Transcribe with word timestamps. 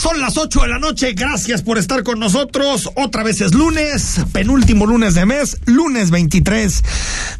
Son 0.00 0.18
las 0.18 0.38
8 0.38 0.62
de 0.62 0.68
la 0.68 0.78
noche, 0.78 1.12
gracias 1.12 1.60
por 1.60 1.76
estar 1.76 2.02
con 2.02 2.18
nosotros. 2.18 2.88
Otra 2.94 3.22
vez 3.22 3.42
es 3.42 3.52
lunes, 3.52 4.18
penúltimo 4.32 4.86
lunes 4.86 5.14
de 5.14 5.26
mes, 5.26 5.58
lunes 5.66 6.10
23 6.10 6.82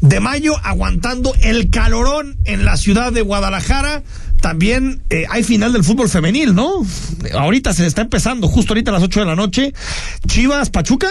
de 0.01 0.19
mayo, 0.19 0.53
aguantando 0.63 1.33
el 1.41 1.71
calorón 1.71 2.37
en 2.45 2.63
la 2.63 2.77
ciudad 2.77 3.11
de 3.11 3.23
Guadalajara. 3.23 4.03
También 4.41 5.01
eh, 5.09 5.25
hay 5.31 5.41
final 5.41 5.73
del 5.73 5.83
fútbol 5.83 6.07
femenil, 6.07 6.53
¿no? 6.53 6.85
Ahorita 7.33 7.73
se 7.73 7.87
está 7.87 8.03
empezando, 8.03 8.47
justo 8.47 8.73
ahorita 8.73 8.91
las 8.91 9.01
8 9.01 9.21
de 9.21 9.25
la 9.25 9.35
noche. 9.35 9.73
Chivas 10.27 10.69
Pachuca. 10.69 11.09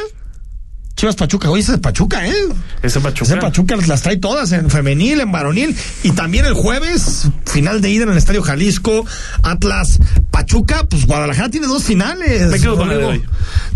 Chivas 1.00 1.16
Pachuca, 1.16 1.48
oye, 1.48 1.62
ese 1.62 1.72
es 1.72 1.78
Pachuca, 1.78 2.26
¿eh? 2.28 2.34
Ese 2.82 3.00
Pachuca. 3.00 3.24
Ese 3.32 3.36
Pachuca 3.40 3.74
las 3.86 4.02
trae 4.02 4.18
todas 4.18 4.52
en 4.52 4.68
femenil, 4.68 5.18
en 5.22 5.32
varonil. 5.32 5.74
Y 6.02 6.10
también 6.10 6.44
el 6.44 6.52
jueves, 6.52 7.26
final 7.46 7.80
de 7.80 7.88
ida 7.88 8.02
en 8.02 8.10
el 8.10 8.18
Estadio 8.18 8.42
Jalisco, 8.42 9.06
Atlas 9.42 9.98
Pachuca, 10.30 10.84
pues 10.90 11.06
Guadalajara 11.06 11.48
tiene 11.48 11.68
dos 11.68 11.84
finales. 11.84 12.50
Me 12.50 12.60
quedo 12.60 12.76
con 12.76 12.88
la 12.90 12.98
de 12.98 13.04
hoy. 13.06 13.22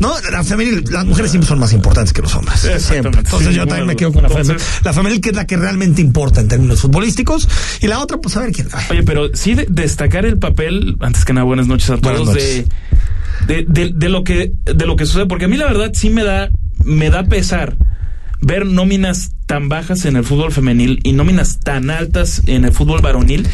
No, 0.00 0.12
la 0.30 0.44
femenil, 0.44 0.84
las 0.90 1.06
mujeres 1.06 1.30
siempre 1.30 1.48
son 1.48 1.58
más 1.60 1.72
importantes 1.72 2.12
que 2.12 2.20
los 2.20 2.34
hombres. 2.34 2.60
Siempre. 2.78 3.18
Entonces 3.18 3.54
yo 3.54 3.66
también 3.66 3.86
me 3.86 3.96
quedo 3.96 4.12
con 4.12 4.22
la 4.24 4.28
femenil. 4.28 4.58
La 4.84 4.92
femenil 4.92 5.20
que 5.22 5.30
es 5.30 5.34
la 5.34 5.46
que 5.46 5.56
realmente 5.56 6.02
importa 6.02 6.42
en 6.42 6.48
términos 6.48 6.82
futbolísticos. 6.82 7.48
Y 7.80 7.86
la 7.86 8.00
otra, 8.00 8.18
pues 8.18 8.36
a 8.36 8.40
ver 8.40 8.52
quién. 8.52 8.68
ay. 8.70 8.84
Oye, 8.90 9.02
pero 9.02 9.30
sí 9.34 9.54
de- 9.54 9.66
destacar 9.70 10.26
el 10.26 10.36
papel, 10.38 10.98
antes 11.00 11.24
que 11.24 11.32
nada, 11.32 11.44
buenas 11.46 11.68
noches 11.68 11.88
a 11.88 11.96
Buenas 11.96 12.20
todos, 12.20 12.34
noches. 12.34 12.64
De, 13.46 13.64
de, 13.64 13.66
de- 13.86 13.92
de 13.94 14.08
lo 14.10 14.24
que, 14.24 14.52
de 14.66 14.84
lo 14.84 14.96
que 14.96 15.06
sucede, 15.06 15.24
porque 15.24 15.46
a 15.46 15.48
mí 15.48 15.56
la 15.56 15.64
verdad 15.68 15.90
sí 15.94 16.10
me 16.10 16.22
da, 16.22 16.50
me 16.84 17.10
da 17.10 17.24
pesar 17.24 17.76
ver 18.40 18.66
nóminas 18.66 19.32
tan 19.46 19.68
bajas 19.68 20.04
en 20.04 20.16
el 20.16 20.24
fútbol 20.24 20.52
femenil 20.52 21.00
y 21.02 21.12
nóminas 21.12 21.60
tan 21.60 21.90
altas 21.90 22.42
en 22.46 22.64
el 22.64 22.72
fútbol 22.72 23.00
varonil. 23.00 23.48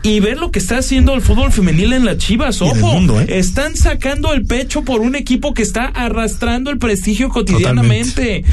Y 0.00 0.20
ver 0.20 0.38
lo 0.38 0.52
que 0.52 0.60
está 0.60 0.78
haciendo 0.78 1.12
el 1.14 1.22
fútbol 1.22 1.50
femenil 1.50 1.92
en 1.92 2.04
las 2.04 2.18
Chivas, 2.18 2.62
ojo, 2.62 2.74
mundo, 2.76 3.20
¿eh? 3.20 3.26
están 3.30 3.76
sacando 3.76 4.32
el 4.32 4.46
pecho 4.46 4.82
por 4.82 5.00
un 5.00 5.16
equipo 5.16 5.54
que 5.54 5.62
está 5.62 5.86
arrastrando 5.86 6.70
el 6.70 6.78
prestigio 6.78 7.30
cotidianamente. 7.30 8.44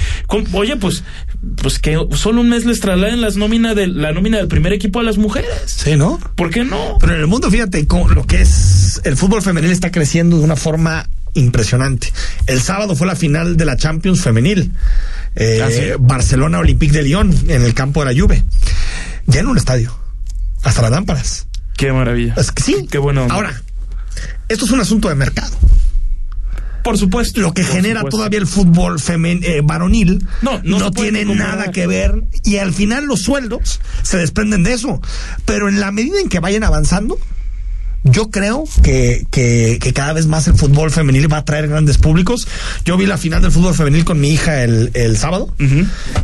Oye, 0.54 0.76
pues, 0.76 1.04
pues 1.62 1.78
que 1.78 2.00
solo 2.16 2.42
un 2.42 2.50
mes 2.50 2.66
les 2.66 2.80
trasladen 2.80 3.22
las 3.22 3.38
nómina 3.38 3.76
de, 3.76 3.86
la 3.86 4.12
nómina 4.12 4.38
del 4.38 4.48
primer 4.48 4.74
equipo 4.74 5.00
a 5.00 5.04
las 5.04 5.20
mujeres. 5.20 5.52
Sí, 5.68 5.96
¿no? 5.96 6.20
¿Por 6.36 6.50
qué 6.50 6.64
no? 6.64 6.98
Pero 7.00 7.14
en 7.14 7.20
el 7.20 7.28
mundo, 7.28 7.52
fíjate, 7.52 7.86
con 7.86 8.16
lo 8.16 8.26
que 8.26 8.42
es 8.42 9.02
el 9.04 9.16
fútbol 9.16 9.44
femenil 9.44 9.72
está 9.72 9.92
creciendo 9.92 10.40
de 10.40 10.44
una 10.44 10.56
forma 10.56 11.08
impresionante. 11.36 12.12
El 12.48 12.62
sábado 12.62 12.96
fue 12.96 13.06
la 13.08 13.16
final 13.16 13.56
de 13.58 13.66
la 13.66 13.78
Champions 13.78 14.22
femenil. 14.22 14.72
Eh, 15.36 15.62
Ah, 15.64 15.70
sí. 15.70 15.82
Barcelona 16.00 16.60
Olympique 16.60 16.94
de 16.94 17.04
Lyon 17.04 17.32
en 17.48 17.62
el 17.64 17.74
campo 17.74 18.04
de 18.04 18.14
la 18.14 18.20
Juve. 18.20 18.44
Ya 19.28 19.42
en 19.42 19.48
un 19.48 19.58
estadio. 19.58 19.96
Hasta 20.64 20.82
las 20.82 20.92
lámparas. 20.92 21.48
Qué 21.78 21.92
maravilla. 21.92 22.34
Es 22.38 22.52
que 22.52 22.64
sí. 22.64 22.88
Qué 22.90 22.98
bueno. 22.98 23.28
Ahora, 23.30 23.62
esto 24.50 24.66
es 24.66 24.72
un 24.72 24.80
asunto 24.80 25.10
de 25.10 25.16
mercado. 25.16 25.56
por 26.84 26.98
supuesto. 26.98 27.42
Lo 27.42 27.54
que 27.54 27.64
genera 27.64 28.02
supuesto. 28.02 28.18
todavía 28.18 28.40
el 28.40 28.48
fútbol 28.48 29.00
femen, 29.00 29.40
eh, 29.44 29.62
varonil 29.64 30.26
No, 30.42 30.92
tiene 30.92 31.26
nada 31.26 31.72
que 31.72 31.88
ver 31.88 32.24
y 32.44 32.58
al 32.58 32.74
final 32.74 33.06
los 33.06 33.24
sueldos 33.24 33.82
se 34.04 34.18
desprenden 34.18 34.64
de 34.64 34.74
eso. 34.74 35.02
Pero 35.46 35.68
en 35.68 35.80
la 35.80 35.92
medida 35.92 36.20
en 36.22 36.30
que 36.30 36.40
vayan 36.40 36.64
avanzando, 36.64 37.18
yo 38.06 38.30
creo 38.30 38.64
que, 38.84 39.26
que, 39.32 39.80
que 39.82 39.94
cada 39.94 40.14
vez 40.14 40.28
más 40.28 40.48
el 40.48 40.54
fútbol 40.54 40.92
femenil 40.92 41.32
va 41.32 41.38
a 41.38 41.46
traer 41.46 41.68
grandes 41.68 41.98
públicos. 41.98 42.48
Yo 42.86 42.98
vi 42.98 43.08
la 43.08 43.18
final 43.18 43.42
del 43.42 43.52
fútbol 43.52 43.74
femenil 43.74 44.06
con 44.06 44.20
mi 44.20 44.30
hija 44.30 44.64
el, 44.64 44.92
el 44.94 45.18
sábado 45.18 45.54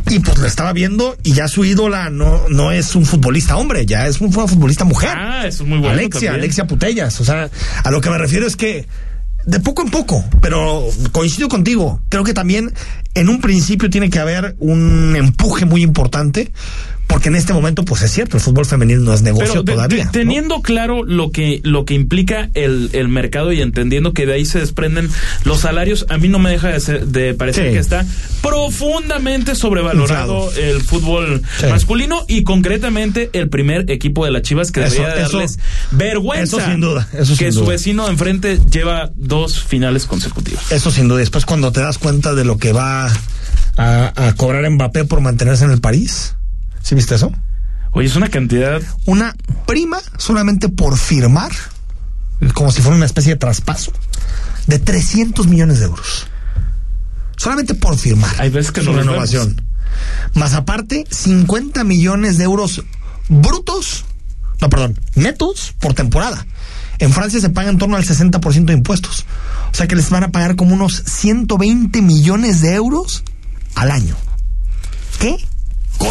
y 0.08 0.18
pues 0.20 0.38
la 0.38 0.46
estaba 0.46 0.72
viendo 0.72 1.16
y 1.24 1.32
ya 1.32 1.48
su 1.48 1.64
ídola 1.64 2.08
no, 2.08 2.48
no 2.48 2.70
es 2.70 2.94
un 2.94 3.04
futbolista 3.04 3.56
hombre, 3.56 3.84
ya 3.84 4.06
es 4.06 4.20
un 4.20 4.32
futbolista 4.32 4.84
mujer. 4.84 5.10
Ah, 5.16 5.46
eso 5.46 5.64
es 5.64 5.68
muy 5.68 5.78
bueno. 5.78 5.94
Alexia, 5.94 6.28
también. 6.28 6.34
Alexia 6.34 6.66
Putellas. 6.66 7.20
O 7.20 7.24
sea, 7.24 7.50
a 7.82 7.90
lo 7.90 8.00
que 8.00 8.10
me 8.10 8.18
refiero 8.18 8.46
es 8.46 8.56
que 8.56 8.86
de 9.44 9.58
poco 9.58 9.82
en 9.82 9.90
poco, 9.90 10.24
pero 10.40 10.84
coincido 11.10 11.48
contigo. 11.48 12.00
Creo 12.08 12.22
que 12.22 12.32
también 12.32 12.72
en 13.14 13.28
un 13.28 13.40
principio 13.40 13.90
tiene 13.90 14.08
que 14.08 14.20
haber 14.20 14.54
un 14.60 15.16
empuje 15.16 15.64
muy 15.64 15.82
importante, 15.82 16.52
porque 17.12 17.28
en 17.28 17.36
este 17.36 17.52
momento, 17.52 17.84
pues 17.84 18.00
es 18.02 18.10
cierto, 18.10 18.38
el 18.38 18.42
fútbol 18.42 18.64
femenil 18.64 19.04
no 19.04 19.12
es 19.12 19.20
negocio 19.22 19.64
Pero 19.64 19.76
todavía. 19.76 20.08
teniendo 20.10 20.62
claro 20.62 21.04
lo 21.04 21.30
que 21.30 21.60
lo 21.62 21.84
que 21.84 21.92
implica 21.94 22.48
el, 22.54 22.88
el 22.94 23.08
mercado 23.08 23.52
y 23.52 23.60
entendiendo 23.60 24.12
que 24.14 24.24
de 24.24 24.32
ahí 24.32 24.46
se 24.46 24.58
desprenden 24.60 25.10
los 25.44 25.60
salarios, 25.60 26.06
a 26.08 26.16
mí 26.16 26.28
no 26.28 26.38
me 26.38 26.50
deja 26.50 26.68
de, 26.68 26.80
ser- 26.80 27.06
de 27.06 27.34
parecer 27.34 27.66
Sí. 27.68 27.72
que 27.74 27.78
está 27.78 28.06
profundamente 28.40 29.54
sobrevalorado 29.54 30.46
Inflado. 30.46 30.52
el 30.56 30.80
fútbol 30.82 31.42
Sí. 31.60 31.66
masculino 31.66 32.24
y 32.28 32.44
concretamente 32.44 33.28
el 33.34 33.48
primer 33.50 33.90
equipo 33.90 34.24
de 34.24 34.30
las 34.30 34.42
Chivas 34.42 34.72
que 34.72 34.80
debería 34.80 35.14
eso- 35.14 35.36
darles 35.38 35.58
vergüenza. 35.90 36.56
eso 36.56 36.66
sin 36.70 36.80
duda, 36.80 37.08
eso 37.12 37.36
que 37.36 37.52
sin 37.52 37.60
su 37.60 37.66
vecino 37.66 38.04
de 38.06 38.12
enfrente 38.12 38.58
lleva 38.70 39.10
dos 39.16 39.62
finales 39.62 40.06
consecutivas. 40.06 40.72
Eso 40.72 40.90
sin 40.90 41.08
duda. 41.08 41.18
Después 41.18 41.44
cuando 41.44 41.72
te 41.72 41.80
das 41.80 41.98
cuenta 41.98 42.34
de 42.34 42.44
lo 42.44 42.56
que 42.58 42.72
va 42.72 43.06
a, 43.76 44.12
a 44.28 44.34
cobrar 44.34 44.68
Mbappé 44.70 45.04
por 45.04 45.20
mantenerse 45.20 45.64
en 45.64 45.70
el 45.72 45.80
París. 45.80 46.34
¿Sí 46.82 46.94
viste 46.94 47.14
eso? 47.14 47.32
Oye, 47.92 48.06
es 48.06 48.16
una 48.16 48.28
cantidad 48.28 48.80
Una 49.04 49.34
prima 49.66 49.98
solamente 50.16 50.68
por 50.68 50.96
firmar, 50.96 51.52
como 52.54 52.72
si 52.72 52.80
fuera 52.80 52.96
una 52.96 53.06
especie 53.06 53.34
de 53.34 53.38
traspaso, 53.38 53.92
de 54.66 54.78
300 54.78 55.46
millones 55.46 55.78
de 55.78 55.86
euros. 55.86 56.26
Solamente 57.36 57.74
por 57.74 57.96
firmar. 57.96 58.34
Hay 58.38 58.50
veces 58.50 58.72
que 58.72 58.82
su 58.82 58.92
renovación. 58.92 59.62
Más 60.34 60.54
aparte, 60.54 61.04
50 61.10 61.84
millones 61.84 62.38
de 62.38 62.44
euros 62.44 62.82
brutos, 63.28 64.04
no, 64.60 64.70
perdón, 64.70 64.98
netos 65.14 65.74
por 65.78 65.94
temporada. 65.94 66.46
En 66.98 67.12
Francia 67.12 67.40
se 67.40 67.50
paga 67.50 67.70
en 67.70 67.78
torno 67.78 67.96
al 67.96 68.04
60% 68.04 68.64
de 68.64 68.72
impuestos. 68.74 69.26
O 69.72 69.74
sea 69.74 69.88
que 69.88 69.96
les 69.96 70.08
van 70.10 70.24
a 70.24 70.30
pagar 70.30 70.56
como 70.56 70.74
unos 70.74 71.02
120 71.04 72.00
millones 72.00 72.60
de 72.60 72.74
euros 72.74 73.24
al 73.74 73.90
año. 73.90 74.16
¿Qué? 75.18 75.36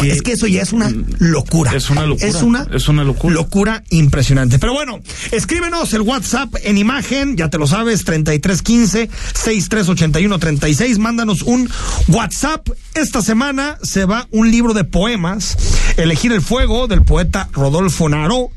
Es 0.02 0.22
que 0.22 0.32
eso 0.32 0.46
ya 0.46 0.62
es 0.62 0.72
una 0.72 0.92
locura. 1.18 1.72
Es 1.74 1.90
una 1.90 2.06
locura. 2.06 2.28
Es 2.28 2.42
una, 2.42 2.66
Es 2.72 2.88
una 2.88 3.04
locura. 3.04 3.34
locura 3.34 3.84
impresionante. 3.90 4.58
Pero 4.58 4.72
bueno, 4.72 5.00
escríbenos 5.30 5.92
el 5.94 6.02
WhatsApp 6.02 6.54
en 6.62 6.78
imagen, 6.78 7.36
ya 7.36 7.50
te 7.50 7.58
lo 7.58 7.66
sabes, 7.66 8.04
3315 8.04 9.10
638136. 9.34 10.98
Mándanos 10.98 11.42
un 11.42 11.68
WhatsApp. 12.08 12.68
Esta 12.94 13.22
semana 13.22 13.78
se 13.82 14.04
va 14.04 14.26
un 14.30 14.50
libro 14.50 14.74
de 14.74 14.84
poemas, 14.84 15.56
Elegir 15.96 16.32
el 16.32 16.42
Fuego, 16.42 16.88
del 16.88 17.02
poeta 17.02 17.48
Rodolfo 17.52 18.08
Naró. 18.08 18.50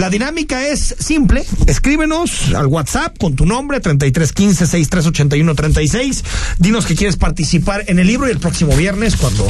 La 0.00 0.08
dinámica 0.08 0.66
es 0.66 0.96
simple. 0.98 1.44
Escríbenos 1.66 2.54
al 2.54 2.68
WhatsApp 2.68 3.18
con 3.18 3.36
tu 3.36 3.44
nombre, 3.44 3.80
3315 3.80 4.66
638136. 4.66 6.24
Dinos 6.58 6.86
que 6.86 6.94
quieres 6.94 7.18
participar 7.18 7.84
en 7.86 7.98
el 7.98 8.06
libro 8.06 8.26
y 8.26 8.30
el 8.30 8.38
próximo 8.38 8.74
viernes, 8.74 9.16
cuando 9.16 9.46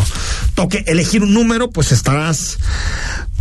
toque 0.57 0.83
elegir 0.89 1.23
un 1.23 1.35
número, 1.35 1.71
pues 1.71 1.93
estarás 1.93 2.59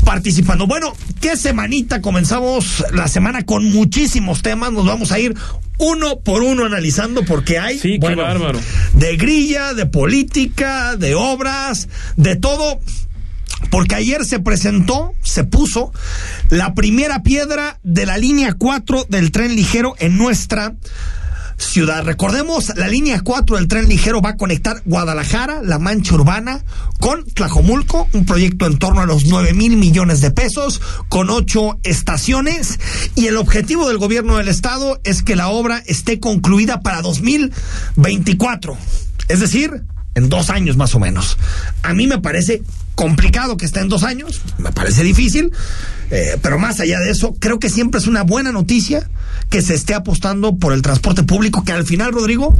participando. 0.05 0.67
Bueno, 0.67 0.95
qué 1.19 1.35
semanita 1.35 1.99
comenzamos 1.99 2.85
la 2.93 3.07
semana 3.07 3.43
con 3.43 3.65
muchísimos 3.71 4.43
temas. 4.43 4.71
Nos 4.71 4.85
vamos 4.85 5.11
a 5.11 5.17
ir 5.17 5.35
uno 5.79 6.19
por 6.19 6.43
uno 6.43 6.65
analizando 6.65 7.25
porque 7.25 7.57
hay 7.57 7.79
Sí, 7.79 7.97
qué 7.99 8.13
bárbaro. 8.13 8.59
de 8.93 9.17
grilla, 9.17 9.73
de 9.73 9.87
política, 9.87 10.95
de 10.95 11.15
obras, 11.15 11.89
de 12.17 12.35
todo. 12.35 12.79
Porque 13.69 13.95
ayer 13.95 14.25
se 14.25 14.39
presentó, 14.39 15.13
se 15.23 15.43
puso 15.43 15.91
la 16.49 16.73
primera 16.73 17.23
piedra 17.23 17.79
de 17.83 18.05
la 18.05 18.17
línea 18.17 18.53
4 18.53 19.05
del 19.09 19.31
tren 19.31 19.55
ligero 19.55 19.95
en 19.99 20.17
nuestra 20.17 20.75
ciudad. 21.59 22.03
Recordemos, 22.03 22.73
la 22.75 22.87
línea 22.87 23.21
4 23.21 23.57
del 23.57 23.67
tren 23.67 23.87
ligero 23.87 24.21
va 24.21 24.31
a 24.31 24.37
conectar 24.37 24.81
Guadalajara, 24.85 25.61
la 25.61 25.77
mancha 25.77 26.15
urbana, 26.15 26.63
con 26.99 27.25
Tlajomulco, 27.25 28.07
un 28.13 28.25
proyecto 28.25 28.65
en 28.65 28.79
torno 28.79 29.01
a 29.01 29.05
los 29.05 29.25
9 29.25 29.53
mil 29.53 29.77
millones 29.77 30.21
de 30.21 30.31
pesos, 30.31 30.81
con 31.09 31.29
ocho 31.29 31.79
estaciones, 31.83 32.79
y 33.15 33.27
el 33.27 33.37
objetivo 33.37 33.87
del 33.87 33.97
gobierno 33.97 34.37
del 34.37 34.47
estado 34.47 34.99
es 35.03 35.21
que 35.21 35.35
la 35.35 35.49
obra 35.49 35.83
esté 35.85 36.19
concluida 36.19 36.81
para 36.81 37.01
2024. 37.01 38.77
Es 39.27 39.39
decir, 39.39 39.83
en 40.15 40.29
dos 40.29 40.49
años 40.49 40.75
más 40.75 40.95
o 40.95 40.99
menos. 40.99 41.37
A 41.83 41.93
mí 41.93 42.07
me 42.07 42.19
parece 42.19 42.63
complicado 42.99 43.55
que 43.55 43.65
está 43.65 43.79
en 43.79 43.87
dos 43.87 44.03
años, 44.03 44.41
me 44.57 44.73
parece 44.73 45.03
difícil, 45.03 45.53
eh, 46.11 46.37
pero 46.41 46.59
más 46.59 46.81
allá 46.81 46.99
de 46.99 47.11
eso, 47.11 47.33
creo 47.39 47.57
que 47.57 47.69
siempre 47.69 47.97
es 47.97 48.07
una 48.07 48.23
buena 48.23 48.51
noticia 48.51 49.09
que 49.49 49.61
se 49.61 49.73
esté 49.73 49.93
apostando 49.93 50.57
por 50.57 50.73
el 50.73 50.81
transporte 50.81 51.23
público, 51.23 51.63
que 51.63 51.71
al 51.71 51.85
final, 51.85 52.11
Rodrigo, 52.11 52.53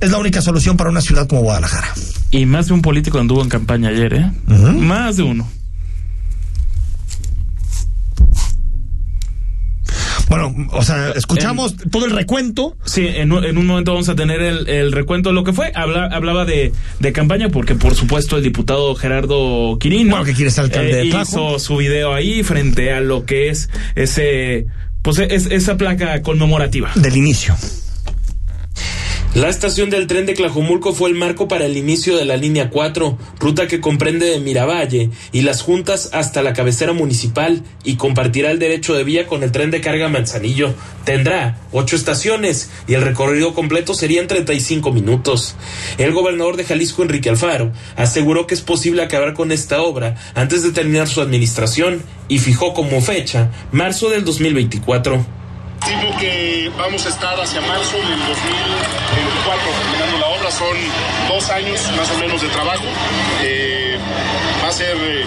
es 0.00 0.10
la 0.10 0.16
única 0.16 0.40
solución 0.40 0.78
para 0.78 0.88
una 0.88 1.02
ciudad 1.02 1.26
como 1.26 1.42
Guadalajara. 1.42 1.88
Y 2.30 2.46
más 2.46 2.68
de 2.68 2.72
un 2.72 2.80
político 2.80 3.18
anduvo 3.18 3.42
en 3.42 3.50
campaña 3.50 3.90
ayer, 3.90 4.14
¿eh? 4.14 4.32
Más 4.46 5.18
de 5.18 5.24
uno. 5.24 5.46
Bueno, 10.28 10.54
o 10.72 10.82
sea, 10.82 11.10
escuchamos 11.10 11.76
todo 11.90 12.06
el 12.06 12.12
recuento. 12.12 12.76
Sí, 12.84 13.06
en, 13.06 13.32
un 13.32 13.66
momento 13.66 13.92
vamos 13.92 14.08
a 14.08 14.14
tener 14.14 14.40
el, 14.40 14.92
recuento 14.92 15.30
de 15.30 15.34
lo 15.34 15.44
que 15.44 15.52
fue. 15.52 15.72
hablaba 15.74 16.44
de, 16.44 16.72
campaña 17.12 17.48
porque, 17.50 17.74
por 17.74 17.94
supuesto, 17.94 18.36
el 18.36 18.42
diputado 18.42 18.94
Gerardo 18.94 19.78
Quirino 19.78 20.10
bueno, 20.10 20.24
que 20.24 20.34
quiere 20.34 20.50
ser 20.50 20.64
alcalde 20.64 21.02
eh, 21.02 21.06
hizo 21.06 21.58
su 21.58 21.76
video 21.76 22.14
ahí 22.14 22.42
frente 22.42 22.92
a 22.92 23.00
lo 23.00 23.24
que 23.26 23.50
es 23.50 23.68
ese, 23.94 24.66
pues 25.02 25.18
es, 25.18 25.46
esa 25.46 25.76
placa 25.76 26.22
conmemorativa. 26.22 26.90
Del 26.94 27.16
inicio. 27.16 27.56
La 29.34 29.48
estación 29.48 29.88
del 29.88 30.08
tren 30.08 30.26
de 30.26 30.34
Clajomulco 30.34 30.92
fue 30.92 31.08
el 31.08 31.16
marco 31.16 31.48
para 31.48 31.64
el 31.64 31.78
inicio 31.78 32.18
de 32.18 32.26
la 32.26 32.36
línea 32.36 32.68
4, 32.68 33.16
ruta 33.40 33.66
que 33.66 33.80
comprende 33.80 34.26
de 34.26 34.40
Miravalle 34.40 35.08
y 35.32 35.40
las 35.40 35.62
juntas 35.62 36.10
hasta 36.12 36.42
la 36.42 36.52
cabecera 36.52 36.92
municipal 36.92 37.62
y 37.82 37.96
compartirá 37.96 38.50
el 38.50 38.58
derecho 38.58 38.92
de 38.92 39.04
vía 39.04 39.26
con 39.26 39.42
el 39.42 39.50
tren 39.50 39.70
de 39.70 39.80
carga 39.80 40.10
Manzanillo. 40.10 40.74
Tendrá 41.06 41.58
ocho 41.72 41.96
estaciones 41.96 42.68
y 42.86 42.92
el 42.92 43.00
recorrido 43.00 43.54
completo 43.54 43.94
sería 43.94 44.20
en 44.20 44.28
35 44.28 44.92
minutos. 44.92 45.54
El 45.96 46.12
gobernador 46.12 46.58
de 46.58 46.64
Jalisco, 46.64 47.02
Enrique 47.02 47.30
Alfaro, 47.30 47.72
aseguró 47.96 48.46
que 48.46 48.52
es 48.52 48.60
posible 48.60 49.02
acabar 49.02 49.32
con 49.32 49.50
esta 49.50 49.80
obra 49.80 50.14
antes 50.34 50.62
de 50.62 50.72
terminar 50.72 51.08
su 51.08 51.22
administración 51.22 52.02
y 52.28 52.38
fijó 52.38 52.74
como 52.74 53.00
fecha 53.00 53.50
marzo 53.72 54.10
del 54.10 54.26
2024. 54.26 55.41
Estimo 55.82 56.16
que 56.16 56.70
vamos 56.78 57.04
a 57.06 57.08
estar 57.08 57.34
hacia 57.40 57.60
marzo 57.62 57.96
del 57.96 58.18
2024 58.20 59.66
terminando 59.82 60.18
la 60.18 60.28
obra. 60.28 60.50
Son 60.52 60.76
dos 61.26 61.50
años 61.50 61.90
más 61.96 62.08
o 62.12 62.18
menos 62.18 62.40
de 62.40 62.46
trabajo. 62.50 62.84
Eh, 63.42 63.98
va 64.62 64.68
a 64.68 64.72
ser 64.72 64.96
eh, 64.96 65.26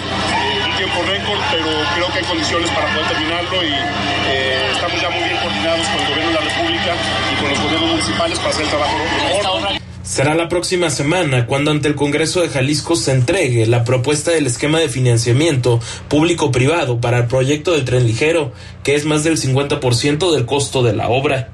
un 0.64 0.76
tiempo 0.78 1.02
récord, 1.02 1.38
pero 1.50 1.68
creo 1.94 2.08
que 2.10 2.18
hay 2.20 2.24
condiciones 2.24 2.70
para 2.70 2.86
poder 2.86 3.06
terminarlo 3.06 3.64
y 3.64 3.68
eh, 3.68 4.70
estamos 4.72 4.98
ya 4.98 5.10
muy 5.10 5.24
bien 5.24 5.36
coordinados 5.36 5.86
con 5.88 6.00
el 6.00 6.08
gobierno 6.08 6.30
de 6.30 6.34
la 6.36 6.40
República 6.40 6.92
y 7.32 7.36
con 7.36 7.50
los 7.50 7.60
gobiernos 7.60 7.90
municipales 7.90 8.38
para 8.38 8.50
hacer 8.50 8.64
el 8.64 8.70
trabajo. 8.70 9.75
Será 10.06 10.36
la 10.36 10.48
próxima 10.48 10.88
semana 10.88 11.46
cuando 11.46 11.72
ante 11.72 11.88
el 11.88 11.96
Congreso 11.96 12.40
de 12.40 12.48
Jalisco 12.48 12.94
se 12.94 13.10
entregue 13.10 13.66
la 13.66 13.82
propuesta 13.82 14.30
del 14.30 14.46
esquema 14.46 14.78
de 14.78 14.88
financiamiento 14.88 15.80
público-privado 16.08 17.00
para 17.00 17.18
el 17.18 17.26
proyecto 17.26 17.72
del 17.72 17.84
tren 17.84 18.06
ligero, 18.06 18.52
que 18.84 18.94
es 18.94 19.04
más 19.04 19.24
del 19.24 19.36
50% 19.36 20.32
del 20.32 20.46
costo 20.46 20.84
de 20.84 20.92
la 20.92 21.08
obra. 21.08 21.48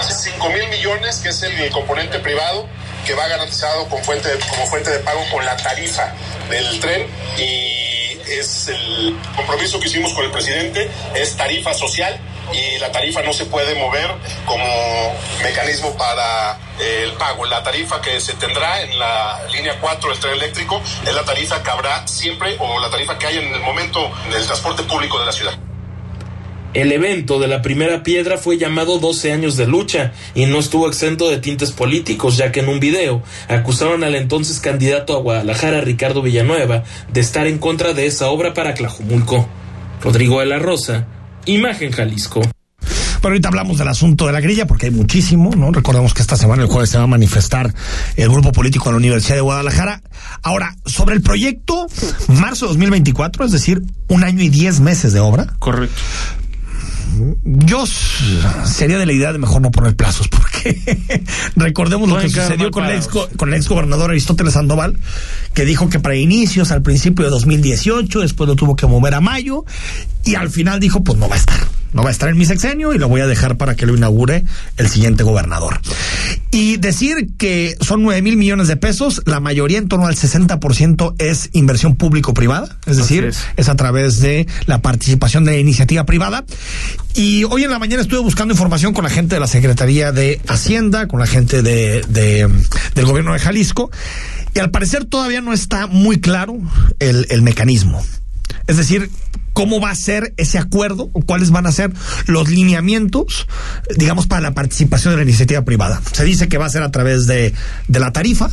5 0.00 0.50
mil 0.50 0.68
millones, 0.70 1.18
que 1.18 1.28
es 1.28 1.40
el 1.44 1.70
componente 1.70 2.18
privado, 2.18 2.66
que 3.06 3.14
va 3.14 3.28
garantizado 3.28 3.86
con 3.86 4.02
fuente 4.02 4.28
como 4.50 4.66
fuente 4.66 4.90
de 4.90 4.98
pago 4.98 5.20
con 5.30 5.44
la 5.44 5.56
tarifa 5.56 6.12
del 6.50 6.80
tren 6.80 7.06
y 7.38 7.89
es 8.30 8.68
el 8.68 9.16
compromiso 9.36 9.80
que 9.80 9.88
hicimos 9.88 10.12
con 10.12 10.24
el 10.24 10.30
presidente, 10.30 10.88
es 11.14 11.36
tarifa 11.36 11.74
social 11.74 12.18
y 12.52 12.78
la 12.78 12.90
tarifa 12.90 13.22
no 13.22 13.32
se 13.32 13.46
puede 13.46 13.74
mover 13.76 14.10
como 14.44 14.64
mecanismo 15.42 15.96
para 15.96 16.58
eh, 16.80 17.04
el 17.04 17.12
pago. 17.14 17.44
La 17.46 17.62
tarifa 17.62 18.00
que 18.00 18.20
se 18.20 18.34
tendrá 18.34 18.82
en 18.82 18.98
la 18.98 19.40
línea 19.52 19.78
4 19.80 20.10
del 20.10 20.18
tren 20.18 20.34
eléctrico 20.34 20.80
es 21.06 21.14
la 21.14 21.24
tarifa 21.24 21.62
que 21.62 21.70
habrá 21.70 22.06
siempre 22.06 22.56
o 22.58 22.78
la 22.80 22.90
tarifa 22.90 23.18
que 23.18 23.26
hay 23.26 23.38
en 23.38 23.54
el 23.54 23.60
momento 23.60 24.10
del 24.30 24.44
transporte 24.46 24.82
público 24.84 25.18
de 25.18 25.26
la 25.26 25.32
ciudad. 25.32 25.69
El 26.72 26.92
evento 26.92 27.40
de 27.40 27.48
la 27.48 27.62
primera 27.62 28.04
piedra 28.04 28.38
fue 28.38 28.56
llamado 28.56 29.00
12 29.00 29.32
años 29.32 29.56
de 29.56 29.66
lucha 29.66 30.12
y 30.36 30.46
no 30.46 30.60
estuvo 30.60 30.86
exento 30.86 31.28
de 31.28 31.38
tintes 31.38 31.72
políticos, 31.72 32.36
ya 32.36 32.52
que 32.52 32.60
en 32.60 32.68
un 32.68 32.78
video 32.78 33.24
acusaron 33.48 34.04
al 34.04 34.14
entonces 34.14 34.60
candidato 34.60 35.16
a 35.16 35.20
Guadalajara, 35.20 35.80
Ricardo 35.80 36.22
Villanueva, 36.22 36.84
de 37.12 37.20
estar 37.20 37.48
en 37.48 37.58
contra 37.58 37.92
de 37.92 38.06
esa 38.06 38.28
obra 38.28 38.54
para 38.54 38.74
Tlajumulco. 38.74 39.48
Rodrigo 40.00 40.38
de 40.38 40.46
la 40.46 40.60
Rosa, 40.60 41.08
Imagen 41.44 41.90
Jalisco. 41.90 42.40
Pero 42.40 43.32
ahorita 43.32 43.48
hablamos 43.48 43.76
del 43.76 43.88
asunto 43.88 44.28
de 44.28 44.32
la 44.32 44.40
grilla 44.40 44.66
porque 44.66 44.86
hay 44.86 44.92
muchísimo, 44.92 45.50
¿no? 45.56 45.72
Recordemos 45.72 46.14
que 46.14 46.22
esta 46.22 46.36
semana, 46.36 46.62
el 46.62 46.68
jueves, 46.68 46.90
se 46.90 46.98
va 46.98 47.04
a 47.04 47.08
manifestar 47.08 47.74
el 48.16 48.28
grupo 48.30 48.52
político 48.52 48.84
de 48.84 48.92
la 48.92 48.98
Universidad 48.98 49.34
de 49.34 49.42
Guadalajara. 49.42 50.02
Ahora, 50.42 50.76
sobre 50.86 51.16
el 51.16 51.20
proyecto, 51.20 51.88
marzo 52.28 52.66
de 52.66 52.74
2024, 52.74 53.44
es 53.44 53.52
decir, 53.52 53.82
un 54.08 54.22
año 54.22 54.40
y 54.40 54.48
diez 54.48 54.78
meses 54.78 55.12
de 55.12 55.18
obra. 55.18 55.48
Correcto 55.58 56.00
yo 57.44 57.84
sería 57.86 58.98
de 58.98 59.06
la 59.06 59.12
idea 59.12 59.32
de 59.32 59.38
mejor 59.38 59.62
no 59.62 59.70
poner 59.70 59.96
plazos, 59.96 60.28
porque 60.28 61.24
recordemos 61.56 62.08
lo 62.08 62.18
que 62.18 62.28
sucedió 62.28 62.70
con 62.70 62.84
el, 62.84 62.96
ex, 62.96 63.08
con 63.08 63.48
el 63.48 63.54
ex 63.54 63.68
gobernador 63.68 64.10
Aristóteles 64.10 64.54
Sandoval, 64.54 64.98
que 65.54 65.64
dijo 65.64 65.88
que 65.88 66.00
para 66.00 66.14
inicios 66.16 66.70
al 66.70 66.82
principio 66.82 67.24
de 67.24 67.30
2018, 67.30 68.20
después 68.20 68.48
lo 68.48 68.56
tuvo 68.56 68.76
que 68.76 68.86
mover 68.86 69.14
a 69.14 69.20
mayo, 69.20 69.64
y 70.24 70.34
al 70.34 70.50
final 70.50 70.80
dijo, 70.80 71.02
pues 71.02 71.18
no 71.18 71.28
va 71.28 71.36
a 71.36 71.38
estar 71.38 71.79
no 71.92 72.02
va 72.02 72.08
a 72.08 72.12
estar 72.12 72.28
en 72.28 72.38
mi 72.38 72.46
sexenio 72.46 72.92
y 72.92 72.98
lo 72.98 73.08
voy 73.08 73.20
a 73.20 73.26
dejar 73.26 73.56
para 73.56 73.74
que 73.74 73.86
lo 73.86 73.96
inaugure 73.96 74.44
el 74.76 74.88
siguiente 74.88 75.22
gobernador. 75.22 75.80
Y 76.50 76.76
decir 76.76 77.30
que 77.38 77.76
son 77.80 78.02
9 78.02 78.22
mil 78.22 78.36
millones 78.36 78.68
de 78.68 78.76
pesos, 78.76 79.22
la 79.26 79.40
mayoría 79.40 79.78
en 79.78 79.88
torno 79.88 80.06
al 80.06 80.16
60% 80.16 81.14
es 81.18 81.50
inversión 81.52 81.96
público-privada, 81.96 82.78
es 82.86 82.96
decir, 82.96 83.32
es. 83.56 83.68
a 83.68 83.74
través 83.76 84.20
de 84.20 84.46
la 84.66 84.82
participación 84.82 85.44
de 85.44 85.60
iniciativa 85.60 86.04
privada. 86.04 86.44
Y 87.14 87.44
hoy 87.44 87.64
en 87.64 87.70
la 87.70 87.78
mañana 87.78 88.02
estuve 88.02 88.20
buscando 88.20 88.54
información 88.54 88.94
con 88.94 89.04
la 89.04 89.10
gente 89.10 89.36
de 89.36 89.40
la 89.40 89.46
Secretaría 89.46 90.12
de 90.12 90.40
Hacienda, 90.48 91.08
con 91.08 91.20
la 91.20 91.26
gente 91.26 91.62
de, 91.62 92.02
del 92.94 93.06
gobierno 93.06 93.32
de 93.32 93.38
Jalisco, 93.38 93.90
y 94.54 94.58
al 94.58 94.70
parecer 94.70 95.04
todavía 95.04 95.40
no 95.40 95.52
está 95.52 95.86
muy 95.86 96.20
claro 96.20 96.58
el, 96.98 97.26
el 97.30 97.42
mecanismo. 97.42 98.02
Es 98.66 98.76
decir, 98.76 99.10
cómo 99.52 99.80
va 99.80 99.90
a 99.90 99.94
ser 99.94 100.32
ese 100.36 100.58
acuerdo 100.58 101.10
o 101.12 101.20
cuáles 101.20 101.50
van 101.50 101.66
a 101.66 101.72
ser 101.72 101.92
los 102.26 102.48
lineamientos, 102.48 103.46
digamos, 103.96 104.26
para 104.26 104.40
la 104.40 104.54
participación 104.54 105.12
de 105.12 105.18
la 105.18 105.22
iniciativa 105.24 105.62
privada. 105.64 106.00
Se 106.12 106.24
dice 106.24 106.48
que 106.48 106.58
va 106.58 106.66
a 106.66 106.70
ser 106.70 106.82
a 106.82 106.90
través 106.90 107.26
de, 107.26 107.52
la 107.88 108.12
tarifa, 108.12 108.48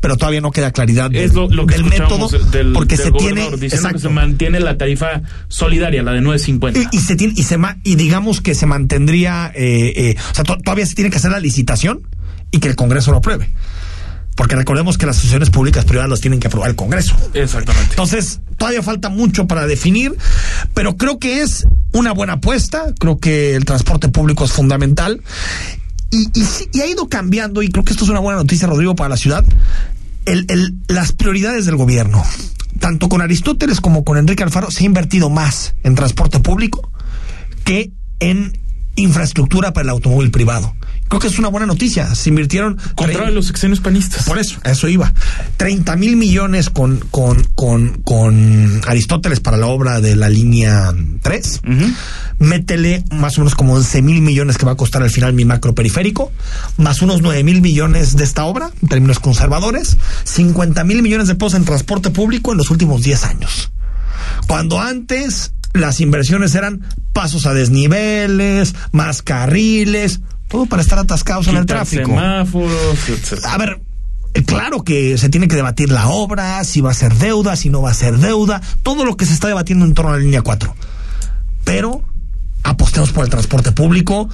pero 0.00 0.16
todavía 0.16 0.40
no 0.40 0.50
queda 0.50 0.72
claridad 0.72 1.14
es 1.14 1.34
lo, 1.34 1.48
que 1.66 1.74
del 1.74 1.84
método 1.84 2.28
porque 2.72 2.96
se 2.96 3.10
tiene 3.10 3.50
que 3.58 3.68
se 3.68 4.08
mantiene 4.08 4.60
la 4.60 4.78
tarifa 4.78 5.22
solidaria 5.48 6.04
la 6.04 6.12
de 6.12 6.20
9.50 6.20 6.88
y, 6.92 6.96
y 6.96 7.00
se 7.00 7.16
tiene 7.16 7.34
y 7.36 7.42
se 7.42 7.58
y 7.82 7.96
digamos 7.96 8.40
que 8.40 8.54
se 8.54 8.66
mantendría 8.66 9.50
eh, 9.56 9.92
eh, 9.96 10.16
o 10.30 10.34
sea 10.36 10.44
todavía 10.44 10.86
se 10.86 10.94
tiene 10.94 11.10
que 11.10 11.16
hacer 11.16 11.32
la 11.32 11.40
licitación 11.40 12.02
y 12.52 12.60
que 12.60 12.68
el 12.68 12.76
Congreso 12.76 13.10
lo 13.10 13.18
apruebe 13.18 13.50
porque 14.38 14.54
recordemos 14.54 14.96
que 14.96 15.04
las 15.04 15.16
asociaciones 15.16 15.50
públicas 15.50 15.84
privadas 15.84 16.08
las 16.08 16.20
tienen 16.20 16.38
que 16.38 16.46
aprobar 16.46 16.70
el 16.70 16.76
Congreso. 16.76 17.16
Exactamente. 17.34 17.90
Entonces, 17.90 18.40
todavía 18.56 18.84
falta 18.84 19.08
mucho 19.08 19.48
para 19.48 19.66
definir, 19.66 20.16
pero 20.74 20.96
creo 20.96 21.18
que 21.18 21.42
es 21.42 21.66
una 21.92 22.12
buena 22.12 22.34
apuesta, 22.34 22.94
creo 23.00 23.18
que 23.18 23.56
el 23.56 23.64
transporte 23.64 24.08
público 24.10 24.44
es 24.44 24.52
fundamental 24.52 25.20
y, 26.12 26.30
y, 26.72 26.80
ha 26.80 26.86
ido 26.86 27.08
cambiando 27.08 27.62
y 27.62 27.68
creo 27.68 27.84
que 27.84 27.90
esto 27.90 28.04
es 28.04 28.10
una 28.10 28.20
buena 28.20 28.38
noticia, 28.38 28.68
Rodrigo, 28.68 28.94
para 28.94 29.08
la 29.08 29.16
ciudad, 29.16 29.44
el, 30.24 30.46
el, 30.48 30.76
las 30.86 31.10
prioridades 31.10 31.66
del 31.66 31.74
gobierno. 31.74 32.22
Tanto 32.78 33.08
con 33.08 33.20
Aristóteles 33.20 33.80
como 33.80 34.04
con 34.04 34.18
Enrique 34.18 34.44
Alfaro 34.44 34.70
se 34.70 34.84
ha 34.84 34.86
invertido 34.86 35.30
más 35.30 35.74
en 35.82 35.96
transporte 35.96 36.38
público 36.38 36.92
que 37.64 37.90
en 38.20 38.56
infraestructura 38.98 39.72
para 39.72 39.84
el 39.84 39.90
automóvil 39.90 40.30
privado. 40.30 40.74
Creo 41.08 41.20
que 41.20 41.28
es 41.28 41.38
una 41.38 41.48
buena 41.48 41.66
noticia. 41.66 42.14
Se 42.14 42.28
invirtieron. 42.28 42.78
Contra 42.94 43.30
los 43.30 43.46
sexenios 43.46 43.80
panistas. 43.80 44.24
Por 44.24 44.38
eso, 44.38 44.60
a 44.62 44.70
eso 44.72 44.88
iba. 44.88 45.12
30 45.56 45.96
mil 45.96 46.16
millones 46.16 46.68
con, 46.68 46.98
con, 47.10 47.42
con, 47.54 48.02
con, 48.02 48.80
Aristóteles 48.86 49.40
para 49.40 49.56
la 49.56 49.66
obra 49.66 50.00
de 50.00 50.16
la 50.16 50.28
línea 50.28 50.92
3. 51.22 51.62
Métele 52.38 53.04
más 53.10 53.38
o 53.38 53.40
menos 53.40 53.54
como 53.54 53.74
11 53.74 54.02
mil 54.02 54.20
millones 54.20 54.58
que 54.58 54.66
va 54.66 54.72
a 54.72 54.76
costar 54.76 55.02
al 55.02 55.10
final 55.10 55.32
mi 55.32 55.44
macro 55.44 55.74
periférico, 55.74 56.30
más 56.76 57.00
unos 57.00 57.22
9 57.22 57.42
mil 57.42 57.62
millones 57.62 58.16
de 58.16 58.24
esta 58.24 58.44
obra, 58.44 58.70
en 58.82 58.88
términos 58.88 59.18
conservadores, 59.18 59.96
50 60.24 60.84
mil 60.84 61.02
millones 61.02 61.28
de 61.28 61.34
pesos 61.34 61.54
en 61.54 61.64
transporte 61.64 62.10
público 62.10 62.52
en 62.52 62.58
los 62.58 62.70
últimos 62.70 63.02
10 63.02 63.24
años. 63.24 63.70
Cuando 64.46 64.80
antes 64.80 65.52
las 65.78 66.00
inversiones 66.00 66.54
eran 66.54 66.82
pasos 67.12 67.46
a 67.46 67.54
desniveles, 67.54 68.74
más 68.92 69.22
carriles, 69.22 70.20
todo 70.48 70.66
para 70.66 70.82
estar 70.82 70.98
atascados 70.98 71.48
en 71.48 71.56
el 71.56 71.66
tráfico. 71.66 72.10
Semáforos, 72.10 72.98
A 73.44 73.58
ver, 73.58 73.80
eh, 74.34 74.42
claro 74.44 74.82
que 74.82 75.18
se 75.18 75.28
tiene 75.28 75.48
que 75.48 75.56
debatir 75.56 75.90
la 75.90 76.08
obra, 76.08 76.62
si 76.64 76.80
va 76.80 76.90
a 76.90 76.94
ser 76.94 77.14
deuda, 77.14 77.56
si 77.56 77.70
no 77.70 77.82
va 77.82 77.90
a 77.90 77.94
ser 77.94 78.18
deuda, 78.18 78.60
todo 78.82 79.04
lo 79.04 79.16
que 79.16 79.26
se 79.26 79.34
está 79.34 79.48
debatiendo 79.48 79.84
en 79.84 79.94
torno 79.94 80.12
a 80.12 80.16
la 80.16 80.22
línea 80.22 80.42
4. 80.42 80.74
Pero 81.64 82.02
apostemos 82.62 83.12
por 83.12 83.24
el 83.24 83.30
transporte 83.30 83.72
público 83.72 84.28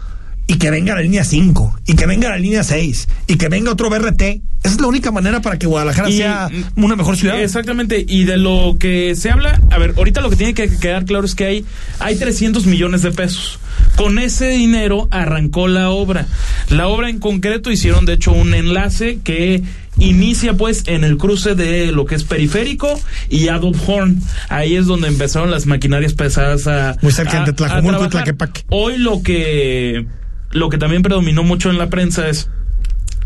y 0.47 0.57
que 0.57 0.71
venga 0.71 0.95
la 0.95 1.01
línea 1.01 1.25
5 1.25 1.81
y 1.87 1.95
que 1.95 2.07
venga 2.07 2.29
la 2.29 2.37
línea 2.39 2.63
6 2.63 3.09
y 3.27 3.37
que 3.37 3.49
venga 3.49 3.73
otro 3.73 3.89
BRT. 3.91 4.23
Esa 4.63 4.75
es 4.77 4.81
la 4.81 4.87
única 4.87 5.11
manera 5.11 5.41
para 5.43 5.59
que 5.59 5.67
Guadalajara 5.67 6.09
Y- 6.09 6.17
sea 6.19 6.49
una 6.77 6.97
mejor 6.97 7.17
ciudad. 7.19 7.41
Exactamente, 7.43 8.05
y 8.09 8.25
de 8.25 8.39
lo 8.39 8.77
que 8.79 9.15
se 9.15 9.31
habla, 9.31 9.61
a 9.71 9.79
ver, 9.79 9.95
ahorita 9.97 10.21
lo 10.23 10.31
que 10.31 10.37
tiene 10.37 10.55
que 10.55 10.69
quedar 10.79 11.05
claro 11.05 11.25
es 11.27 11.35
que 11.35 11.45
hay, 11.45 11.65
hay 11.99 12.17
300 12.17 12.65
millones 12.67 13.03
de 13.03 13.11
pesos. 13.11 13.59
Con 13.97 14.19
ese 14.19 14.49
dinero 14.49 15.07
arrancó 15.11 15.69
la 15.69 15.91
obra. 15.91 16.27
La 16.71 16.89
obra 16.89 17.11
en 17.11 17.19
concreto 17.21 17.71
hicieron 17.71 18.07
de 18.07 18.15
hecho 18.15 18.33
un 18.33 18.55
enlace 18.55 19.19
que 19.23 19.63
inicia 19.99 20.55
pues 20.55 20.85
en 20.87 21.05
el 21.05 21.17
cruce 21.19 21.55
de 21.55 21.93
lo 21.93 22.05
que 22.07 22.15
es 22.17 22.25
periférico 22.25 22.99
y 23.29 23.49
Adolf 23.49 23.87
Horn. 23.89 24.21
Ahí 24.49 24.77
es 24.77 24.87
donde 24.87 25.09
empezaron 25.09 25.51
las 25.51 25.67
maquinarias 25.67 26.15
pesadas 26.15 26.67
a 26.67 26.97
Muy 27.03 27.13
cerca 27.13 27.43
a- 27.43 27.45
de 27.45 27.51
a 27.51 27.55
Tlajomulco 27.55 28.07
y. 28.07 28.09
Tlaquepaque. 28.09 28.63
Hoy 28.71 28.99
lo 28.99 29.23
que 29.23 30.07
lo 30.55 30.71
que 30.71 30.79
también 30.79 31.03
predominó 31.03 31.43
mucho 31.43 31.69
en 31.69 31.77
la 31.77 31.91
prensa 31.91 32.29
es 32.29 32.49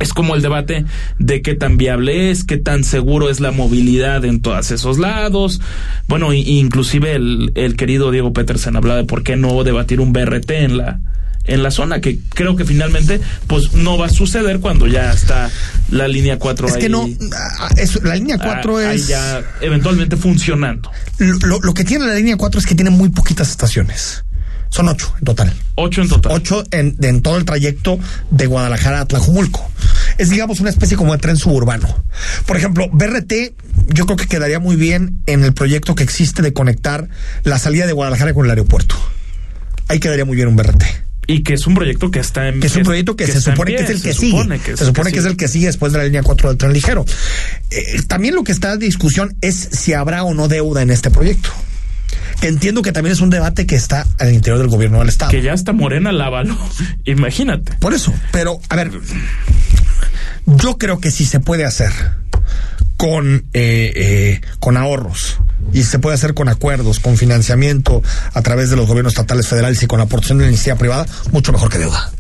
es 0.00 0.12
como 0.12 0.36
el 0.36 0.42
debate 0.42 0.84
de 1.18 1.42
qué 1.42 1.54
tan 1.54 1.76
viable 1.76 2.30
es, 2.30 2.44
qué 2.44 2.56
tan 2.56 2.84
seguro 2.84 3.30
es 3.30 3.40
la 3.40 3.50
movilidad 3.50 4.24
en 4.24 4.40
todos 4.40 4.70
esos 4.70 4.98
lados. 4.98 5.60
Bueno, 6.06 6.32
inclusive 6.32 7.16
el, 7.16 7.50
el 7.56 7.76
querido 7.76 8.12
Diego 8.12 8.32
Petersen 8.32 8.76
hablaba 8.76 9.00
de 9.00 9.06
por 9.06 9.24
qué 9.24 9.36
no 9.36 9.64
debatir 9.64 10.00
un 10.00 10.12
BRT 10.12 10.50
en 10.50 10.76
la 10.76 11.00
en 11.44 11.62
la 11.62 11.70
zona, 11.70 12.00
que 12.00 12.18
creo 12.34 12.56
que 12.56 12.64
finalmente 12.64 13.20
pues 13.46 13.72
no 13.72 13.96
va 13.96 14.06
a 14.06 14.10
suceder 14.10 14.60
cuando 14.60 14.86
ya 14.86 15.12
está 15.12 15.50
la 15.90 16.06
línea 16.06 16.38
4 16.38 16.68
es 16.68 16.74
ahí. 16.74 16.82
que 16.82 16.88
no, 16.90 17.08
ah, 17.58 17.70
eso, 17.78 18.00
la 18.02 18.16
línea 18.16 18.36
4 18.38 18.76
ah, 18.76 18.90
ahí 18.90 18.96
es... 18.96 19.08
ya 19.08 19.42
eventualmente 19.62 20.16
funcionando. 20.16 20.92
Lo, 21.18 21.58
lo 21.60 21.74
que 21.74 21.84
tiene 21.84 22.06
la 22.06 22.14
línea 22.14 22.36
4 22.36 22.60
es 22.60 22.66
que 22.66 22.74
tiene 22.74 22.90
muy 22.90 23.08
poquitas 23.08 23.50
estaciones. 23.50 24.24
Son 24.70 24.88
ocho 24.88 25.14
en 25.18 25.24
total. 25.24 25.52
Ocho 25.76 26.02
en 26.02 26.08
total. 26.08 26.32
Ocho 26.32 26.64
en, 26.70 26.96
en 27.00 27.22
todo 27.22 27.36
el 27.36 27.44
trayecto 27.44 27.98
de 28.30 28.46
Guadalajara 28.46 29.00
a 29.00 29.04
Tlajumulco. 29.06 29.70
Es, 30.18 30.30
digamos, 30.30 30.60
una 30.60 30.70
especie 30.70 30.96
como 30.96 31.12
de 31.12 31.18
tren 31.18 31.36
suburbano. 31.36 32.02
Por 32.46 32.56
ejemplo, 32.56 32.88
BRT, 32.92 33.32
yo 33.88 34.06
creo 34.06 34.16
que 34.16 34.26
quedaría 34.26 34.58
muy 34.58 34.76
bien 34.76 35.22
en 35.26 35.44
el 35.44 35.52
proyecto 35.52 35.94
que 35.94 36.02
existe 36.02 36.42
de 36.42 36.52
conectar 36.52 37.08
la 37.44 37.58
salida 37.58 37.86
de 37.86 37.92
Guadalajara 37.92 38.34
con 38.34 38.44
el 38.44 38.50
aeropuerto. 38.50 38.96
Ahí 39.88 40.00
quedaría 40.00 40.24
muy 40.24 40.36
bien 40.36 40.48
un 40.48 40.56
BRT. 40.56 40.84
Y 41.30 41.42
que 41.42 41.54
es 41.54 41.66
un 41.66 41.74
proyecto 41.74 42.10
que 42.10 42.20
está 42.20 42.48
en 42.48 42.58
Que 42.58 42.68
es 42.68 42.76
un 42.76 42.84
proyecto 42.84 43.14
que, 43.14 43.26
se 43.26 43.40
supone 43.42 43.76
que 43.76 43.82
es 43.82 43.90
el 43.90 44.00
se 44.00 44.08
que 44.08 44.14
sigue. 44.14 44.30
supone 44.30 44.58
que 44.58 44.72
es 44.72 44.78
se 44.78 44.86
supone 44.86 45.12
que, 45.12 45.18
es 45.18 45.24
el 45.26 45.36
que 45.36 45.46
sigue 45.46 45.66
después 45.66 45.92
de 45.92 45.98
la 45.98 46.04
línea 46.04 46.22
4 46.22 46.48
del 46.48 46.56
tren 46.56 46.72
ligero. 46.72 47.04
Eh, 47.70 48.00
también 48.06 48.34
lo 48.34 48.44
que 48.44 48.52
está 48.52 48.72
en 48.72 48.78
discusión 48.78 49.36
es 49.42 49.68
si 49.72 49.92
habrá 49.92 50.24
o 50.24 50.32
no 50.32 50.48
deuda 50.48 50.80
en 50.80 50.90
este 50.90 51.10
proyecto. 51.10 51.50
Que 52.40 52.48
entiendo 52.48 52.82
que 52.82 52.92
también 52.92 53.12
es 53.12 53.20
un 53.20 53.30
debate 53.30 53.66
que 53.66 53.76
está 53.76 54.06
al 54.18 54.32
interior 54.32 54.58
del 54.58 54.68
gobierno 54.68 55.00
del 55.00 55.08
Estado. 55.08 55.30
Que 55.30 55.42
ya 55.42 55.52
está 55.52 55.72
Morena 55.72 56.12
lávalo. 56.12 56.56
Imagínate. 57.04 57.72
Por 57.78 57.94
eso, 57.94 58.12
pero 58.32 58.60
a 58.68 58.76
ver, 58.76 58.92
yo 60.46 60.78
creo 60.78 61.00
que 61.00 61.10
si 61.10 61.24
se 61.24 61.40
puede 61.40 61.64
hacer 61.64 61.92
con, 62.96 63.46
eh, 63.52 63.92
eh, 63.94 64.40
con 64.60 64.76
ahorros 64.76 65.38
y 65.72 65.82
se 65.82 65.98
puede 65.98 66.14
hacer 66.14 66.34
con 66.34 66.48
acuerdos, 66.48 67.00
con 67.00 67.16
financiamiento 67.16 68.02
a 68.32 68.42
través 68.42 68.70
de 68.70 68.76
los 68.76 68.86
gobiernos 68.86 69.12
estatales, 69.12 69.48
federales 69.48 69.82
y 69.82 69.86
con 69.86 70.00
aportación 70.00 70.38
de 70.38 70.44
la 70.44 70.50
iniciativa 70.50 70.76
privada, 70.76 71.06
mucho 71.32 71.52
mejor 71.52 71.70
que 71.70 71.78
deuda. 71.78 72.10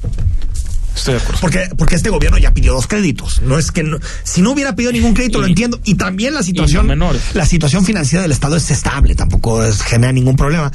Estoy 0.98 1.14
de 1.14 1.20
acuerdo. 1.20 1.40
Porque, 1.40 1.68
porque 1.76 1.94
este 1.96 2.10
gobierno 2.10 2.38
ya 2.38 2.52
pidió 2.52 2.72
dos 2.72 2.86
créditos. 2.86 3.40
No 3.42 3.58
es 3.58 3.70
que 3.72 3.82
no- 3.82 3.98
si 4.24 4.42
no 4.42 4.52
hubiera 4.52 4.74
pedido 4.74 4.92
ningún 4.92 5.14
crédito, 5.14 5.40
lo 5.40 5.46
Y- 5.46 5.50
entiendo. 5.50 5.80
Y 5.84 5.94
también 5.94 6.34
la 6.34 6.42
situación, 6.42 6.86
no 6.86 6.90
menores. 6.90 7.22
la 7.34 7.46
situación 7.46 7.84
financiera 7.84 8.22
del 8.22 8.32
Estado 8.32 8.56
es 8.56 8.70
estable, 8.70 9.14
tampoco 9.14 9.64
es- 9.64 9.82
genera 9.82 10.12
ningún 10.12 10.36
problema. 10.36 10.70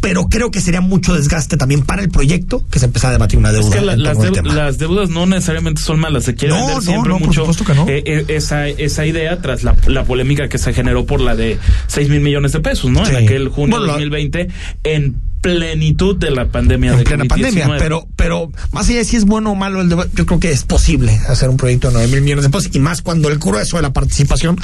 Pero 0.00 0.28
creo 0.28 0.50
que 0.50 0.60
sería 0.60 0.80
mucho 0.80 1.14
desgaste 1.14 1.56
también 1.56 1.82
para 1.82 2.02
el 2.02 2.08
proyecto 2.08 2.64
que 2.70 2.78
se 2.78 2.86
empezara 2.86 3.10
a 3.10 3.12
debatir 3.14 3.38
una 3.38 3.50
deuda. 3.52 3.68
Es 3.68 3.74
que 3.74 3.80
la- 3.80 3.96
las, 3.96 4.16
las 4.44 4.78
deudas 4.78 5.10
no 5.10 5.26
necesariamente 5.26 5.82
son 5.82 5.98
malas. 5.98 6.24
Se 6.24 6.34
quiere 6.34 6.54
No, 6.54 6.60
vender 6.60 6.76
no, 6.76 6.82
siempre 6.82 7.12
por 7.12 7.20
mucho 7.20 7.40
supuesto 7.40 7.64
que 7.64 7.74
no. 7.74 7.88
eh, 7.88 8.02
eh, 8.06 8.24
esa, 8.28 8.68
esa 8.68 9.06
idea 9.06 9.40
tras 9.42 9.64
la, 9.64 9.74
la 9.86 10.04
polémica 10.04 10.48
que 10.48 10.58
se 10.58 10.72
generó 10.72 11.04
por 11.04 11.20
la 11.20 11.34
de 11.36 11.58
6 11.88 12.08
mil 12.08 12.20
millones 12.20 12.52
de 12.52 12.60
pesos, 12.60 12.90
¿no? 12.90 13.04
Sí. 13.04 13.10
En 13.14 13.24
aquel 13.24 13.48
junio 13.48 13.76
Bueno, 13.78 13.82
de 13.82 13.86
la- 13.88 13.92
2020, 13.94 14.48
en 14.84 15.20
plenitud 15.40 16.16
de 16.16 16.30
la 16.30 16.46
pandemia 16.48 16.92
en 16.92 16.98
de 16.98 17.04
plena 17.04 17.24
pandemia, 17.24 17.66
COVID-19. 17.66 17.78
pero, 17.78 18.08
pero 18.16 18.52
más 18.72 18.88
allá 18.88 18.98
de 18.98 19.04
si 19.04 19.16
es 19.16 19.24
bueno 19.24 19.52
o 19.52 19.54
malo 19.54 19.80
el 19.80 19.88
debate, 19.88 20.10
yo 20.14 20.26
creo 20.26 20.40
que 20.40 20.50
es 20.50 20.64
posible 20.64 21.18
hacer 21.28 21.48
un 21.48 21.56
proyecto 21.56 21.88
de 21.88 21.94
9 21.94 22.08
mil 22.08 22.22
millones 22.22 22.44
de 22.44 22.50
pesos 22.50 22.70
y 22.74 22.78
más 22.80 23.02
cuando 23.02 23.28
el 23.28 23.38
grueso 23.38 23.76
de 23.76 23.82
la 23.82 23.92
participación 23.92 24.58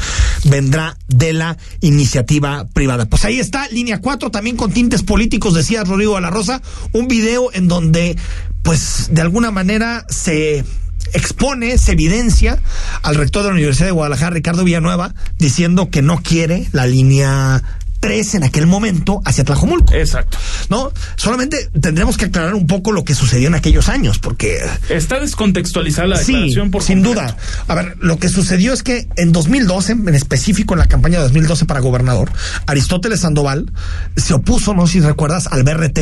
vendrá 0.45 0.97
de 1.09 1.33
la 1.33 1.57
iniciativa 1.81 2.67
privada. 2.73 3.07
Pues 3.07 3.25
ahí 3.25 3.39
está, 3.39 3.69
línea 3.69 4.01
4, 4.01 4.31
también 4.31 4.57
con 4.57 4.73
tintes 4.73 5.03
políticos, 5.03 5.55
decía 5.55 5.85
Rodrigo 5.85 6.17
de 6.17 6.23
la 6.23 6.31
Rosa, 6.31 6.61
un 6.93 7.09
video 7.09 7.53
en 7.53 7.69
donde, 7.69 8.17
pues, 8.63 9.09
de 9.13 9.21
alguna 9.21 9.51
manera 9.51 10.05
se 10.09 10.65
expone, 11.13 11.79
se 11.79 11.93
evidencia 11.93 12.61
al 13.03 13.15
rector 13.15 13.43
de 13.43 13.51
la 13.51 13.55
Universidad 13.55 13.87
de 13.87 13.93
Guadalajara, 13.93 14.31
Ricardo 14.31 14.65
Villanueva, 14.65 15.15
diciendo 15.39 15.91
que 15.91 16.03
no 16.03 16.23
quiere 16.23 16.67
la 16.73 16.87
línea 16.87 17.63
3 18.05 18.35
en 18.35 18.45
aquel 18.45 18.67
momento 18.67 19.23
hacia 19.25 19.45
Tlajomulco. 19.45 19.95
Exacto. 19.95 20.37
¿no? 20.69 20.93
Solamente 21.17 21.71
tendremos 21.81 22.19
que 22.19 22.27
aclarar 22.27 22.55
un 22.55 22.67
poco 22.67 22.93
lo 22.93 23.03
que 23.03 23.15
sucedió 23.15 23.49
en 23.49 23.55
aquellos 23.55 23.89
años, 23.89 24.19
porque 24.19 24.59
Está 24.91 25.21
descontextualizada 25.21 26.09
la 26.09 26.17
sí, 26.19 26.33
declaración 26.33 26.71
por 26.71 26.83
sin 26.83 27.03
completo. 27.03 27.23
duda. 27.23 27.37
A 27.67 27.75
ver, 27.75 27.97
lo 28.01 28.19
que 28.19 28.29
sucedió 28.29 28.75
es 28.75 28.83
que 28.83 29.09
en 29.17 29.33
2012, 29.33 29.93
en 29.93 30.15
específico 30.15 30.75
en 30.75 30.81
la 30.81 30.87
campaña 30.87 31.17
de 31.17 31.25
2012 31.25 31.65
para 31.65 31.81
gobernador, 31.81 32.31
Aristóteles 32.67 33.21
Sandoval 33.21 33.73
se 34.17 34.35
opuso, 34.35 34.75
no 34.75 34.87
sé 34.87 34.95
si 34.95 35.01
recuerdas, 35.01 35.47
al 35.51 35.63
BRT 35.63 35.99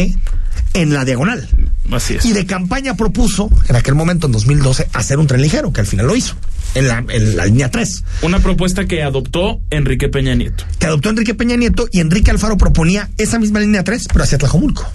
en 0.75 0.93
la 0.93 1.05
diagonal. 1.05 1.49
Así 1.93 2.15
es. 2.15 2.25
Y 2.25 2.33
de 2.33 2.47
campaña 2.47 2.95
propuso, 2.95 3.49
en 3.69 3.77
aquel 3.77 3.95
momento, 3.95 4.27
en 4.27 4.33
2012, 4.33 4.89
hacer 4.93 5.19
un 5.19 5.29
tren 5.29 5.41
ligero, 5.41 5.73
que 5.73 5.83
al 5.83 5.87
final 5.87 6.07
lo 6.07 6.17
hizo, 6.17 6.35
en 6.75 6.89
la, 6.89 7.05
en 7.09 7.37
la 7.37 7.47
línea 7.47 7.71
3. 7.71 8.05
Una 8.23 8.41
propuesta 8.41 8.87
que 8.87 9.03
adoptó 9.03 9.61
Enrique 9.71 10.09
Peña 10.09 10.35
Nieto. 10.35 10.65
que 10.79 10.87
adoptó 10.87 11.11
Enrique 11.11 11.35
Peña 11.35 11.57
Nieto 11.57 11.89
y 11.91 12.01
Enrique 12.01 12.31
Alfaro 12.31 12.57
proponía 12.57 13.11
esa 13.19 13.39
misma 13.39 13.61
línea 13.61 13.85
3, 13.85 14.09
pero 14.13 14.25
hacia 14.25 14.39
Tlajomulco. 14.39 14.91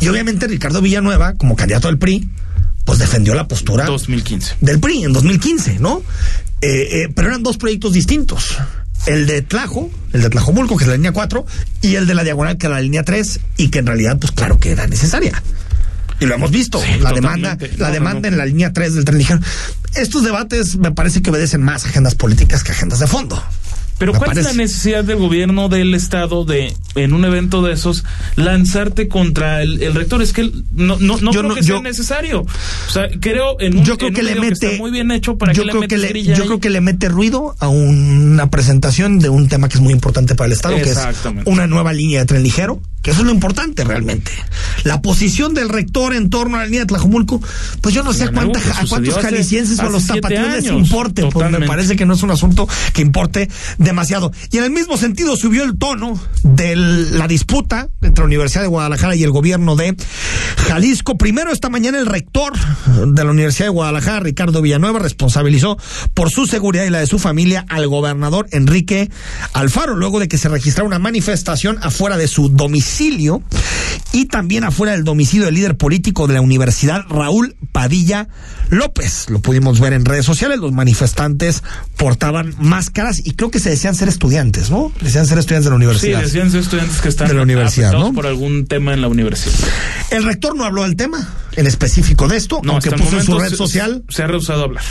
Y 0.00 0.08
obviamente 0.08 0.46
Ricardo 0.46 0.80
Villanueva, 0.80 1.34
como 1.34 1.56
candidato 1.56 1.88
del 1.88 1.98
PRI, 1.98 2.28
pues 2.84 2.98
defendió 2.98 3.34
la 3.34 3.48
postura 3.48 3.86
2015. 3.86 4.56
del 4.60 4.80
PRI 4.80 5.04
en 5.04 5.12
2015, 5.12 5.78
¿no? 5.78 6.02
Eh, 6.60 7.02
eh, 7.02 7.08
pero 7.14 7.28
eran 7.28 7.42
dos 7.42 7.56
proyectos 7.56 7.92
distintos. 7.92 8.56
El 9.06 9.26
de 9.26 9.42
Tlajo, 9.42 9.90
el 10.12 10.22
de 10.22 10.30
Tlajomulco, 10.30 10.76
que 10.76 10.84
es 10.84 10.88
la 10.88 10.94
línea 10.94 11.12
4, 11.12 11.44
y 11.80 11.96
el 11.96 12.06
de 12.06 12.14
la 12.14 12.22
diagonal, 12.22 12.56
que 12.56 12.66
era 12.66 12.76
la 12.76 12.82
línea 12.82 13.02
3, 13.02 13.40
y 13.56 13.68
que 13.68 13.80
en 13.80 13.86
realidad, 13.86 14.16
pues 14.20 14.30
claro 14.30 14.58
que 14.58 14.70
era 14.70 14.86
necesaria. 14.86 15.42
Y 16.22 16.26
lo 16.26 16.34
hemos 16.34 16.50
visto, 16.50 16.80
Sí, 16.80 17.00
la 17.00 17.12
demanda, 17.12 17.58
la 17.78 17.88
no, 17.88 17.92
demanda 17.94 18.20
no. 18.30 18.34
en 18.34 18.38
la 18.38 18.46
línea 18.46 18.72
3 18.72 18.94
del 18.94 19.04
tren 19.04 19.18
ligero. 19.18 19.40
Estos 19.94 20.22
debates 20.24 20.76
me 20.76 20.92
parece 20.92 21.20
que 21.22 21.30
obedecen 21.30 21.62
más 21.62 21.84
agendas 21.84 22.14
políticas 22.14 22.62
que 22.64 22.72
agendas 22.72 22.98
de 23.00 23.06
fondo. 23.06 23.42
Pero 23.98 24.14
Me 24.14 24.18
¿cuál 24.18 24.36
es 24.36 24.44
la 24.44 24.52
necesidad 24.54 25.04
del 25.04 25.18
gobierno 25.18 25.68
del 25.68 25.94
estado 25.94 26.44
de, 26.44 26.74
en 26.96 27.12
un 27.12 27.24
evento 27.24 27.62
de 27.62 27.72
esos, 27.74 28.04
lanzarte 28.34 29.06
contra 29.06 29.62
el, 29.62 29.80
el 29.80 29.94
rector? 29.94 30.20
Es 30.22 30.32
que 30.32 30.50
no, 30.72 30.96
no, 30.98 31.18
no 31.20 31.30
Yo 31.30 31.40
creo 31.40 31.42
no- 31.50 31.54
que 31.54 31.62
sea 31.62 31.76
yo- 31.76 31.82
necesario. 31.82 32.40
O 32.40 32.90
sea, 32.90 33.08
creo 33.20 33.60
en 33.60 33.78
un, 33.78 33.84
yo 33.84 33.96
creo 33.98 34.08
en 34.08 34.14
que 34.14 34.20
un 34.22 34.26
le 34.26 34.34
mete 34.36 34.66
está 34.66 34.78
muy 34.78 34.90
bien 34.90 35.12
hecho 35.12 35.38
para 35.38 35.52
yo 35.52 35.62
que 35.62 35.66
le 35.66 35.70
creo 35.72 35.80
que 35.82 35.96
metes 35.98 36.12
le, 36.14 36.22
yo 36.24 36.34
ahí. 36.34 36.46
creo 36.48 36.58
que 36.58 36.70
le 36.70 36.80
mete 36.80 37.08
ruido 37.10 37.54
a 37.60 37.68
una 37.68 38.50
presentación 38.50 39.20
de 39.20 39.28
un 39.28 39.48
tema 39.48 39.68
que 39.68 39.74
es 39.76 39.80
muy 39.80 39.92
importante 39.92 40.34
para 40.34 40.46
el 40.46 40.52
estado 40.52 40.74
que 40.76 40.90
es 40.90 40.98
una 41.44 41.68
nueva 41.68 41.92
línea 41.92 42.20
de 42.20 42.26
tren 42.26 42.42
ligero 42.42 42.80
que 43.02 43.10
eso 43.10 43.20
es 43.20 43.26
lo 43.26 43.32
importante 43.32 43.84
realmente 43.84 44.30
la 44.84 45.02
posición 45.02 45.54
del 45.54 45.68
rector 45.68 46.14
en 46.14 46.30
torno 46.30 46.56
a 46.56 46.60
la 46.60 46.66
línea 46.66 46.80
de 46.80 46.86
Tlajomulco 46.86 47.40
pues 47.80 47.94
yo 47.94 48.02
no 48.02 48.12
sé 48.12 48.24
a, 48.24 48.32
cuánta- 48.32 48.60
cuántos 48.88 49.16
hace- 49.16 49.26
jaliscienses 49.26 49.78
o 49.80 49.82
a 49.82 49.90
los 49.90 50.06
tapatíos 50.06 50.48
les 50.52 50.66
importe 50.66 51.22
pues 51.22 51.34
me 51.34 51.40
Totalmente. 51.40 51.66
parece 51.66 51.96
que 51.96 52.06
no 52.06 52.14
es 52.14 52.22
un 52.22 52.30
asunto 52.30 52.68
que 52.92 53.02
importe 53.02 53.48
demasiado 53.78 54.32
y 54.50 54.58
en 54.58 54.64
el 54.64 54.70
mismo 54.70 54.96
sentido 54.96 55.36
subió 55.36 55.64
el 55.64 55.76
tono 55.78 56.18
de 56.42 56.76
la 56.76 57.26
disputa 57.28 57.88
entre 58.02 58.22
la 58.22 58.26
Universidad 58.26 58.62
de 58.62 58.68
Guadalajara 58.68 59.14
y 59.16 59.22
el 59.24 59.30
gobierno 59.30 59.76
de 59.76 59.96
Jalisco. 60.68 61.16
Primero 61.18 61.52
esta 61.52 61.68
mañana 61.68 61.98
el 61.98 62.06
rector 62.06 62.52
de 63.06 63.24
la 63.24 63.30
Universidad 63.30 63.66
de 63.66 63.70
Guadalajara, 63.70 64.20
Ricardo 64.20 64.62
Villanueva, 64.62 64.98
responsabilizó 64.98 65.76
por 66.14 66.30
su 66.30 66.46
seguridad 66.46 66.84
y 66.84 66.90
la 66.90 67.00
de 67.00 67.06
su 67.06 67.18
familia 67.18 67.64
al 67.68 67.88
gobernador 67.88 68.46
Enrique 68.52 69.10
Alfaro, 69.52 69.96
luego 69.96 70.20
de 70.20 70.28
que 70.28 70.38
se 70.38 70.48
registrara 70.48 70.86
una 70.86 70.98
manifestación 70.98 71.78
afuera 71.82 72.16
de 72.16 72.28
su 72.28 72.48
domicilio 72.48 72.91
y 74.12 74.26
también 74.26 74.64
afuera 74.64 74.92
del 74.92 75.04
domicilio 75.04 75.46
del 75.46 75.54
líder 75.54 75.76
político 75.76 76.26
de 76.26 76.34
la 76.34 76.40
universidad, 76.40 77.02
Raúl 77.08 77.56
Padilla 77.72 78.28
López. 78.68 79.26
Lo 79.30 79.40
pudimos 79.40 79.80
ver 79.80 79.92
en 79.94 80.04
redes 80.04 80.26
sociales, 80.26 80.58
los 80.58 80.72
manifestantes 80.72 81.62
portaban 81.96 82.54
máscaras 82.58 83.20
y 83.24 83.32
creo 83.32 83.50
que 83.50 83.58
se 83.58 83.70
decían 83.70 83.94
ser 83.94 84.08
estudiantes, 84.08 84.70
¿no? 84.70 84.92
Decían 85.00 85.26
ser 85.26 85.38
estudiantes 85.38 85.64
de 85.64 85.70
la 85.70 85.76
Sí, 85.76 85.84
universidad. 85.84 86.22
decían 86.22 86.50
ser 86.50 86.60
estudiantes 86.60 87.00
que 87.00 87.08
están 87.08 87.28
De 87.28 87.34
la 87.34 87.42
universidad, 87.42 87.92
por 88.12 88.26
algún 88.26 88.66
tema 88.66 88.92
en 88.92 89.00
la 89.00 89.08
universidad. 89.08 89.54
El 90.10 90.24
rector 90.24 90.54
no 90.56 90.64
habló 90.64 90.82
del 90.82 90.96
tema 90.96 91.26
en 91.56 91.66
específico 91.66 92.28
de 92.28 92.36
esto, 92.38 92.60
No, 92.62 92.72
aunque 92.72 92.90
puso 92.92 93.18
en 93.18 93.24
su 93.24 93.38
red 93.38 93.52
social, 93.54 94.04
Se 94.08 94.22
ha 94.22 94.26
rehusado 94.26 94.62
a 94.62 94.64
hablar. 94.64 94.84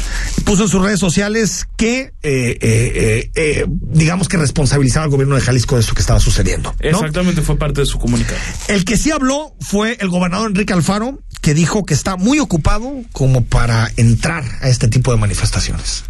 puso 0.46 0.64
en 0.64 0.70
sus 0.70 0.82
redes 0.82 1.00
sociales 1.00 1.66
que, 1.76 2.02
eh, 2.02 2.12
eh, 2.24 2.60
eh, 2.62 3.32
eh, 3.36 3.66
digamos 3.68 4.28
que 4.28 4.38
responsabilizaba 4.38 5.06
al 5.06 5.12
gobierno 5.12 5.36
de 5.36 5.42
Jalisco 5.42 5.76
de 5.76 5.82
esto 5.82 5.94
que 5.96 6.02
estaba 6.02 6.20
sucediendo. 6.20 6.76
¿no? 6.80 6.88
Exactamente, 6.90 7.42
fue 7.42 7.58
parte 7.58 7.82
de 7.82 7.88
su 7.88 7.91
comunicado. 8.00 8.40
El 8.68 8.86
que 8.86 8.98
sí 8.98 9.12
habló 9.12 9.56
fue 9.60 9.98
el 10.00 10.10
gobernador 10.10 10.50
Enrique 10.50 10.74
Alfaro, 10.74 11.20
que 11.42 11.54
dijo 11.54 11.86
que 11.86 11.94
está 11.94 12.18
muy 12.18 12.40
ocupado 12.40 12.92
como 13.12 13.44
para 13.44 13.92
entrar 13.98 14.44
a 14.62 14.70
este 14.70 14.88
tipo 14.88 15.12
de 15.12 15.18
manifestaciones 15.18 16.04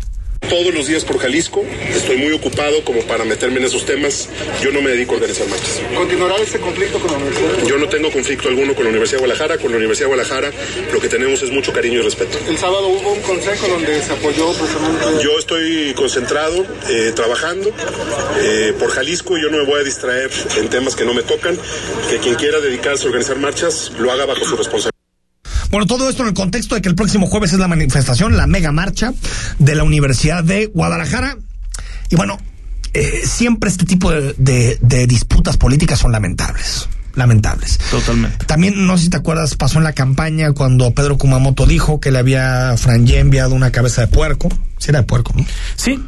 todos 0.52 0.74
los 0.74 0.86
días 0.86 1.06
por 1.06 1.18
Jalisco. 1.18 1.64
Estoy 1.96 2.18
muy 2.18 2.34
ocupado 2.34 2.84
como 2.84 3.02
para 3.04 3.24
meterme 3.24 3.60
en 3.60 3.66
esos 3.66 3.86
temas. 3.86 4.28
Yo 4.62 4.72
no 4.72 4.82
me 4.82 4.92
dedico 4.92 5.14
a 5.14 5.16
organizar 5.16 5.48
marchas. 5.48 5.82
¿Continuará 5.96 6.36
este 6.38 6.60
conflicto 6.60 7.00
con 7.00 7.10
la 7.10 7.18
universidad? 7.18 7.66
Yo 7.66 7.78
no 7.78 7.88
tengo 7.88 8.12
conflicto 8.12 8.50
alguno 8.50 8.76
con 8.76 8.84
la 8.84 8.90
Universidad 8.90 9.20
de 9.20 9.28
Guadalajara. 9.28 9.58
Con 9.58 9.72
la 9.72 9.78
Universidad 9.78 10.10
de 10.10 10.16
Guadalajara 10.16 10.52
lo 10.92 11.00
que 11.00 11.08
tenemos 11.08 11.42
es 11.42 11.52
mucho 11.52 11.72
cariño 11.72 12.00
y 12.00 12.04
respeto. 12.04 12.38
El 12.50 12.58
sábado 12.58 12.90
hubo 12.90 13.14
un 13.14 13.22
consejo 13.22 13.68
donde 13.70 14.02
se 14.04 14.12
apoyó 14.12 14.52
precisamente. 14.52 15.24
Yo 15.24 15.40
estoy 15.40 15.94
concentrado, 15.94 16.66
eh, 16.90 17.14
trabajando 17.16 17.72
eh, 18.42 18.74
por 18.78 18.92
Jalisco. 18.92 19.38
Yo 19.38 19.50
no 19.50 19.58
me 19.58 19.66
voy 19.66 19.80
a 19.80 19.84
distraer 19.84 20.30
en 20.58 20.70
temas 20.70 20.98
que 20.98 21.06
no 21.06 21.14
me 21.14 21.24
tocan. 21.24 21.58
Que 22.10 22.18
quien 22.18 22.36
quiera 22.36 22.60
dedicarse 22.60 23.06
a 23.06 23.08
organizar 23.08 23.38
marchas 23.38 23.94
lo 23.98 24.12
haga 24.12 24.26
bajo 24.26 24.44
su 24.44 24.58
responsabilidad. 24.58 25.01
Bueno, 25.72 25.88
todo 25.88 26.10
esto 26.10 26.24
en 26.24 26.30
el 26.30 26.34
contexto 26.34 26.76
de 26.76 26.82
que 26.82 26.90
el 26.90 26.96
próximo 26.96 27.28
jueves 27.28 27.54
es 27.54 27.60
la 27.60 27.70
manifestación, 27.70 28.36
la 28.36 28.46
mega 28.46 28.74
marcha 28.74 29.14
de 29.58 29.76
la 29.76 29.84
Universidad 29.84 30.44
de 30.44 30.66
Guadalajara. 30.66 31.38
Y 32.10 32.18
bueno, 32.18 32.38
eh, 32.94 33.22
siempre 33.24 33.70
este 33.70 33.86
tipo 33.86 34.12
de, 34.12 34.78
disputas 35.08 35.58
políticas 35.58 36.00
son 36.00 36.12
lamentables 36.12 36.90
lamentables. 37.14 37.78
Totalmente. 37.92 38.46
También, 38.46 38.88
no 38.88 38.98
sé 38.98 39.04
si 39.04 39.10
te 39.10 39.18
acuerdas, 39.18 39.56
pasó 39.56 39.80
en 39.80 39.84
la 39.84 39.92
campaña 39.92 40.54
cuando 40.54 40.94
Pedro 40.94 41.18
Kumamoto 41.18 41.66
dijo 41.66 42.00
que 42.00 42.10
le 42.10 42.20
había 42.20 42.78
Franje 42.78 43.20
enviado 43.20 43.54
una 43.54 43.70
cabeza 43.70 44.00
de 44.00 44.08
puerco. 44.08 44.48
Sí, 44.78 44.92
era 44.92 45.00
de 45.00 45.08
puerco, 45.08 45.34
¿no? 45.36 45.46
Sí, 45.76 46.02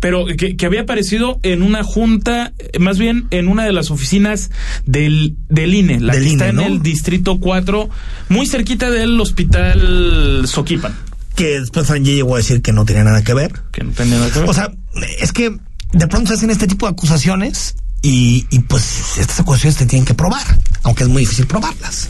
pero 0.00 0.24
que, 0.26 0.56
había 0.66 0.82
aparecido 0.82 1.38
en 1.42 1.62
una 1.62 1.84
junta, 1.84 2.52
más 2.78 2.98
bien 2.98 3.26
en 3.30 3.48
una 3.48 3.64
de 3.64 3.72
las 3.72 3.90
oficinas 3.90 4.50
del, 4.86 5.36
del 5.48 5.74
INE, 5.74 6.00
la 6.00 6.14
que 6.14 6.26
está 6.26 6.48
en 6.48 6.58
el 6.60 6.82
Distrito 6.82 7.38
4, 7.38 7.88
muy 8.30 8.46
cerquita 8.46 8.90
del 8.90 9.20
Hospital 9.20 10.44
Soquipan. 10.46 10.94
Que 11.36 11.60
después 11.60 11.86
Franje 11.86 12.14
llegó 12.14 12.34
a 12.34 12.38
decir 12.38 12.62
que 12.62 12.72
no 12.72 12.84
tenía 12.84 13.04
nada 13.04 13.22
que 13.22 13.34
ver. 13.34 13.52
Que 13.72 13.84
no 13.84 13.92
tenía 13.92 14.16
nada 14.16 14.30
que 14.30 14.40
ver. 14.40 14.48
O 14.48 14.54
sea, 14.54 14.72
es 15.20 15.32
que 15.32 15.56
de 15.92 16.06
pronto 16.08 16.28
se 16.28 16.34
hacen 16.34 16.50
este 16.50 16.66
tipo 16.66 16.86
de 16.86 16.92
acusaciones 16.92 17.76
y, 18.02 18.46
y 18.50 18.60
pues 18.60 19.18
estas 19.18 19.40
acusaciones 19.40 19.76
te 19.76 19.86
tienen 19.86 20.06
que 20.06 20.14
probar, 20.14 20.58
aunque 20.82 21.04
es 21.04 21.08
muy 21.10 21.22
difícil 21.22 21.46
probarlas. 21.46 22.08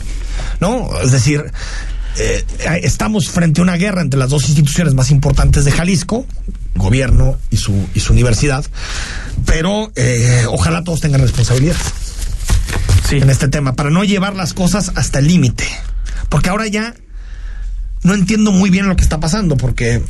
¿No? 0.61 0.89
Es 1.03 1.11
decir, 1.11 1.43
eh, 2.17 2.43
estamos 2.83 3.29
frente 3.29 3.61
a 3.61 3.63
una 3.63 3.75
guerra 3.75 4.01
entre 4.01 4.19
las 4.19 4.29
dos 4.29 4.47
instituciones 4.47 4.93
más 4.93 5.11
importantes 5.11 5.65
de 5.65 5.71
Jalisco, 5.71 6.25
gobierno 6.75 7.37
y 7.49 7.57
su, 7.57 7.87
y 7.93 7.99
su 7.99 8.13
universidad, 8.13 8.65
pero 9.45 9.91
eh, 9.95 10.45
ojalá 10.47 10.83
todos 10.83 11.01
tengan 11.01 11.21
responsabilidad 11.21 11.75
en 13.11 13.29
este 13.29 13.47
tema, 13.47 13.73
para 13.73 13.89
no 13.89 14.03
llevar 14.03 14.35
las 14.35 14.53
cosas 14.53 14.91
hasta 14.95 15.19
el 15.19 15.27
límite. 15.27 15.65
Porque 16.29 16.49
ahora 16.49 16.67
ya 16.67 16.95
no 18.03 18.13
entiendo 18.13 18.51
muy 18.51 18.69
bien 18.69 18.87
lo 18.87 18.95
que 18.95 19.03
está 19.03 19.19
pasando, 19.19 19.57
porque 19.57 20.01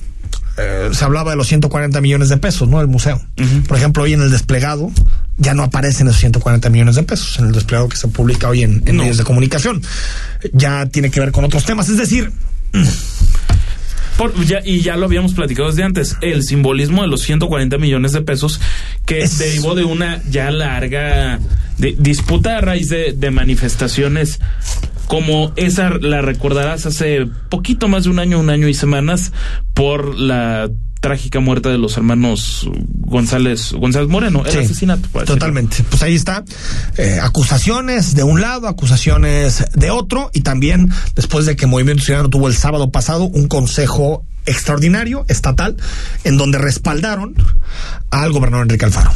eh, 0.58 0.89
se 0.94 1.03
hablaba 1.03 1.32
de 1.32 1.38
los 1.38 1.48
140 1.48 2.00
millones 2.01 2.30
de 2.30 2.38
pesos, 2.38 2.68
¿no? 2.68 2.80
El 2.82 2.88
museo. 2.88 3.22
Por 3.68 3.77
ejemplo, 3.77 4.03
hoy 4.03 4.13
en 4.13 4.22
el 4.22 4.32
desplegado 4.32 4.91
ya 5.38 5.53
no 5.53 5.63
aparecen 5.63 6.08
esos 6.08 6.20
140 6.20 6.70
millones 6.70 6.96
de 6.96 7.03
pesos, 7.03 7.39
en 7.39 7.48
el 7.48 7.51
desplegado 7.51 7.89
que 7.89 7.98
se 7.98 8.08
publica 8.08 8.50
hoy 8.50 8.63
en, 8.63 8.84
medios 8.84 9.18
de 9.18 9.24
comunicación. 9.24 9.82
Ya 10.53 10.86
tiene 10.86 11.10
que 11.10 11.20
ver 11.20 11.32
con 11.32 11.44
otros 11.44 11.65
temas. 11.65 11.89
Es 11.89 11.98
decir, 11.98 12.32
y 14.65 14.82
ya 14.82 14.96
lo 14.98 15.06
habíamos 15.06 15.34
platicado 15.34 15.70
desde 15.70 15.84
antes, 15.84 16.18
el 16.22 16.44
simbolismo 16.44 17.01
de 17.01 17.08
los 17.08 17.22
140 17.22 17.77
millones 17.77 18.12
de 18.12 18.22
pesos 18.22 18.62
que 19.06 19.27
derivó 19.27 19.75
de 19.75 19.84
una 19.84 20.22
ya 20.30 20.51
larga 20.51 21.39
disputa 21.77 22.58
a 22.58 22.62
raíz 22.62 22.89
de, 22.89 23.32
manifestaciones 23.32 24.39
como 25.12 25.51
esa 25.58 25.89
la 25.89 26.22
recordarás 26.22 26.86
hace 26.86 27.27
poquito 27.50 27.90
más 27.90 28.05
de 28.05 28.12
un 28.12 28.20
año, 28.20 28.40
un 28.40 28.50
año 28.50 28.70
y 28.70 28.74
semanas 28.74 29.33
por 29.74 30.18
la 30.18 30.70
trágica 31.01 31.42
muerte 31.42 31.68
de 31.68 31.77
los 31.77 31.98
hermanos 31.98 32.70
González 32.88 33.74
González 33.74 34.07
Moreno, 34.07 34.46
el 34.46 34.59
asesinato. 34.59 35.09
Totalmente. 35.25 35.83
Pues 35.90 36.01
ahí 36.01 36.16
está. 36.16 36.46
Eh, 36.98 37.20
acusaciones 37.22 38.16
de 38.16 38.24
un 38.24 38.40
lado, 38.40 38.70
acusaciones 38.70 39.66
de 39.74 39.92
otro, 39.92 40.31
y 40.33 40.42
también 40.42 40.90
después 41.14 41.46
de 41.46 41.57
que 41.57 41.66
Movimiento 41.66 42.05
Ciudadano 42.05 42.29
tuvo 42.29 42.48
el 42.48 42.55
sábado 42.55 42.90
pasado 42.90 43.25
un 43.25 43.50
consejo 43.50 44.24
extraordinario, 44.46 45.25
estatal, 45.27 45.75
en 46.24 46.38
donde 46.38 46.57
respaldaron 46.57 47.36
al 48.12 48.31
gobernador 48.31 48.68
Enrique 48.68 48.86
Alfaro. 48.86 49.12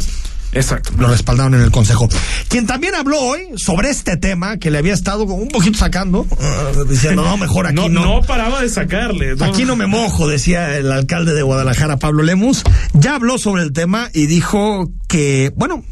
Exacto. 0.56 0.94
Lo 0.98 1.08
respaldaron 1.08 1.54
en 1.54 1.62
el 1.62 1.72
Consejo. 1.72 2.08
Quien 2.48 2.66
también 2.66 2.96
habló 2.96 3.20
hoy 3.20 3.42
sobre 3.58 3.90
este 3.90 4.18
tema 4.18 4.58
que 4.58 4.72
le 4.72 4.78
había 4.78 4.94
estado 4.94 5.26
un 5.26 5.50
poquito 5.50 5.78
sacando, 5.78 6.22
uh, 6.22 6.84
diciendo, 6.86 7.24
no, 7.24 7.38
mejor 7.38 7.68
aquí 7.68 7.76
no. 7.76 7.90
No, 7.90 8.22
paraba 8.22 8.62
de 8.62 8.70
sacarle. 8.70 9.36
Aquí 9.42 9.66
no 9.66 9.76
me 9.76 9.86
mojo, 9.86 10.28
decía 10.28 10.78
el 10.78 10.92
alcalde 10.92 11.34
de 11.34 11.42
Guadalajara, 11.42 11.98
Pablo 11.98 12.24
Lemus. 12.24 12.64
Ya 12.94 13.16
habló 13.16 13.38
sobre 13.38 13.64
el 13.64 13.74
tema 13.74 14.10
y 14.14 14.28
dijo 14.28 14.90
que, 15.08 15.52
bueno, 15.56 15.84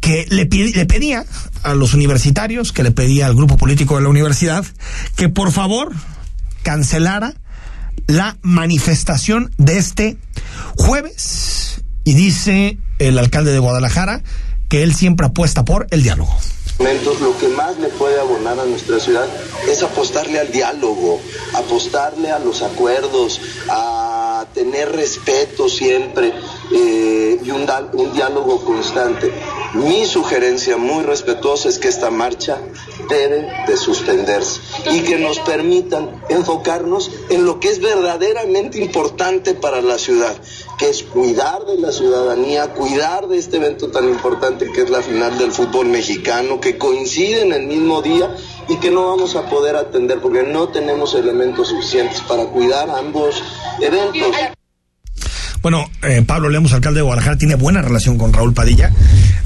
que 0.00 0.26
le, 0.30 0.46
le 0.46 0.86
pedía 0.86 1.24
a 1.62 1.74
los 1.74 1.94
universitarios, 1.94 2.72
que 2.72 2.82
le 2.82 2.90
pedía 2.90 3.26
al 3.26 3.34
grupo 3.34 3.56
político 3.56 3.96
de 3.96 4.02
la 4.02 4.08
universidad, 4.08 4.64
que 5.14 5.28
por 5.28 5.52
favor 5.52 5.92
cancelara 6.62 7.34
la 8.06 8.36
manifestación 8.42 9.52
de 9.58 9.78
este 9.78 10.16
jueves. 10.76 11.81
Y 12.04 12.14
dice 12.14 12.78
el 12.98 13.18
alcalde 13.18 13.52
de 13.52 13.58
Guadalajara 13.58 14.22
que 14.68 14.82
él 14.82 14.94
siempre 14.94 15.26
apuesta 15.26 15.64
por 15.64 15.86
el 15.90 16.02
diálogo. 16.02 16.34
Lo 16.78 17.38
que 17.38 17.48
más 17.48 17.78
le 17.78 17.88
puede 17.90 18.18
abonar 18.18 18.58
a 18.58 18.64
nuestra 18.64 18.98
ciudad 18.98 19.28
es 19.68 19.82
apostarle 19.82 20.40
al 20.40 20.50
diálogo, 20.50 21.20
apostarle 21.54 22.30
a 22.30 22.40
los 22.40 22.62
acuerdos, 22.62 23.40
a 23.68 24.46
tener 24.52 24.90
respeto 24.90 25.68
siempre 25.68 26.32
eh, 26.74 27.38
y 27.44 27.50
un, 27.50 27.66
un 27.92 28.12
diálogo 28.12 28.64
constante. 28.64 29.32
Mi 29.74 30.06
sugerencia 30.06 30.76
muy 30.76 31.04
respetuosa 31.04 31.68
es 31.68 31.78
que 31.78 31.88
esta 31.88 32.10
marcha 32.10 32.58
debe 33.08 33.48
de 33.66 33.76
suspenderse 33.76 34.60
y 34.92 35.00
que 35.00 35.18
nos 35.18 35.38
permitan 35.38 36.22
enfocarnos 36.28 37.10
en 37.30 37.44
lo 37.46 37.60
que 37.60 37.68
es 37.68 37.80
verdaderamente 37.80 38.82
importante 38.82 39.54
para 39.54 39.80
la 39.80 39.98
ciudad, 39.98 40.36
que 40.78 40.88
es 40.88 41.02
cuidar 41.02 41.64
de 41.66 41.78
la 41.78 41.92
ciudadanía, 41.92 42.68
cuidar 42.68 43.28
de 43.28 43.38
este 43.38 43.56
evento 43.56 43.88
tan 43.88 44.08
importante 44.08 44.70
que 44.72 44.82
es 44.82 44.90
la 44.90 45.02
final 45.02 45.38
del 45.38 45.52
fútbol 45.52 45.86
mexicano, 45.86 46.60
que 46.60 46.78
coincide 46.78 47.42
en 47.42 47.52
el 47.52 47.66
mismo 47.66 48.02
día 48.02 48.34
y 48.68 48.76
que 48.78 48.90
no 48.90 49.08
vamos 49.08 49.36
a 49.36 49.48
poder 49.48 49.76
atender 49.76 50.20
porque 50.20 50.42
no 50.42 50.68
tenemos 50.68 51.14
elementos 51.14 51.68
suficientes 51.68 52.20
para 52.22 52.46
cuidar 52.46 52.90
ambos 52.90 53.42
eventos. 53.80 54.34
Bueno, 55.60 55.88
eh, 56.02 56.24
Pablo 56.26 56.48
Lemos, 56.48 56.72
alcalde 56.72 56.98
de 56.98 57.02
Guadalajara, 57.02 57.36
tiene 57.36 57.54
buena 57.54 57.82
relación 57.82 58.18
con 58.18 58.32
Raúl 58.32 58.52
Padilla, 58.52 58.92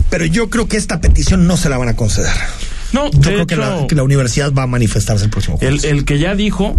pero 0.09 0.25
yo 0.25 0.49
creo 0.49 0.67
que 0.67 0.79
esta 0.79 1.01
petición 1.01 1.47
no 1.47 1.57
se 1.57 1.69
la 1.69 1.77
van 1.77 1.91
a 1.91 1.97
conceder. 1.97 2.33
No, 2.93 3.11
yo 3.11 3.21
creo 3.21 3.47
que, 3.47 3.57
la, 3.57 4.03
universidad 4.03 4.53
va 4.55 4.63
a 4.63 4.67
manifestarse 4.67 5.25
el 5.25 5.31
próximo 5.31 5.59
jueves. 5.59 5.85
El, 5.85 5.99
el 5.99 6.05
que 6.07 6.19
ya 6.19 6.35
dijo, 6.35 6.75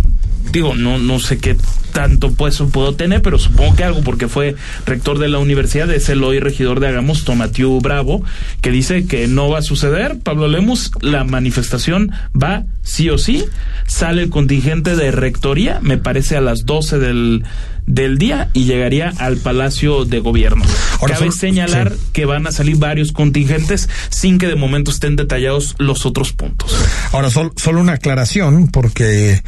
digo, 0.51 0.73
no, 0.73 0.97
no 0.97 1.19
sé 1.19 1.37
qué 1.37 1.55
tanto 1.97 2.31
pues 2.31 2.61
puedo 2.71 2.93
tener, 2.93 3.23
pero 3.23 3.39
supongo 3.39 3.75
que 3.75 3.83
algo, 3.83 4.01
porque 4.03 4.27
fue 4.27 4.55
rector 4.85 5.17
de 5.17 5.29
la 5.29 5.39
universidad, 5.39 5.89
es 5.89 6.09
el 6.09 6.23
hoy 6.23 6.39
regidor 6.39 6.79
de 6.79 6.89
Hagamos, 6.89 7.23
Tomatiu 7.23 7.81
Bravo, 7.81 8.23
que 8.61 8.69
dice 8.69 9.07
que 9.07 9.27
no 9.27 9.49
va 9.49 9.57
a 9.57 9.61
suceder. 9.63 10.19
Pablo 10.19 10.47
Lemus, 10.47 10.91
la 11.01 11.23
manifestación 11.23 12.11
va 12.39 12.65
sí 12.83 13.09
o 13.09 13.17
sí. 13.17 13.45
Sale 13.87 14.21
el 14.21 14.29
contingente 14.29 14.95
de 14.95 15.09
rectoría, 15.09 15.79
me 15.81 15.97
parece 15.97 16.37
a 16.37 16.41
las 16.41 16.67
12 16.67 16.99
del 16.99 17.43
del 17.87 18.17
día 18.17 18.49
y 18.53 18.65
llegaría 18.65 19.13
al 19.17 19.37
Palacio 19.37 20.03
de 20.03 20.19
Gobierno. 20.19 20.65
Cabe 21.07 21.31
señalar 21.31 21.93
que 22.11 22.25
van 22.25 22.45
a 22.45 22.51
salir 22.51 22.75
varios 22.75 23.13
contingentes 23.13 23.89
sin 24.09 24.37
que 24.37 24.47
de 24.47 24.55
momento 24.55 24.91
estén 24.91 25.15
detallados 25.15 25.73
los 25.79 26.05
otros 26.05 26.33
puntos. 26.33 26.75
Ahora, 27.13 27.29
solo 27.29 27.79
una 27.79 27.93
aclaración, 27.93 28.67
porque 28.67 29.41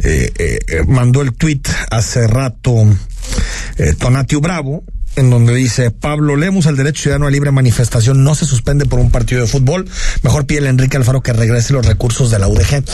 eh, 0.00 0.32
eh, 0.38 0.82
mandó 0.86 1.22
el 1.22 1.32
tuit 1.32 1.66
hace 1.96 2.26
rato 2.26 2.74
eh, 3.78 3.94
Tonatio 3.98 4.40
Bravo, 4.40 4.84
en 5.16 5.30
donde 5.30 5.54
dice 5.54 5.90
Pablo 5.90 6.36
Lemus, 6.36 6.66
el 6.66 6.76
derecho 6.76 7.04
ciudadano 7.04 7.26
a 7.26 7.30
libre 7.30 7.50
manifestación 7.50 8.22
no 8.22 8.34
se 8.34 8.44
suspende 8.44 8.84
por 8.84 9.00
un 9.00 9.10
partido 9.10 9.40
de 9.40 9.46
fútbol. 9.46 9.88
Mejor 10.22 10.46
pide 10.46 10.68
Enrique 10.68 10.98
Alfaro 10.98 11.22
que 11.22 11.32
regrese 11.32 11.72
los 11.72 11.86
recursos 11.86 12.30
de 12.30 12.38
la 12.38 12.48
UDG. 12.48 12.74
Eh, 12.74 12.84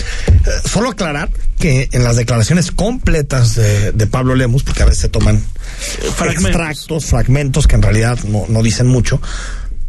solo 0.65 0.91
aclarar 0.91 1.31
que 1.59 1.89
en 1.93 2.05
las 2.05 2.17
declaraciones 2.17 2.71
completas 2.71 3.57
de, 3.57 4.07
Pablo 4.07 4.35
Lemus, 4.35 4.63
porque 4.63 4.83
a 4.83 4.87
veces 4.87 5.03
se 5.03 5.09
toman 5.09 5.43
extractos, 6.25 7.07
fragmentos 7.07 7.67
que 7.67 7.77
en 7.77 7.83
realidad 7.83 8.19
no, 8.25 8.45
no 8.49 8.63
dicen 8.63 8.87
mucho, 8.87 9.21